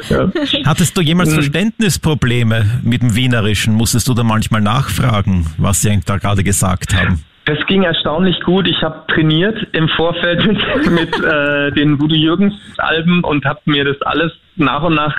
Ja. 0.09 0.29
Hattest 0.65 0.95
du 0.95 1.01
jemals 1.01 1.29
hm. 1.29 1.35
Verständnisprobleme 1.35 2.65
mit 2.83 3.01
dem 3.01 3.15
Wienerischen? 3.15 3.73
Musstest 3.73 4.07
du 4.07 4.13
da 4.13 4.23
manchmal 4.23 4.61
nachfragen, 4.61 5.47
was 5.57 5.81
sie 5.81 5.99
da 6.05 6.17
gerade 6.17 6.43
gesagt 6.43 6.95
haben? 6.95 7.23
Das 7.47 7.57
ging 7.65 7.83
erstaunlich 7.83 8.39
gut. 8.41 8.67
Ich 8.67 8.83
habe 8.83 9.03
trainiert 9.07 9.57
im 9.71 9.87
Vorfeld 9.89 10.45
mit, 10.45 10.59
mit 10.91 11.23
äh, 11.23 11.71
den 11.71 11.99
Voodoo 11.99 12.15
Jürgens 12.15 12.53
Alben 12.77 13.23
und 13.23 13.45
habe 13.45 13.59
mir 13.65 13.85
das 13.85 14.01
alles 14.01 14.31
nach 14.57 14.83
und 14.83 14.95
nach 14.95 15.15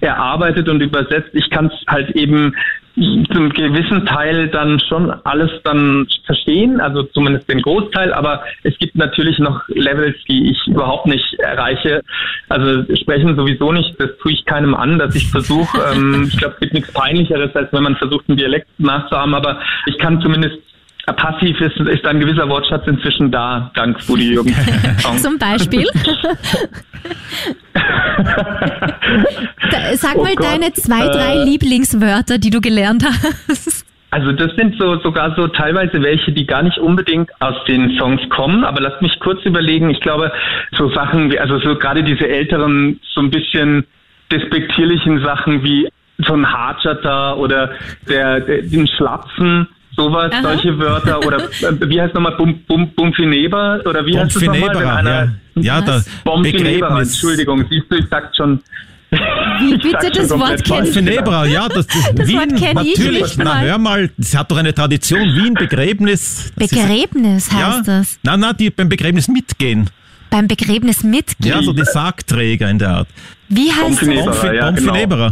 erarbeitet 0.00 0.68
und 0.68 0.80
übersetzt. 0.80 1.30
Ich 1.32 1.50
kann 1.50 1.66
es 1.66 1.72
halt 1.88 2.10
eben 2.10 2.54
zum 2.94 3.48
gewissen 3.50 4.04
Teil 4.04 4.48
dann 4.48 4.78
schon 4.80 5.10
alles 5.24 5.50
dann 5.64 6.06
verstehen, 6.26 6.80
also 6.80 7.04
zumindest 7.04 7.48
den 7.48 7.62
Großteil, 7.62 8.12
aber 8.12 8.42
es 8.64 8.76
gibt 8.78 8.96
natürlich 8.96 9.38
noch 9.38 9.62
Levels, 9.68 10.16
die 10.28 10.50
ich 10.50 10.66
überhaupt 10.66 11.06
nicht 11.06 11.34
erreiche. 11.38 12.02
Also 12.48 12.84
sprechen 12.96 13.34
sowieso 13.34 13.72
nicht, 13.72 13.98
das 13.98 14.10
tue 14.18 14.32
ich 14.32 14.44
keinem 14.44 14.74
an, 14.74 14.98
dass 14.98 15.14
ich 15.14 15.30
versuche, 15.30 15.78
ähm, 15.94 16.28
ich 16.28 16.38
glaube, 16.38 16.54
es 16.54 16.60
gibt 16.60 16.74
nichts 16.74 16.92
Peinlicheres, 16.92 17.54
als 17.56 17.72
wenn 17.72 17.82
man 17.82 17.96
versucht, 17.96 18.28
einen 18.28 18.36
Dialekt 18.36 18.68
nachzuahmen, 18.78 19.34
aber 19.34 19.60
ich 19.86 19.96
kann 19.98 20.20
zumindest 20.20 20.58
Passiv 21.06 21.60
ist, 21.60 21.76
ist 21.76 22.06
ein 22.06 22.20
gewisser 22.20 22.48
Wortschatz 22.48 22.86
inzwischen 22.86 23.32
da, 23.32 23.72
dank 23.74 24.06
Budi 24.06 24.34
Jürgen. 24.34 24.54
Zum 25.16 25.36
Beispiel? 25.36 25.84
Sag 29.94 30.16
mal 30.16 30.32
oh 30.32 30.40
deine 30.40 30.72
zwei, 30.74 31.08
drei 31.08 31.34
äh, 31.34 31.44
Lieblingswörter, 31.44 32.38
die 32.38 32.50
du 32.50 32.60
gelernt 32.60 33.04
hast. 33.04 33.84
Also 34.10 34.30
das 34.30 34.54
sind 34.56 34.76
so 34.78 35.00
sogar 35.00 35.34
so 35.36 35.48
teilweise 35.48 36.02
welche, 36.02 36.32
die 36.32 36.46
gar 36.46 36.62
nicht 36.62 36.78
unbedingt 36.78 37.30
aus 37.40 37.56
den 37.66 37.98
Songs 37.98 38.20
kommen, 38.28 38.62
aber 38.62 38.80
lass 38.80 39.00
mich 39.00 39.18
kurz 39.20 39.44
überlegen. 39.44 39.90
Ich 39.90 40.00
glaube, 40.00 40.30
so 40.76 40.92
Sachen 40.92 41.32
wie, 41.32 41.38
also 41.38 41.58
so 41.60 41.76
gerade 41.76 42.04
diese 42.04 42.28
älteren, 42.28 43.00
so 43.14 43.22
ein 43.22 43.30
bisschen 43.30 43.86
despektierlichen 44.30 45.24
Sachen 45.24 45.64
wie 45.64 45.88
so 46.18 46.34
ein 46.34 46.46
Hartschata 46.46 47.34
oder 47.34 47.70
der, 48.08 48.40
der 48.40 48.62
den 48.62 48.86
Schlapsen, 48.86 49.66
sowas, 49.96 50.32
Aha. 50.32 50.42
solche 50.42 50.78
Wörter 50.78 51.18
oder 51.24 51.38
äh, 51.38 51.88
wie 51.88 52.00
heißt 52.00 52.14
nochmal 52.14 52.36
Bum, 52.36 52.60
Bum, 52.66 52.90
Bumfineber 52.94 53.80
oder 53.84 54.04
wie 54.06 54.18
heißt 54.18 54.36
es 54.36 54.42
nochmal, 54.42 55.04
ja, 55.04 55.28
ja 55.54 55.80
da 55.80 56.02
Bumfineber, 56.24 57.00
Entschuldigung, 57.00 57.64
siehst 57.68 57.86
du, 57.90 57.96
ich 57.96 58.06
sag 58.10 58.34
schon 58.36 58.60
wie 59.12 59.76
bitte 59.76 60.10
das 60.10 60.30
Wort 60.30 60.64
kennen 60.64 60.86
Finebra, 60.86 61.44
ja, 61.44 61.68
das, 61.68 61.86
das 61.86 62.26
Wien, 62.26 62.38
Wort 62.38 62.74
natürlich. 62.74 63.36
Na, 63.36 63.60
hör 63.60 63.76
mal, 63.76 64.10
es 64.18 64.34
hat 64.34 64.50
doch 64.50 64.56
eine 64.56 64.72
Tradition. 64.72 65.20
Wien, 65.20 65.52
Begräbnis. 65.52 66.50
Begräbnis 66.56 67.48
ist, 67.48 67.52
heißt 67.52 67.86
ja? 67.86 67.98
das. 67.98 68.18
Nein, 68.22 68.40
nein, 68.40 68.54
die 68.58 68.70
beim 68.70 68.88
Begräbnis 68.88 69.28
mitgehen. 69.28 69.90
Beim 70.32 70.48
Begräbnis 70.48 71.04
mitgehen? 71.04 71.54
Ja, 71.56 71.62
so 71.62 71.72
die 71.74 71.84
Sargträger 71.84 72.68
in 72.70 72.78
der 72.78 72.88
Art. 72.88 73.08
Wie 73.50 73.70
heißt 73.70 74.00
das? 74.00 74.42
Ja, 74.42 74.70
genau. 74.70 75.30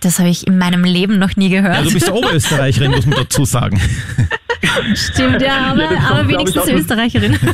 Das 0.00 0.18
habe 0.18 0.28
ich 0.28 0.46
in 0.48 0.58
meinem 0.58 0.82
Leben 0.82 1.20
noch 1.20 1.36
nie 1.36 1.48
gehört. 1.48 1.76
Ja, 1.76 1.82
du 1.82 1.92
bist 1.92 2.10
Oberösterreicherin, 2.18 2.90
muss 2.90 3.06
man 3.06 3.20
dazu 3.20 3.44
sagen. 3.44 3.80
Stimmt, 4.94 5.40
ja, 5.40 5.68
aber, 5.70 5.82
Ja, 5.82 6.10
aber 6.10 6.28
wenigstens 6.28 6.68
Österreicherin. 6.68 7.38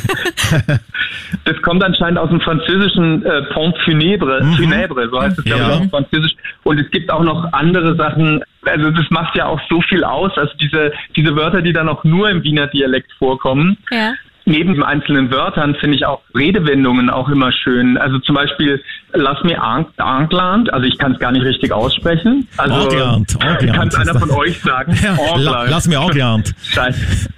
Das 1.44 1.60
kommt 1.62 1.82
anscheinend 1.82 2.18
aus 2.18 2.28
dem 2.30 2.40
französischen 2.40 3.24
äh, 3.24 3.42
Pont 3.52 3.74
funèbre, 3.84 4.42
funèbre, 4.56 5.10
so 5.10 5.20
heißt 5.20 5.38
es 5.38 5.44
glaube 5.44 5.62
Ja. 5.62 5.74
ich 5.74 5.80
auf 5.82 5.90
Französisch. 5.90 6.32
Und 6.62 6.78
es 6.78 6.90
gibt 6.90 7.10
auch 7.10 7.22
noch 7.22 7.52
andere 7.52 7.96
Sachen, 7.96 8.42
also 8.64 8.90
das 8.90 9.06
macht 9.10 9.34
ja 9.36 9.46
auch 9.46 9.60
so 9.68 9.80
viel 9.82 10.04
aus, 10.04 10.30
also 10.36 10.52
diese, 10.60 10.92
diese 11.16 11.34
Wörter, 11.34 11.62
die 11.62 11.72
dann 11.72 11.88
auch 11.88 12.04
nur 12.04 12.30
im 12.30 12.42
Wiener 12.44 12.68
Dialekt 12.68 13.10
vorkommen. 13.18 13.76
Ja. 13.90 14.12
Neben 14.44 14.74
den 14.74 14.82
einzelnen 14.82 15.30
Wörtern 15.30 15.76
finde 15.76 15.96
ich 15.96 16.04
auch 16.04 16.20
Redewendungen 16.34 17.10
auch 17.10 17.28
immer 17.28 17.52
schön. 17.52 17.96
Also 17.96 18.18
zum 18.18 18.34
Beispiel, 18.34 18.82
lass 19.12 19.42
mir 19.44 19.62
Angland, 19.62 20.72
also 20.72 20.86
ich 20.86 20.98
kann 20.98 21.12
es 21.12 21.18
gar 21.18 21.30
nicht 21.30 21.44
richtig 21.44 21.72
aussprechen. 21.72 22.48
Also 22.56 22.74
Angland, 22.74 23.36
Angland 23.44 23.72
kann 23.72 23.88
es 23.88 23.94
einer 23.94 24.18
von 24.18 24.30
euch 24.38 24.60
sagen. 24.60 24.94
Ja, 25.02 25.16
la, 25.36 25.64
lass 25.64 25.86
mir. 25.86 26.02
Scheiße. 26.62 27.28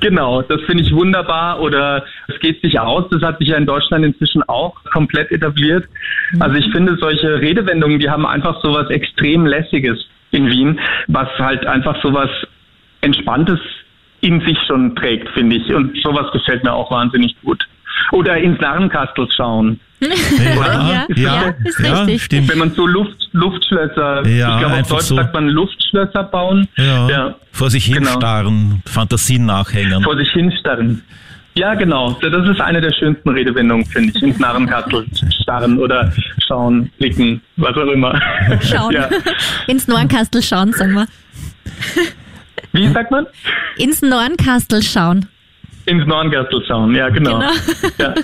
Genau, 0.00 0.42
das 0.42 0.60
finde 0.62 0.82
ich 0.82 0.92
wunderbar. 0.92 1.60
Oder 1.60 2.04
es 2.28 2.38
geht 2.40 2.62
sich 2.62 2.80
aus, 2.80 3.04
das 3.10 3.22
hat 3.22 3.38
sich 3.38 3.48
ja 3.48 3.56
in 3.56 3.66
Deutschland 3.66 4.04
inzwischen 4.04 4.42
auch 4.44 4.74
komplett 4.92 5.30
etabliert. 5.30 5.84
Also 6.40 6.56
ich 6.56 6.70
finde 6.72 6.96
solche 6.98 7.40
Redewendungen, 7.40 7.98
die 7.98 8.08
haben 8.08 8.26
einfach 8.26 8.62
sowas 8.62 8.88
extrem 8.90 9.46
Lässiges 9.46 9.98
in 10.30 10.46
Wien, 10.48 10.80
was 11.06 11.28
halt 11.38 11.66
einfach 11.66 12.00
sowas 12.02 12.30
Entspanntes 13.00 13.60
in 14.20 14.40
sich 14.40 14.58
schon 14.66 14.94
trägt, 14.96 15.28
finde 15.30 15.56
ich. 15.56 15.72
Und 15.72 15.96
sowas 16.02 16.26
gefällt 16.32 16.64
mir 16.64 16.72
auch 16.72 16.90
wahnsinnig 16.90 17.36
gut. 17.42 17.62
Oder 18.12 18.36
ins 18.38 18.60
Narrenkastel 18.60 19.28
schauen. 19.36 19.80
Ja, 20.00 21.06
ja, 21.16 21.54
ist 21.64 21.80
richtig. 21.80 22.22
stimmt. 22.22 22.48
Wenn 22.50 22.58
man 22.58 22.70
so 22.72 22.86
Luft, 22.86 23.28
Luftschlösser, 23.32 24.26
Ja, 24.26 24.54
ich 24.54 24.58
glaube 24.60 24.66
auf 24.66 24.72
einfach 24.78 24.96
Deutsch 24.98 25.06
so. 25.06 25.16
sagt 25.16 25.34
man 25.34 25.48
Luftschlösser 25.48 26.22
bauen. 26.24 26.68
Ja. 26.76 27.08
ja. 27.08 27.34
Vor 27.52 27.68
sich 27.70 27.86
Genau. 27.92 28.10
hinstarren, 28.10 28.82
Fantasien 28.86 29.44
nachhängen. 29.46 30.02
vor 30.04 30.16
sich 30.16 30.30
hinstarren. 30.30 31.02
Ja, 31.56 31.74
genau. 31.74 32.12
Das 32.22 32.48
ist 32.48 32.60
eine 32.60 32.80
der 32.80 32.92
schönsten 32.92 33.28
Redewendungen, 33.30 33.84
finde 33.86 34.12
ich. 34.14 34.22
Ins 34.22 34.38
Narrenkastel 34.38 35.04
starren 35.42 35.78
oder 35.80 36.12
schauen, 36.46 36.88
blicken, 36.98 37.40
was 37.56 37.74
auch 37.76 37.90
immer. 37.92 38.20
Schauen. 38.62 38.94
Ja. 38.94 39.08
Ins 39.66 39.88
Nornkastel 39.88 40.40
schauen, 40.42 40.72
sagen 40.72 40.92
wir. 40.94 41.06
Wie 42.72 42.86
sagt 42.88 43.10
man? 43.10 43.26
Ins 43.76 44.02
Nornkastel 44.02 44.82
schauen. 44.82 45.26
Ins 45.88 46.06
Narrenkastel 46.06 46.62
schauen, 46.66 46.94
ja, 46.94 47.08
genau. 47.08 47.38
Genau. 47.38 47.50
Ja. 47.98 48.14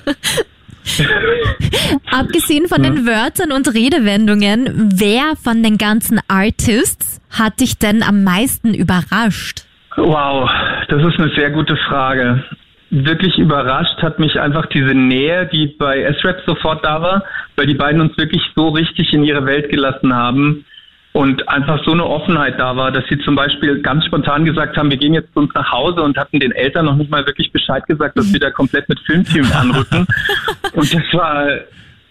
Abgesehen 2.21 2.69
von 2.69 2.83
den 2.83 3.07
Wörtern 3.07 3.53
und 3.53 3.73
Redewendungen, 3.73 4.93
wer 4.95 5.35
von 5.43 5.63
den 5.63 5.79
ganzen 5.79 6.21
Artists 6.29 7.23
hat 7.31 7.61
dich 7.61 7.79
denn 7.79 8.03
am 8.03 8.23
meisten 8.23 8.75
überrascht? 8.75 9.63
Wow, 9.97 10.51
das 10.89 11.03
ist 11.03 11.19
eine 11.19 11.35
sehr 11.35 11.51
gute 11.51 11.77
Frage. 11.89 12.45
Wirklich 12.91 13.39
überrascht 13.39 14.03
hat 14.03 14.19
mich 14.19 14.39
einfach 14.39 14.67
diese 14.67 14.95
Nähe, 14.95 15.49
die 15.51 15.69
bei 15.79 16.03
S-Rap 16.03 16.43
sofort 16.47 16.85
da 16.85 17.01
war, 17.01 17.25
weil 17.57 17.67
die 17.67 17.75
beiden 17.75 18.03
uns 18.03 18.17
wirklich 18.19 18.43
so 18.55 18.69
richtig 18.69 19.15
in 19.15 19.25
ihre 19.25 19.47
Welt 19.47 19.71
gelassen 19.71 20.15
haben 20.15 20.67
und 21.15 21.49
einfach 21.49 21.79
so 21.85 21.93
eine 21.93 22.05
Offenheit 22.05 22.59
da 22.59 22.75
war, 22.75 22.91
dass 22.91 23.05
sie 23.09 23.17
zum 23.21 23.37
Beispiel 23.37 23.81
ganz 23.83 24.05
spontan 24.05 24.45
gesagt 24.45 24.77
haben, 24.77 24.91
wir 24.91 24.97
gehen 24.97 25.15
jetzt 25.15 25.33
zu 25.33 25.39
uns 25.39 25.55
nach 25.55 25.71
Hause 25.71 26.03
und 26.03 26.19
hatten 26.19 26.41
den 26.41 26.51
Eltern 26.51 26.87
noch 26.87 26.97
nicht 26.97 27.09
mal 27.09 27.25
wirklich 27.25 27.53
Bescheid 27.53 27.87
gesagt, 27.87 28.19
dass 28.19 28.33
wir 28.33 28.41
da 28.41 28.51
komplett 28.51 28.89
mit 28.89 28.99
Filmteam 29.07 29.47
anrücken. 29.53 30.07
Und 30.73 30.93
das 30.93 31.03
war 31.13 31.47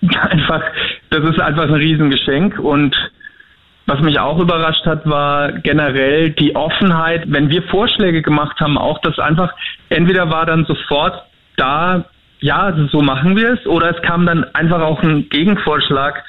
einfach, 0.01 0.61
das 1.09 1.23
ist 1.25 1.39
einfach 1.39 1.63
ein 1.63 1.73
Riesengeschenk 1.73 2.59
und 2.59 2.95
was 3.85 3.99
mich 4.01 4.19
auch 4.19 4.39
überrascht 4.39 4.85
hat, 4.85 5.05
war 5.09 5.51
generell 5.51 6.29
die 6.31 6.55
Offenheit, 6.55 7.23
wenn 7.27 7.49
wir 7.49 7.63
Vorschläge 7.63 8.21
gemacht 8.21 8.59
haben, 8.61 8.77
auch 8.77 8.99
das 8.99 9.19
einfach, 9.19 9.53
entweder 9.89 10.29
war 10.29 10.45
dann 10.45 10.65
sofort 10.65 11.23
da, 11.57 12.05
ja, 12.39 12.73
so 12.91 13.01
machen 13.01 13.35
wir 13.35 13.53
es, 13.53 13.65
oder 13.65 13.95
es 13.95 14.01
kam 14.01 14.25
dann 14.25 14.45
einfach 14.53 14.81
auch 14.81 15.03
ein 15.03 15.27
Gegenvorschlag 15.27 16.23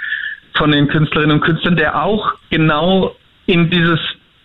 von 0.56 0.70
den 0.70 0.88
Künstlerinnen 0.88 1.38
und 1.38 1.44
Künstlern, 1.44 1.76
der 1.76 2.02
auch 2.02 2.34
genau 2.50 3.16
in 3.46 3.70
dieses 3.70 4.00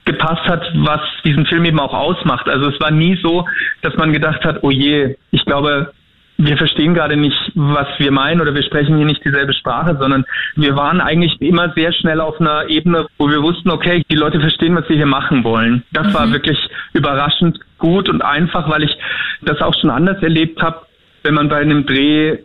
gepasst 0.05 0.43
hat, 0.45 0.63
was 0.75 1.01
diesen 1.23 1.45
Film 1.45 1.65
eben 1.65 1.79
auch 1.79 1.93
ausmacht. 1.93 2.49
Also 2.49 2.69
es 2.69 2.79
war 2.79 2.89
nie 2.89 3.19
so, 3.21 3.45
dass 3.81 3.95
man 3.95 4.11
gedacht 4.11 4.43
hat, 4.43 4.63
oh 4.63 4.71
je, 4.71 5.15
ich 5.29 5.45
glaube, 5.45 5.93
wir 6.37 6.57
verstehen 6.57 6.93
gerade 6.93 7.17
nicht, 7.17 7.37
was 7.53 7.87
wir 7.97 8.11
meinen 8.11 8.39
oder 8.39 8.55
wir 8.55 8.63
sprechen 8.63 8.95
hier 8.95 9.05
nicht 9.05 9.23
dieselbe 9.23 9.53
Sprache, 9.53 9.97
sondern 9.99 10.25
wir 10.55 10.75
waren 10.75 11.01
eigentlich 11.01 11.39
immer 11.41 11.73
sehr 11.75 11.91
schnell 11.91 12.21
auf 12.21 12.39
einer 12.39 12.69
Ebene, 12.69 13.07
wo 13.17 13.29
wir 13.29 13.43
wussten, 13.43 13.69
okay, 13.69 14.03
die 14.09 14.15
Leute 14.15 14.39
verstehen, 14.39 14.75
was 14.75 14.87
wir 14.87 14.95
hier 14.95 15.05
machen 15.05 15.43
wollen. 15.43 15.83
Das 15.91 16.13
war 16.13 16.31
wirklich 16.31 16.57
überraschend 16.93 17.59
gut 17.77 18.07
und 18.07 18.21
einfach, 18.21 18.69
weil 18.69 18.83
ich 18.83 18.97
das 19.41 19.61
auch 19.61 19.73
schon 19.79 19.89
anders 19.89 20.23
erlebt 20.23 20.61
habe, 20.61 20.85
wenn 21.23 21.33
man 21.33 21.49
bei 21.49 21.57
einem 21.57 21.85
Dreh 21.85 22.37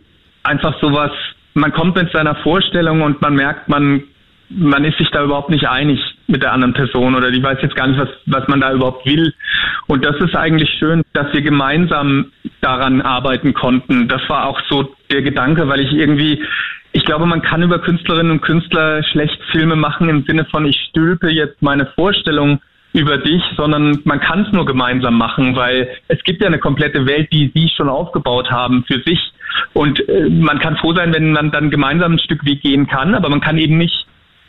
einfach 0.43 0.79
sowas, 0.81 1.13
man 1.55 1.73
kommt 1.73 1.97
mit 1.97 2.13
seiner 2.13 2.35
Vorstellung 2.37 3.03
und 3.03 3.23
man 3.23 3.35
merkt, 3.35 3.69
man 3.69 4.03
man 4.51 4.85
ist 4.85 4.99
sich 4.99 5.11
da 5.11 5.25
überhaupt 5.25 5.51
nicht 5.51 5.69
einig 5.69 5.99
mit 6.27 6.43
der 6.43 6.53
anderen 6.53 6.75
Person 6.75 7.15
oder 7.15 7.31
die 7.31 7.43
weiß 7.43 7.59
jetzt 7.63 7.77
gar 7.77 7.87
nicht, 7.87 7.99
was, 7.99 8.09
was 8.27 8.47
man 8.49 8.61
da 8.61 8.73
überhaupt 8.73 9.07
will. 9.07 9.33
Und 9.87 10.05
das 10.05 10.17
ist 10.17 10.37
eigentlich 10.37 10.71
schön, 10.79 11.03
dass 11.13 11.33
wir 11.33 11.43
gemeinsam 11.43 12.27
daran 12.61 13.01
arbeiten 13.01 13.55
konnten. 13.55 14.09
Das 14.09 14.21
war 14.29 14.47
auch 14.47 14.61
so 14.69 14.95
der 15.11 15.23
Gedanke, 15.23 15.69
weil 15.69 15.81
ich 15.81 15.93
irgendwie, 15.93 16.43
ich 16.93 17.05
glaube, 17.05 17.27
man 17.27 17.43
kann 17.43 17.63
über 17.63 17.79
Künstlerinnen 17.79 18.33
und 18.33 18.43
Künstler 18.43 19.03
schlecht 19.05 19.41
Filme 19.51 19.77
machen 19.77 20.09
im 20.09 20.25
Sinne 20.25 20.45
von, 20.45 20.67
ich 20.67 20.79
stülpe 20.91 21.31
jetzt 21.31 21.61
meine 21.63 21.87
Vorstellung 21.87 22.61
über 22.95 23.19
dich, 23.19 23.43
sondern 23.57 23.99
man 24.05 24.21
kann 24.21 24.47
es 24.47 24.53
nur 24.53 24.65
gemeinsam 24.65 25.19
machen, 25.19 25.57
weil 25.57 25.89
es 26.09 26.23
gibt 26.23 26.41
ja 26.41 26.47
eine 26.47 26.61
komplette 26.61 27.07
Welt, 27.07 27.29
die 27.33 27.51
sie 27.53 27.69
schon 27.77 27.89
aufgebaut 27.89 28.51
haben 28.51 28.85
für 28.87 29.03
sich. 29.05 29.33
Und 29.73 30.09
äh, 30.09 30.31
man 30.31 30.61
kann 30.61 30.77
froh 30.77 30.95
sein, 30.95 31.13
wenn 31.13 31.33
man 31.33 31.51
dann 31.51 31.71
gemeinsam 31.71 32.13
ein 32.13 32.19
Stück 32.21 32.45
Weg 32.45 32.63
gehen 32.63 32.87
kann, 32.87 33.15
aber 33.15 33.29
man 33.29 33.41
kann 33.41 33.59
eben 33.59 33.77
nicht 33.79 34.07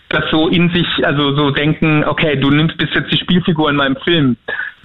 das 0.09 0.23
so 0.29 0.47
in 0.47 0.69
sich, 0.69 0.87
also 1.03 1.35
so 1.35 1.49
denken, 1.49 2.03
okay, 2.05 2.35
du 2.35 2.51
nimmst 2.51 2.77
bist 2.77 2.93
jetzt 2.93 3.11
die 3.11 3.17
Spielfigur 3.17 3.69
in 3.71 3.75
meinem 3.75 3.97
Film. 3.97 4.37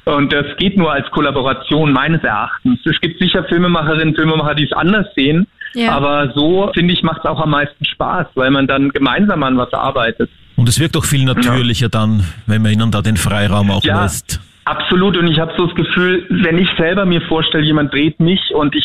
Und 0.07 0.33
das 0.33 0.47
geht 0.57 0.79
nur 0.79 0.91
als 0.91 1.11
Kollaboration 1.11 1.93
meines 1.93 2.25
Erachtens. 2.25 2.81
Es 2.87 2.99
gibt 3.01 3.21
sicher 3.21 3.45
Filmemacherinnen, 3.45 4.15
Filmemacher, 4.15 4.55
die 4.55 4.65
es 4.65 4.73
anders 4.73 5.07
sehen. 5.15 5.47
Ja. 5.75 5.93
Aber 5.93 6.33
so, 6.35 6.71
finde 6.75 6.95
ich, 6.95 7.03
macht 7.03 7.19
es 7.19 7.27
auch 7.27 7.41
am 7.41 7.51
meisten 7.51 7.85
Spaß, 7.85 8.29
weil 8.35 8.51
man 8.51 8.67
dann 8.67 8.89
gemeinsam 8.89 9.43
an 9.43 9.59
was 9.59 9.73
arbeitet. 9.75 10.31
Und 10.61 10.69
es 10.69 10.79
wirkt 10.79 10.95
auch 10.99 11.07
viel 11.07 11.25
natürlicher 11.25 11.89
dann, 11.89 12.23
wenn 12.47 12.61
man 12.61 12.73
ihnen 12.73 12.91
da 12.91 13.01
den 13.01 13.17
Freiraum 13.17 13.71
auch 13.71 13.83
Ja. 13.83 14.03
lässt. 14.03 14.41
Absolut. 14.67 15.17
Und 15.17 15.27
ich 15.27 15.39
habe 15.41 15.55
so 15.57 15.65
das 15.67 15.75
Gefühl, 15.75 16.27
wenn 16.29 16.59
ich 16.59 16.69
selber 16.77 17.07
mir 17.07 17.23
vorstelle, 17.23 17.65
jemand 17.65 17.95
dreht 17.95 18.21
mich 18.21 18.41
und 18.55 18.75
ich 18.77 18.85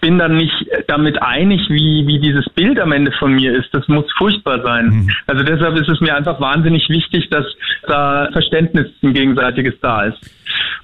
bin 0.00 0.18
dann 0.18 0.36
nicht 0.36 0.54
damit 0.86 1.20
einig, 1.22 1.60
wie, 1.68 2.06
wie 2.06 2.18
dieses 2.18 2.48
Bild 2.50 2.78
am 2.80 2.92
Ende 2.92 3.12
von 3.12 3.32
mir 3.34 3.54
ist. 3.54 3.72
Das 3.72 3.86
muss 3.88 4.04
furchtbar 4.16 4.62
sein. 4.62 5.10
Also 5.26 5.44
deshalb 5.44 5.76
ist 5.76 5.88
es 5.88 6.00
mir 6.00 6.14
einfach 6.16 6.40
wahnsinnig 6.40 6.88
wichtig, 6.88 7.28
dass 7.30 7.46
da 7.86 8.28
Verständnis 8.32 8.86
ein 9.02 9.14
gegenseitiges 9.14 9.74
da 9.80 10.04
ist. 10.04 10.18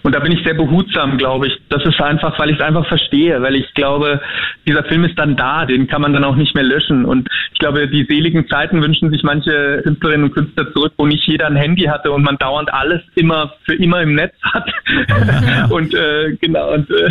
Und 0.03 0.15
da 0.15 0.21
bin 0.21 0.33
ich 0.33 0.45
sehr 0.45 0.55
behutsam, 0.55 1.19
glaube 1.19 1.49
ich. 1.49 1.59
Das 1.69 1.85
ist 1.85 2.01
einfach, 2.01 2.39
weil 2.39 2.51
ich 2.51 2.57
es 2.57 2.63
einfach 2.63 2.87
verstehe, 2.87 3.43
weil 3.43 3.57
ich 3.57 3.75
glaube, 3.75 4.21
dieser 4.67 4.85
Film 4.85 5.05
ist 5.05 5.19
dann 5.19 5.37
da, 5.37 5.67
den 5.67 5.89
kann 5.89 6.01
man 6.01 6.13
dann 6.13 6.23
auch 6.23 6.37
nicht 6.37 6.55
mehr 6.55 6.65
löschen. 6.65 7.05
Und 7.05 7.29
ich 7.53 7.59
glaube, 7.59 7.89
die 7.89 8.05
seligen 8.05 8.47
Zeiten 8.49 8.81
wünschen 8.83 9.11
sich 9.11 9.23
manche 9.25 9.81
Künstlerinnen 9.83 10.25
und 10.25 10.33
Künstler 10.33 10.73
zurück, 10.73 10.93
wo 10.97 11.07
nicht 11.07 11.27
jeder 11.27 11.47
ein 11.47 11.57
Handy 11.57 11.85
hatte 11.85 12.13
und 12.13 12.23
man 12.23 12.39
dauernd 12.39 12.73
alles 12.73 13.03
immer 13.17 13.55
für 13.65 13.75
immer 13.75 14.01
im 14.03 14.15
Netz 14.15 14.35
hat. 14.43 14.71
und 15.71 15.93
äh, 15.95 16.37
genau, 16.41 16.75
und 16.75 16.89
äh, 16.91 17.11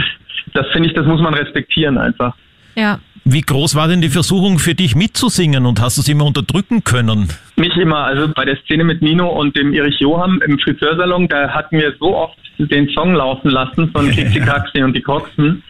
das 0.53 0.67
finde 0.71 0.89
ich, 0.89 0.95
das 0.95 1.05
muss 1.05 1.21
man 1.21 1.33
respektieren 1.33 1.97
einfach. 1.97 2.36
Ja. 2.75 2.99
Wie 3.27 3.41
groß 3.41 3.73
war 3.75 3.88
denn 3.88 4.01
die 4.01 4.09
Versuchung 4.09 4.59
für 4.59 4.75
dich 4.75 4.95
mitzusingen 4.95 5.65
und 5.65 5.81
hast 5.81 5.97
du 5.97 6.01
es 6.01 6.07
immer 6.07 6.25
unterdrücken 6.25 6.83
können? 6.83 7.27
Nicht 7.55 7.75
immer, 7.75 8.03
also 8.03 8.27
bei 8.27 8.45
der 8.45 8.55
Szene 8.57 8.83
mit 8.83 9.01
Nino 9.01 9.27
und 9.27 9.57
dem 9.57 9.73
Erich 9.73 9.99
Johann 9.99 10.41
im 10.45 10.59
Friseursalon, 10.59 11.27
da 11.27 11.49
hatten 11.49 11.79
wir 11.79 11.95
so 11.99 12.15
oft 12.15 12.38
den 12.59 12.88
Song 12.89 13.15
laufen 13.15 13.49
lassen 13.49 13.89
von 13.91 14.11
Kixi 14.11 14.41
Kaxi 14.41 14.83
und 14.83 14.95
die 14.95 15.01
Koxen, 15.01 15.63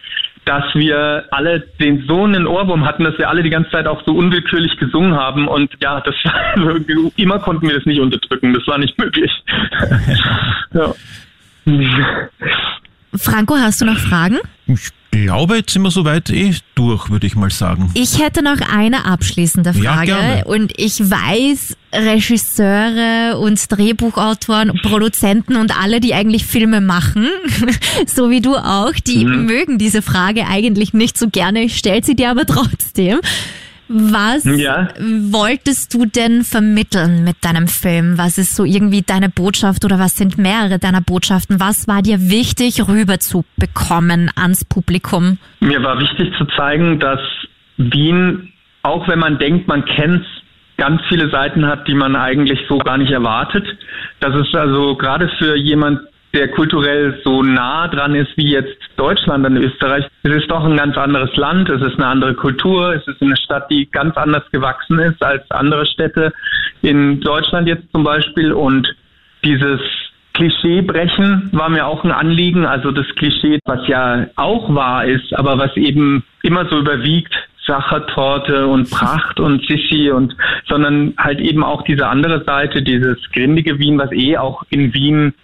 dass 0.44 0.64
wir 0.74 1.24
alle 1.30 1.60
den 1.80 2.04
so 2.06 2.24
einen 2.24 2.46
Ohrwurm 2.46 2.84
hatten, 2.84 3.04
dass 3.04 3.16
wir 3.16 3.30
alle 3.30 3.42
die 3.42 3.50
ganze 3.50 3.70
Zeit 3.70 3.86
auch 3.86 4.02
so 4.04 4.12
unwillkürlich 4.12 4.76
gesungen 4.76 5.14
haben 5.14 5.48
und 5.48 5.70
ja, 5.82 6.02
das 6.02 6.14
war, 6.24 6.76
immer 7.16 7.38
konnten 7.38 7.68
wir 7.68 7.76
das 7.76 7.86
nicht 7.86 8.00
unterdrücken, 8.00 8.52
das 8.52 8.66
war 8.66 8.76
nicht 8.76 8.98
möglich. 8.98 9.30
ja. 10.74 10.94
Franco, 13.18 13.54
hast 13.56 13.80
du 13.80 13.84
noch 13.84 13.98
Fragen? 13.98 14.38
Ich 14.66 14.88
glaube, 15.10 15.56
jetzt 15.56 15.72
sind 15.72 15.82
wir 15.82 15.90
soweit 15.90 16.28
eh 16.30 16.54
durch, 16.74 17.08
würde 17.10 17.26
ich 17.26 17.36
mal 17.36 17.50
sagen. 17.50 17.90
Ich 17.94 18.20
hätte 18.22 18.42
noch 18.42 18.58
eine 18.60 19.04
abschließende 19.06 19.70
Ja, 19.80 19.94
Frage. 19.94 20.06
gerne. 20.06 20.44
und 20.44 20.72
ich 20.76 20.98
weiß, 21.00 21.76
Regisseure 21.94 23.38
und 23.38 23.60
Drehbuchautoren, 23.72 24.78
Produzenten 24.82 25.56
und 25.56 25.74
alle, 25.80 26.00
die 26.00 26.12
eigentlich 26.14 26.44
Filme 26.44 26.80
machen, 26.80 27.28
so 28.06 28.30
wie 28.30 28.40
du 28.40 28.56
auch, 28.56 28.92
die 29.06 29.24
Mhm. 29.24 29.46
mögen 29.46 29.78
diese 29.78 30.02
Frage 30.02 30.46
eigentlich 30.46 30.92
nicht 30.92 31.16
so 31.18 31.28
gerne. 31.30 31.62
Ich 31.62 31.78
stelle 31.78 32.04
sie 32.04 32.14
dir 32.14 32.30
aber 32.30 32.44
trotzdem. 32.46 33.20
Was 33.88 34.44
Ja. 34.44 34.88
wolltest 34.98 35.94
du 35.94 36.06
denn 36.06 36.42
vermitteln 36.42 37.22
mit 37.24 37.36
deinem 37.44 37.68
Film? 37.68 38.18
Was 38.18 38.36
ist 38.38 38.56
so 38.56 38.64
irgendwie 38.64 39.02
deine 39.02 39.28
Botschaft 39.28 39.84
oder 39.84 39.98
was 39.98 40.16
sind 40.16 40.38
mehrere 40.38 40.78
deiner 40.78 41.00
Botschaften? 41.00 41.60
Was 41.60 41.86
war 41.86 42.02
dir 42.02 42.30
wichtig 42.30 42.86
rüberzubekommen 42.88 44.30
ans 44.36 44.64
Publikum? 44.64 45.38
Mir 45.60 45.82
war 45.82 46.00
wichtig 46.00 46.32
zu 46.36 46.44
zeigen, 46.56 46.98
dass 46.98 47.20
Wien, 47.76 48.52
auch 48.82 49.06
wenn 49.08 49.18
man 49.18 49.38
denkt, 49.38 49.68
man 49.68 49.84
kennt's, 49.84 50.26
ganz 50.78 51.00
viele 51.08 51.30
Seiten 51.30 51.64
hat, 51.66 51.88
die 51.88 51.94
man 51.94 52.16
eigentlich 52.16 52.58
so 52.68 52.76
gar 52.78 52.98
nicht 52.98 53.10
erwartet. 53.10 53.64
Das 54.20 54.34
ist 54.34 54.54
also 54.54 54.94
gerade 54.96 55.30
für 55.38 55.56
jemand, 55.56 56.00
der 56.36 56.48
kulturell 56.48 57.18
so 57.24 57.42
nah 57.42 57.88
dran 57.88 58.14
ist 58.14 58.36
wie 58.36 58.50
jetzt 58.50 58.76
Deutschland 58.96 59.46
und 59.46 59.56
Österreich, 59.56 60.04
es 60.22 60.32
ist 60.34 60.50
doch 60.50 60.62
ein 60.64 60.76
ganz 60.76 60.96
anderes 60.96 61.34
Land, 61.36 61.68
es 61.70 61.80
ist 61.80 61.96
eine 61.96 62.06
andere 62.06 62.34
Kultur, 62.34 62.94
es 62.94 63.06
ist 63.08 63.22
eine 63.22 63.36
Stadt, 63.36 63.70
die 63.70 63.86
ganz 63.90 64.16
anders 64.16 64.44
gewachsen 64.52 64.98
ist 64.98 65.22
als 65.22 65.50
andere 65.50 65.86
Städte 65.86 66.32
in 66.82 67.20
Deutschland 67.20 67.66
jetzt 67.66 67.90
zum 67.90 68.04
Beispiel. 68.04 68.52
Und 68.52 68.94
dieses 69.44 69.80
Klischee 70.34 70.82
brechen 70.82 71.48
war 71.52 71.70
mir 71.70 71.86
auch 71.86 72.04
ein 72.04 72.12
Anliegen, 72.12 72.66
also 72.66 72.90
das 72.90 73.06
Klischee, 73.16 73.58
was 73.64 73.88
ja 73.88 74.26
auch 74.36 74.74
wahr 74.74 75.06
ist, 75.06 75.34
aber 75.34 75.58
was 75.58 75.74
eben 75.76 76.22
immer 76.42 76.66
so 76.68 76.78
überwiegt, 76.78 77.34
Sachertorte 77.66 78.66
und 78.66 78.90
Pracht 78.90 79.40
und 79.40 79.66
Sissi 79.66 80.10
und 80.10 80.36
sondern 80.68 81.14
halt 81.18 81.40
eben 81.40 81.64
auch 81.64 81.82
diese 81.82 82.06
andere 82.06 82.44
Seite, 82.44 82.82
dieses 82.82 83.16
grindige 83.32 83.78
Wien, 83.78 83.98
was 83.98 84.12
eh 84.12 84.36
auch 84.36 84.62
in 84.70 84.94
Wien 84.94 85.34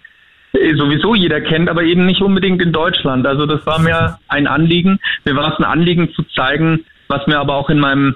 sowieso 0.53 1.15
jeder 1.15 1.41
kennt, 1.41 1.69
aber 1.69 1.83
eben 1.83 2.05
nicht 2.05 2.21
unbedingt 2.21 2.61
in 2.61 2.71
Deutschland. 2.71 3.25
Also 3.25 3.45
das 3.45 3.65
war 3.65 3.79
mir 3.79 4.17
ein 4.27 4.47
Anliegen. 4.47 4.99
Mir 5.25 5.35
war 5.35 5.51
es 5.51 5.59
ein 5.59 5.65
Anliegen 5.65 6.13
zu 6.13 6.23
zeigen, 6.35 6.85
was 7.07 7.25
mir 7.27 7.39
aber 7.39 7.55
auch 7.55 7.69
in 7.69 7.79
meinem 7.79 8.15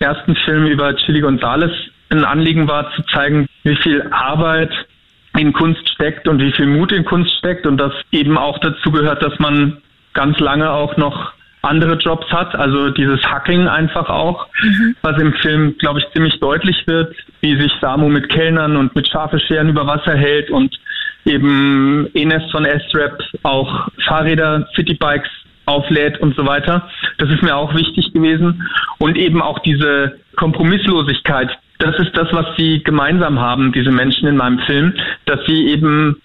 ersten 0.00 0.36
Film 0.36 0.66
über 0.66 0.94
Chili 0.96 1.20
Gonzales 1.20 1.70
ein 2.10 2.24
Anliegen 2.24 2.68
war, 2.68 2.90
zu 2.94 3.02
zeigen, 3.02 3.46
wie 3.64 3.76
viel 3.76 4.02
Arbeit 4.10 4.72
in 5.36 5.52
Kunst 5.52 5.88
steckt 5.90 6.26
und 6.26 6.40
wie 6.40 6.52
viel 6.52 6.66
Mut 6.66 6.90
in 6.90 7.04
Kunst 7.04 7.32
steckt 7.38 7.66
und 7.66 7.76
das 7.76 7.92
eben 8.12 8.36
auch 8.38 8.58
dazu 8.58 8.90
gehört, 8.90 9.22
dass 9.22 9.38
man 9.38 9.78
ganz 10.14 10.38
lange 10.40 10.70
auch 10.70 10.96
noch 10.96 11.32
andere 11.62 11.94
Jobs 11.94 12.26
hat, 12.30 12.54
also 12.54 12.90
dieses 12.90 13.20
Hacking 13.22 13.68
einfach 13.68 14.08
auch, 14.08 14.46
was 15.02 15.20
im 15.20 15.32
Film, 15.34 15.76
glaube 15.78 16.00
ich, 16.00 16.06
ziemlich 16.12 16.38
deutlich 16.40 16.86
wird, 16.86 17.14
wie 17.40 17.60
sich 17.60 17.72
Samu 17.80 18.08
mit 18.08 18.28
Kellnern 18.28 18.76
und 18.76 18.94
mit 18.94 19.08
scharfe 19.08 19.38
Scheren 19.40 19.68
über 19.68 19.86
Wasser 19.86 20.16
hält 20.16 20.50
und 20.50 20.78
eben 21.24 22.08
Enes 22.14 22.50
von 22.50 22.64
S-Rap 22.64 23.18
auch 23.42 23.88
Fahrräder, 24.06 24.68
Citybikes 24.74 25.28
auflädt 25.66 26.18
und 26.20 26.34
so 26.34 26.46
weiter. 26.46 26.88
Das 27.18 27.28
ist 27.30 27.42
mir 27.42 27.54
auch 27.54 27.74
wichtig 27.74 28.12
gewesen. 28.12 28.66
Und 28.98 29.16
eben 29.16 29.42
auch 29.42 29.58
diese 29.60 30.18
Kompromisslosigkeit. 30.36 31.50
Das 31.78 31.96
ist 31.98 32.16
das, 32.16 32.28
was 32.32 32.46
sie 32.56 32.82
gemeinsam 32.82 33.38
haben, 33.38 33.72
diese 33.72 33.92
Menschen 33.92 34.26
in 34.26 34.36
meinem 34.36 34.58
Film, 34.60 34.94
dass 35.26 35.38
sie 35.46 35.68
eben 35.68 36.20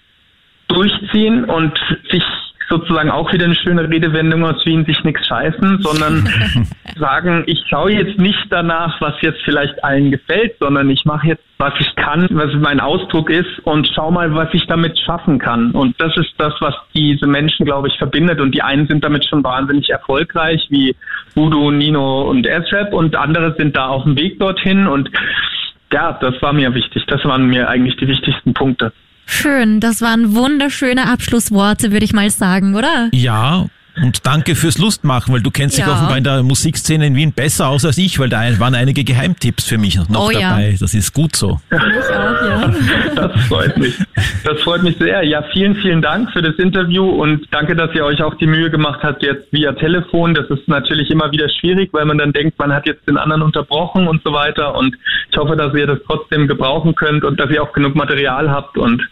durchziehen 0.68 1.44
und 1.44 1.78
sich 2.10 2.24
sozusagen 2.68 3.10
auch 3.10 3.32
wieder 3.32 3.44
eine 3.44 3.54
schöne 3.54 3.88
Redewendung 3.88 4.44
aus 4.44 4.64
Wien, 4.64 4.84
sich 4.84 5.02
nichts 5.04 5.26
scheißen, 5.26 5.80
sondern 5.82 6.28
sagen, 6.98 7.44
ich 7.46 7.62
schaue 7.68 7.92
jetzt 7.92 8.18
nicht 8.18 8.46
danach, 8.50 9.00
was 9.00 9.14
jetzt 9.20 9.40
vielleicht 9.44 9.82
allen 9.84 10.10
gefällt, 10.10 10.56
sondern 10.60 10.88
ich 10.90 11.04
mache 11.04 11.28
jetzt, 11.28 11.42
was 11.58 11.72
ich 11.78 11.94
kann, 11.96 12.26
was 12.30 12.52
mein 12.54 12.80
Ausdruck 12.80 13.30
ist 13.30 13.60
und 13.64 13.88
schau 13.94 14.10
mal, 14.10 14.34
was 14.34 14.48
ich 14.52 14.66
damit 14.66 14.98
schaffen 14.98 15.38
kann. 15.38 15.70
Und 15.72 16.00
das 16.00 16.16
ist 16.16 16.34
das, 16.38 16.54
was 16.60 16.74
diese 16.94 17.26
Menschen, 17.26 17.64
glaube 17.64 17.88
ich, 17.88 17.98
verbindet. 17.98 18.40
Und 18.40 18.52
die 18.54 18.62
einen 18.62 18.86
sind 18.86 19.04
damit 19.04 19.26
schon 19.26 19.44
wahnsinnig 19.44 19.88
erfolgreich, 19.90 20.66
wie 20.70 20.94
Voodoo, 21.34 21.70
Nino 21.70 22.22
und 22.28 22.46
S-Rap 22.46 22.92
und 22.92 23.16
andere 23.16 23.54
sind 23.56 23.76
da 23.76 23.88
auf 23.88 24.04
dem 24.04 24.16
Weg 24.16 24.38
dorthin 24.38 24.86
und 24.86 25.10
ja, 25.92 26.12
das 26.20 26.34
war 26.42 26.52
mir 26.52 26.74
wichtig. 26.74 27.04
Das 27.06 27.24
waren 27.24 27.46
mir 27.46 27.68
eigentlich 27.68 27.96
die 27.96 28.08
wichtigsten 28.08 28.52
Punkte. 28.52 28.92
Schön, 29.26 29.80
das 29.80 30.00
waren 30.00 30.34
wunderschöne 30.34 31.08
Abschlussworte, 31.08 31.92
würde 31.92 32.04
ich 32.04 32.12
mal 32.12 32.30
sagen, 32.30 32.74
oder? 32.74 33.08
Ja, 33.12 33.66
und 34.02 34.26
danke 34.26 34.54
fürs 34.54 34.78
Lustmachen, 34.78 35.32
weil 35.34 35.40
du 35.40 35.50
kennst 35.50 35.76
dich 35.78 35.84
Ja. 35.86 35.92
offenbar 35.92 36.18
in 36.18 36.24
der 36.24 36.42
Musikszene 36.42 37.06
in 37.06 37.14
Wien 37.16 37.32
besser 37.32 37.68
aus 37.68 37.84
als 37.84 37.98
ich, 37.98 38.18
weil 38.18 38.28
da 38.28 38.40
waren 38.58 38.74
einige 38.74 39.04
Geheimtipps 39.04 39.64
für 39.64 39.78
mich 39.78 39.96
noch 40.08 40.26
Oh 40.26 40.30
ja. 40.30 40.50
dabei. 40.50 40.76
Das 40.78 40.94
ist 40.94 41.12
gut 41.12 41.36
so. 41.36 41.60
Ich 41.70 42.14
auch, 42.14 42.48
ja. 42.48 42.74
Das 43.14 43.40
freut 43.46 43.76
mich. 43.78 43.94
Das 44.44 44.60
freut 44.62 44.82
mich 44.82 44.96
sehr. 44.98 45.22
Ja, 45.24 45.42
vielen, 45.52 45.76
vielen 45.76 46.02
Dank 46.02 46.30
für 46.32 46.42
das 46.42 46.54
Interview 46.56 47.04
und 47.08 47.46
danke, 47.50 47.76
dass 47.76 47.94
ihr 47.94 48.04
euch 48.04 48.22
auch 48.22 48.34
die 48.34 48.46
Mühe 48.46 48.70
gemacht 48.70 49.00
habt 49.02 49.22
jetzt 49.22 49.52
via 49.52 49.72
Telefon. 49.72 50.34
Das 50.34 50.46
ist 50.50 50.66
natürlich 50.68 51.10
immer 51.10 51.30
wieder 51.30 51.48
schwierig, 51.48 51.90
weil 51.92 52.04
man 52.04 52.18
dann 52.18 52.32
denkt, 52.32 52.58
man 52.58 52.72
hat 52.72 52.86
jetzt 52.86 53.06
den 53.08 53.16
anderen 53.16 53.42
unterbrochen 53.42 54.08
und 54.08 54.22
so 54.24 54.32
weiter. 54.32 54.74
Und 54.76 54.96
ich 55.30 55.36
hoffe, 55.36 55.56
dass 55.56 55.74
ihr 55.74 55.86
das 55.86 55.98
trotzdem 56.06 56.48
gebrauchen 56.48 56.94
könnt 56.94 57.24
und 57.24 57.38
dass 57.38 57.50
ihr 57.50 57.62
auch 57.62 57.72
genug 57.72 57.94
Material 57.94 58.50
habt. 58.50 58.76
Und 58.76 59.02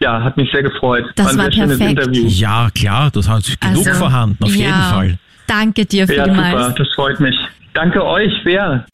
ja, 0.00 0.22
hat 0.22 0.36
mich 0.36 0.50
sehr 0.52 0.62
gefreut. 0.62 1.04
Das 1.16 1.28
ein 1.32 1.38
war 1.38 1.44
sehr 1.44 1.52
schönes 1.52 1.78
perfekt. 1.78 2.00
Interview. 2.00 2.24
Ja, 2.28 2.68
klar, 2.74 3.10
das 3.12 3.28
hat 3.28 3.44
genug 3.60 3.86
Also, 3.86 3.98
vorhanden, 3.98 4.27
auf 4.40 4.54
ja. 4.54 4.56
jeden 4.56 4.82
Fall. 4.82 5.18
Danke 5.46 5.86
dir 5.86 6.06
Ja, 6.06 6.24
vielmals. 6.24 6.66
super. 6.66 6.74
Das 6.78 6.88
freut 6.94 7.20
mich. 7.20 7.36
Danke 7.74 8.04
euch 8.04 8.32
sehr. 8.44 8.84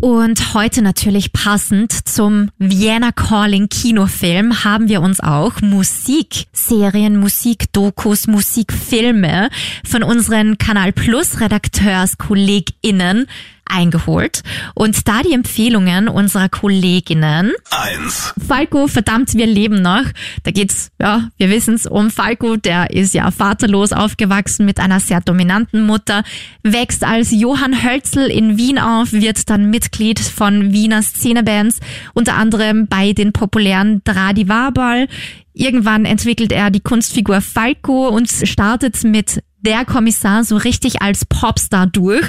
Und 0.00 0.54
heute 0.54 0.82
natürlich 0.82 1.32
passend 1.32 1.92
zum 1.92 2.50
Vienna 2.58 3.12
Calling 3.12 3.68
Kinofilm 3.68 4.64
haben 4.64 4.88
wir 4.88 5.02
uns 5.02 5.20
auch 5.20 5.60
Musikserien, 5.60 7.16
Musikdokus, 7.18 8.26
Musikfilme 8.26 9.50
von 9.84 10.02
unseren 10.02 10.58
Kanal 10.58 10.92
Plus 10.92 11.40
RedakteurskollegInnen 11.40 13.26
eingeholt. 13.70 14.42
Und 14.74 15.06
da 15.08 15.22
die 15.22 15.32
Empfehlungen 15.32 16.08
unserer 16.08 16.48
Kolleginnen 16.48 17.52
Eins. 17.70 18.34
Falco, 18.46 18.88
verdammt, 18.88 19.34
wir 19.34 19.46
leben 19.46 19.82
noch. 19.82 20.04
Da 20.42 20.50
geht's, 20.50 20.90
ja, 21.00 21.28
wir 21.36 21.50
wissen's 21.50 21.86
um 21.86 22.10
Falco, 22.10 22.56
der 22.56 22.90
ist 22.90 23.14
ja 23.14 23.30
vaterlos 23.30 23.92
aufgewachsen 23.92 24.66
mit 24.66 24.80
einer 24.80 25.00
sehr 25.00 25.20
dominanten 25.20 25.86
Mutter, 25.86 26.24
wächst 26.62 27.04
als 27.04 27.30
Johann 27.30 27.82
Hölzel 27.82 28.30
in 28.30 28.56
Wien 28.56 28.78
auf, 28.78 29.12
wird 29.12 29.48
dann 29.50 29.70
Mitglied 29.70 30.18
von 30.18 30.72
Wiener 30.72 31.02
Szenebands, 31.02 31.80
unter 32.14 32.34
anderem 32.34 32.86
bei 32.88 33.12
den 33.12 33.32
populären 33.32 34.02
Dradi 34.04 34.48
Wabal. 34.48 35.08
Irgendwann 35.52 36.04
entwickelt 36.04 36.52
er 36.52 36.70
die 36.70 36.80
Kunstfigur 36.80 37.40
Falco 37.40 38.08
und 38.08 38.28
startet 38.28 39.04
mit 39.04 39.42
der 39.60 39.84
Kommissar 39.84 40.44
so 40.44 40.56
richtig 40.56 41.02
als 41.02 41.24
Popstar 41.24 41.86
durch. 41.86 42.28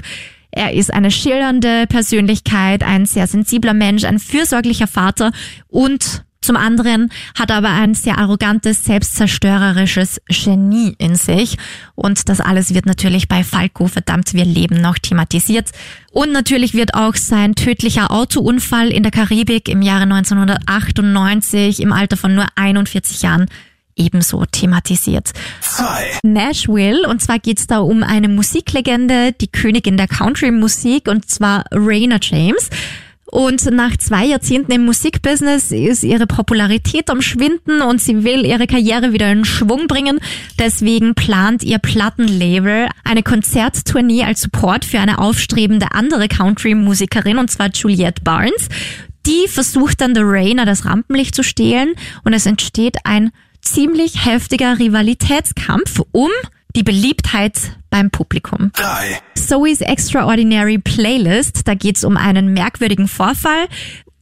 Er 0.51 0.73
ist 0.73 0.93
eine 0.93 1.11
schillernde 1.11 1.87
Persönlichkeit, 1.87 2.83
ein 2.83 3.05
sehr 3.05 3.27
sensibler 3.27 3.73
Mensch, 3.73 4.03
ein 4.03 4.19
fürsorglicher 4.19 4.87
Vater 4.87 5.31
und 5.67 6.23
zum 6.43 6.57
anderen 6.57 7.11
hat 7.37 7.51
er 7.51 7.57
aber 7.57 7.69
ein 7.69 7.93
sehr 7.93 8.17
arrogantes, 8.17 8.83
selbstzerstörerisches 8.83 10.19
Genie 10.27 10.95
in 10.97 11.15
sich. 11.15 11.55
Und 11.93 12.29
das 12.29 12.41
alles 12.41 12.73
wird 12.73 12.87
natürlich 12.87 13.27
bei 13.27 13.43
Falco 13.43 13.87
verdammt 13.87 14.33
wir 14.33 14.43
leben 14.43 14.81
noch 14.81 14.97
thematisiert. 14.97 15.69
Und 16.11 16.31
natürlich 16.31 16.73
wird 16.73 16.95
auch 16.95 17.15
sein 17.15 17.53
tödlicher 17.53 18.09
Autounfall 18.09 18.89
in 18.89 19.03
der 19.03 19.11
Karibik 19.11 19.69
im 19.69 19.83
Jahre 19.83 20.03
1998 20.03 21.79
im 21.79 21.93
Alter 21.93 22.17
von 22.17 22.33
nur 22.33 22.47
41 22.55 23.21
Jahren 23.21 23.45
ebenso 23.95 24.45
thematisiert. 24.45 25.31
Zwei. 25.61 26.11
Nashville. 26.23 27.07
Und 27.07 27.21
zwar 27.21 27.39
geht's 27.39 27.67
da 27.67 27.79
um 27.79 28.03
eine 28.03 28.27
Musiklegende, 28.27 29.33
die 29.33 29.47
Königin 29.47 29.97
der 29.97 30.07
Country-Musik, 30.07 31.07
und 31.07 31.29
zwar 31.29 31.65
Raina 31.71 32.17
James. 32.21 32.69
Und 33.31 33.63
nach 33.71 33.95
zwei 33.95 34.25
Jahrzehnten 34.25 34.73
im 34.73 34.83
Musikbusiness 34.83 35.71
ist 35.71 36.03
ihre 36.03 36.27
Popularität 36.27 37.09
am 37.09 37.21
Schwinden 37.21 37.81
und 37.81 38.01
sie 38.01 38.25
will 38.25 38.45
ihre 38.45 38.67
Karriere 38.67 39.13
wieder 39.13 39.31
in 39.31 39.45
Schwung 39.45 39.87
bringen. 39.87 40.19
Deswegen 40.59 41.15
plant 41.15 41.63
ihr 41.63 41.79
Plattenlabel 41.79 42.89
eine 43.05 43.23
Konzerttournee 43.23 44.25
als 44.25 44.41
Support 44.41 44.83
für 44.83 44.99
eine 44.99 45.19
aufstrebende 45.19 45.93
andere 45.93 46.27
Country-Musikerin, 46.27 47.37
und 47.37 47.49
zwar 47.49 47.69
Juliette 47.69 48.21
Barnes. 48.21 48.67
Die 49.25 49.47
versucht 49.47 50.01
dann 50.01 50.13
der 50.13 50.25
Rainer 50.25 50.65
das 50.65 50.83
Rampenlicht 50.83 51.33
zu 51.33 51.43
stehlen 51.43 51.93
und 52.25 52.33
es 52.33 52.45
entsteht 52.45 52.97
ein 53.05 53.31
ziemlich 53.61 54.25
heftiger 54.25 54.79
Rivalitätskampf 54.79 56.01
um 56.11 56.29
die 56.75 56.83
Beliebtheit 56.83 57.75
beim 57.89 58.11
Publikum. 58.11 58.71
Drei. 58.73 59.19
Zoe's 59.35 59.81
Extraordinary 59.81 60.77
Playlist, 60.77 61.67
da 61.67 61.73
geht's 61.73 62.03
um 62.03 62.17
einen 62.17 62.53
merkwürdigen 62.53 63.07
Vorfall. 63.07 63.67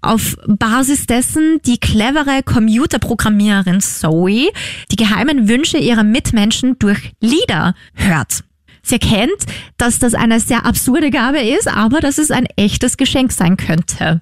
Auf 0.01 0.37
Basis 0.47 1.07
dessen 1.07 1.59
die 1.65 1.77
clevere 1.77 2.41
Computerprogrammiererin 2.43 3.81
Zoe 3.81 4.49
die 4.91 4.95
geheimen 4.95 5.49
Wünsche 5.49 5.77
ihrer 5.77 6.03
Mitmenschen 6.03 6.79
durch 6.79 7.11
Lieder 7.19 7.75
hört. 7.93 8.43
Sie 8.81 8.95
erkennt, 8.95 9.45
dass 9.77 9.99
das 9.99 10.13
eine 10.13 10.39
sehr 10.39 10.65
absurde 10.65 11.11
Gabe 11.11 11.39
ist, 11.39 11.67
aber 11.67 11.99
dass 11.99 12.17
es 12.17 12.31
ein 12.31 12.47
echtes 12.55 12.95
Geschenk 12.95 13.33
sein 13.33 13.57
könnte. 13.57 14.21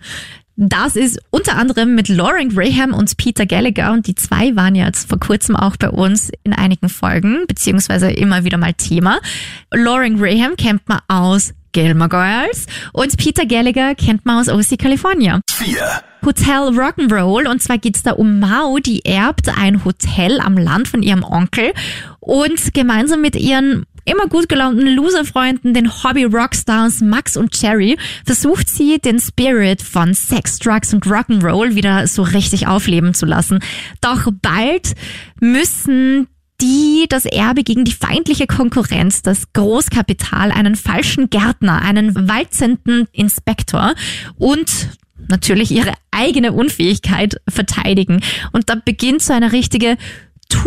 Das 0.60 0.95
ist 0.95 1.20
unter 1.30 1.55
anderem 1.55 1.93
mit 1.93 2.10
Lauren 2.10 2.49
Graham 2.49 2.91
und 2.91 3.16
Peter 3.18 3.45
Gallagher 3.45 3.93
und 3.93 4.08
die 4.08 4.16
zwei 4.16 4.55
waren 4.55 4.74
ja 4.74 4.88
jetzt 4.88 5.08
vor 5.08 5.20
kurzem 5.20 5.55
auch 5.55 5.78
bei 5.78 5.91
uns 5.91 6.32
in 6.43 6.51
einigen 6.51 6.89
Folgen, 6.89 7.45
beziehungsweise 7.47 8.10
immer 8.10 8.43
wieder 8.43 8.58
mal 8.58 8.74
Thema. 8.74 9.20
Lauren 9.72 10.18
Graham 10.18 10.58
kennt 10.58 10.89
man 10.89 10.99
aus 11.08 11.53
Gilmore 11.74 12.10
Girls 12.10 12.66
und 12.91 13.16
Peter 13.18 13.45
Gallagher 13.45 13.93
kennt 13.93 14.26
man 14.26 14.39
aus 14.39 14.49
OC 14.49 14.80
California. 14.80 15.41
4. 15.51 15.78
Hotel 16.26 16.70
Rock'n'Roll 16.70 17.47
und 17.47 17.62
zwar 17.62 17.78
geht's 17.78 18.01
da 18.01 18.14
um 18.14 18.39
Mao, 18.39 18.80
die 18.80 19.05
erbt 19.05 19.55
ein 19.55 19.86
Hotel 19.86 20.39
am 20.39 20.58
Land 20.58 20.88
von 20.88 21.03
ihrem 21.03 21.24
Onkel 21.24 21.72
und 22.20 22.74
gemeinsam 22.74 23.22
mit 23.22 23.36
ihren 23.36 23.86
immer 24.08 24.28
gut 24.28 24.49
gelaunten 24.49 24.88
Loser-Freunden, 24.88 25.74
den 25.74 25.91
Hobby-Rockstars 26.03 27.01
Max 27.01 27.38
und 27.38 27.51
Cherry, 27.51 27.97
versucht 28.26 28.70
sie, 28.70 28.99
den 28.99 29.20
Spirit 29.20 29.82
von 29.82 30.14
Sex, 30.14 30.60
Drugs 30.60 30.93
und 30.93 31.05
Rock'n'Roll 31.05 31.76
wieder 31.76 32.08
so 32.08 32.24
richtig 32.24 32.68
aufleben 32.68 33.14
zu 33.14 33.26
lassen. 33.26 33.60
Doch 34.01 34.30
bald 34.41 34.93
müssen 35.39 36.28
die 36.62 37.05
das 37.08 37.26
Erbe 37.26 37.64
gegen 37.64 37.86
die 37.86 37.91
feindliche 37.91 38.47
Konkurrenz, 38.47 39.22
das 39.22 39.53
Großkapital, 39.53 40.51
einen 40.51 40.76
falschen 40.76 41.30
Gärtner, 41.30 41.82
einen 41.82 42.28
walzenden 42.28 43.08
Inspektor 43.12 43.93
und 44.38 44.89
natürlich 45.30 45.72
ihre 45.72 45.93
eigene 46.12 46.53
Unfähigkeit 46.53 47.41
verteidigen. 47.47 48.22
Und 48.53 48.70
da 48.70 48.76
beginnt 48.76 49.22
so 49.22 49.34
eine 49.34 49.51
richtige 49.51 49.97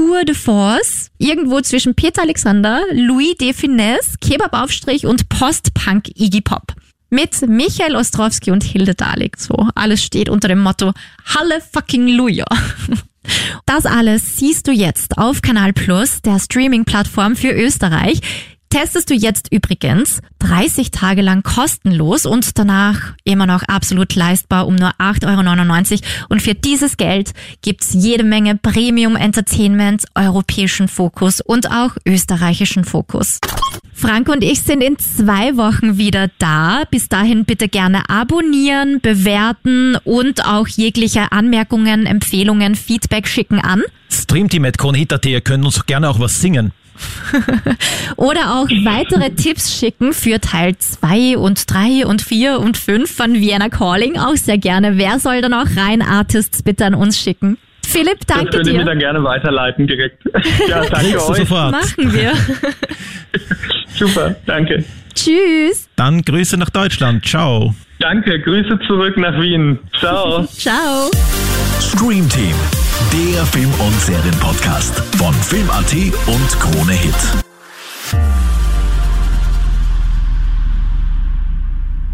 Tour 0.00 0.24
de 0.24 0.34
Force, 0.34 1.10
irgendwo 1.18 1.60
zwischen 1.60 1.94
Peter 1.94 2.22
Alexander, 2.22 2.80
Louis 2.90 3.36
de 3.38 3.52
Finesse, 3.52 4.16
Kebabaufstrich 4.18 5.04
und 5.04 5.28
Post-Punk 5.28 6.08
Iggy 6.14 6.40
Pop. 6.40 6.72
Mit 7.10 7.46
Michael 7.46 7.96
Ostrowski 7.96 8.50
und 8.50 8.64
Hilde 8.64 8.94
Dalig. 8.94 9.36
So, 9.38 9.68
alles 9.74 10.02
steht 10.02 10.30
unter 10.30 10.48
dem 10.48 10.60
Motto 10.60 10.94
Halle 11.26 11.60
fucking 11.72 12.08
Luja. 12.08 12.46
Das 13.66 13.84
alles 13.84 14.38
siehst 14.38 14.66
du 14.66 14.72
jetzt 14.72 15.18
auf 15.18 15.42
Kanal 15.42 15.74
Plus, 15.74 16.22
der 16.22 16.38
Streaming-Plattform 16.38 17.36
für 17.36 17.52
Österreich. 17.52 18.20
Testest 18.70 19.10
du 19.10 19.14
jetzt 19.14 19.52
übrigens 19.52 20.20
30 20.38 20.92
Tage 20.92 21.22
lang 21.22 21.42
kostenlos 21.42 22.24
und 22.24 22.56
danach 22.56 23.14
immer 23.24 23.44
noch 23.44 23.64
absolut 23.64 24.14
leistbar 24.14 24.68
um 24.68 24.76
nur 24.76 24.90
8,99 24.90 25.92
Euro. 25.92 26.02
Und 26.28 26.40
für 26.40 26.54
dieses 26.54 26.96
Geld 26.96 27.32
gibt's 27.62 27.90
jede 27.92 28.22
Menge 28.22 28.56
Premium 28.56 29.16
Entertainment, 29.16 30.04
europäischen 30.14 30.86
Fokus 30.86 31.40
und 31.40 31.68
auch 31.68 31.96
österreichischen 32.06 32.84
Fokus. 32.84 33.40
Frank 33.92 34.28
und 34.28 34.44
ich 34.44 34.60
sind 34.62 34.82
in 34.82 34.98
zwei 34.98 35.56
Wochen 35.56 35.98
wieder 35.98 36.30
da. 36.38 36.84
Bis 36.90 37.08
dahin 37.08 37.44
bitte 37.44 37.68
gerne 37.68 38.08
abonnieren, 38.08 39.00
bewerten 39.00 39.96
und 40.04 40.46
auch 40.46 40.68
jegliche 40.68 41.32
Anmerkungen, 41.32 42.06
Empfehlungen, 42.06 42.76
Feedback 42.76 43.26
schicken 43.26 43.58
an. 43.58 43.82
Streamteam 44.10 44.64
at 44.64 44.78
Kronhit.at, 44.78 45.26
ihr 45.26 45.40
könnt 45.40 45.64
uns 45.64 45.84
gerne 45.86 46.08
auch 46.08 46.20
was 46.20 46.40
singen. 46.40 46.72
Oder 48.16 48.54
auch 48.54 48.68
weitere 48.84 49.30
Tipps 49.30 49.72
schicken 49.78 50.12
für 50.12 50.40
Teil 50.40 50.76
2 50.76 51.38
und 51.38 51.70
3 51.72 52.06
und 52.06 52.22
4 52.22 52.58
und 52.60 52.76
5 52.76 53.10
von 53.10 53.34
Vienna 53.34 53.68
Calling. 53.68 54.18
Auch 54.18 54.36
sehr 54.36 54.58
gerne. 54.58 54.96
Wer 54.98 55.18
soll 55.18 55.40
dann 55.40 55.54
auch 55.54 55.66
rein 55.76 56.02
Artists 56.02 56.62
bitte 56.62 56.84
an 56.84 56.94
uns 56.94 57.18
schicken? 57.18 57.56
Philipp, 57.86 58.26
danke 58.26 58.46
das 58.46 58.54
könnt 58.56 58.66
ihr 58.68 58.72
dir. 58.74 58.78
mir 58.80 58.84
dann 58.84 58.98
gerne 59.00 59.24
weiterleiten 59.24 59.86
direkt. 59.86 60.22
Ja, 60.68 60.84
danke 60.84 61.16
euch. 61.28 61.38
sofort. 61.38 61.72
Machen 61.72 62.12
wir. 62.12 62.32
Super, 63.96 64.36
danke. 64.46 64.84
Tschüss. 65.14 65.88
Dann 65.96 66.22
Grüße 66.22 66.56
nach 66.56 66.70
Deutschland. 66.70 67.26
Ciao. 67.26 67.74
Danke, 67.98 68.40
Grüße 68.40 68.78
zurück 68.86 69.16
nach 69.16 69.40
Wien. 69.40 69.78
Ciao. 69.98 70.46
Ciao. 70.46 71.10
Stream 71.80 72.28
Team, 72.28 72.54
der 73.12 73.46
Film- 73.46 73.74
und 73.80 74.00
Serienpodcast 74.00 75.02
von 75.16 75.34
Film.at 75.34 75.92
und 76.26 76.60
Krone 76.60 76.92
Hit. 76.92 77.14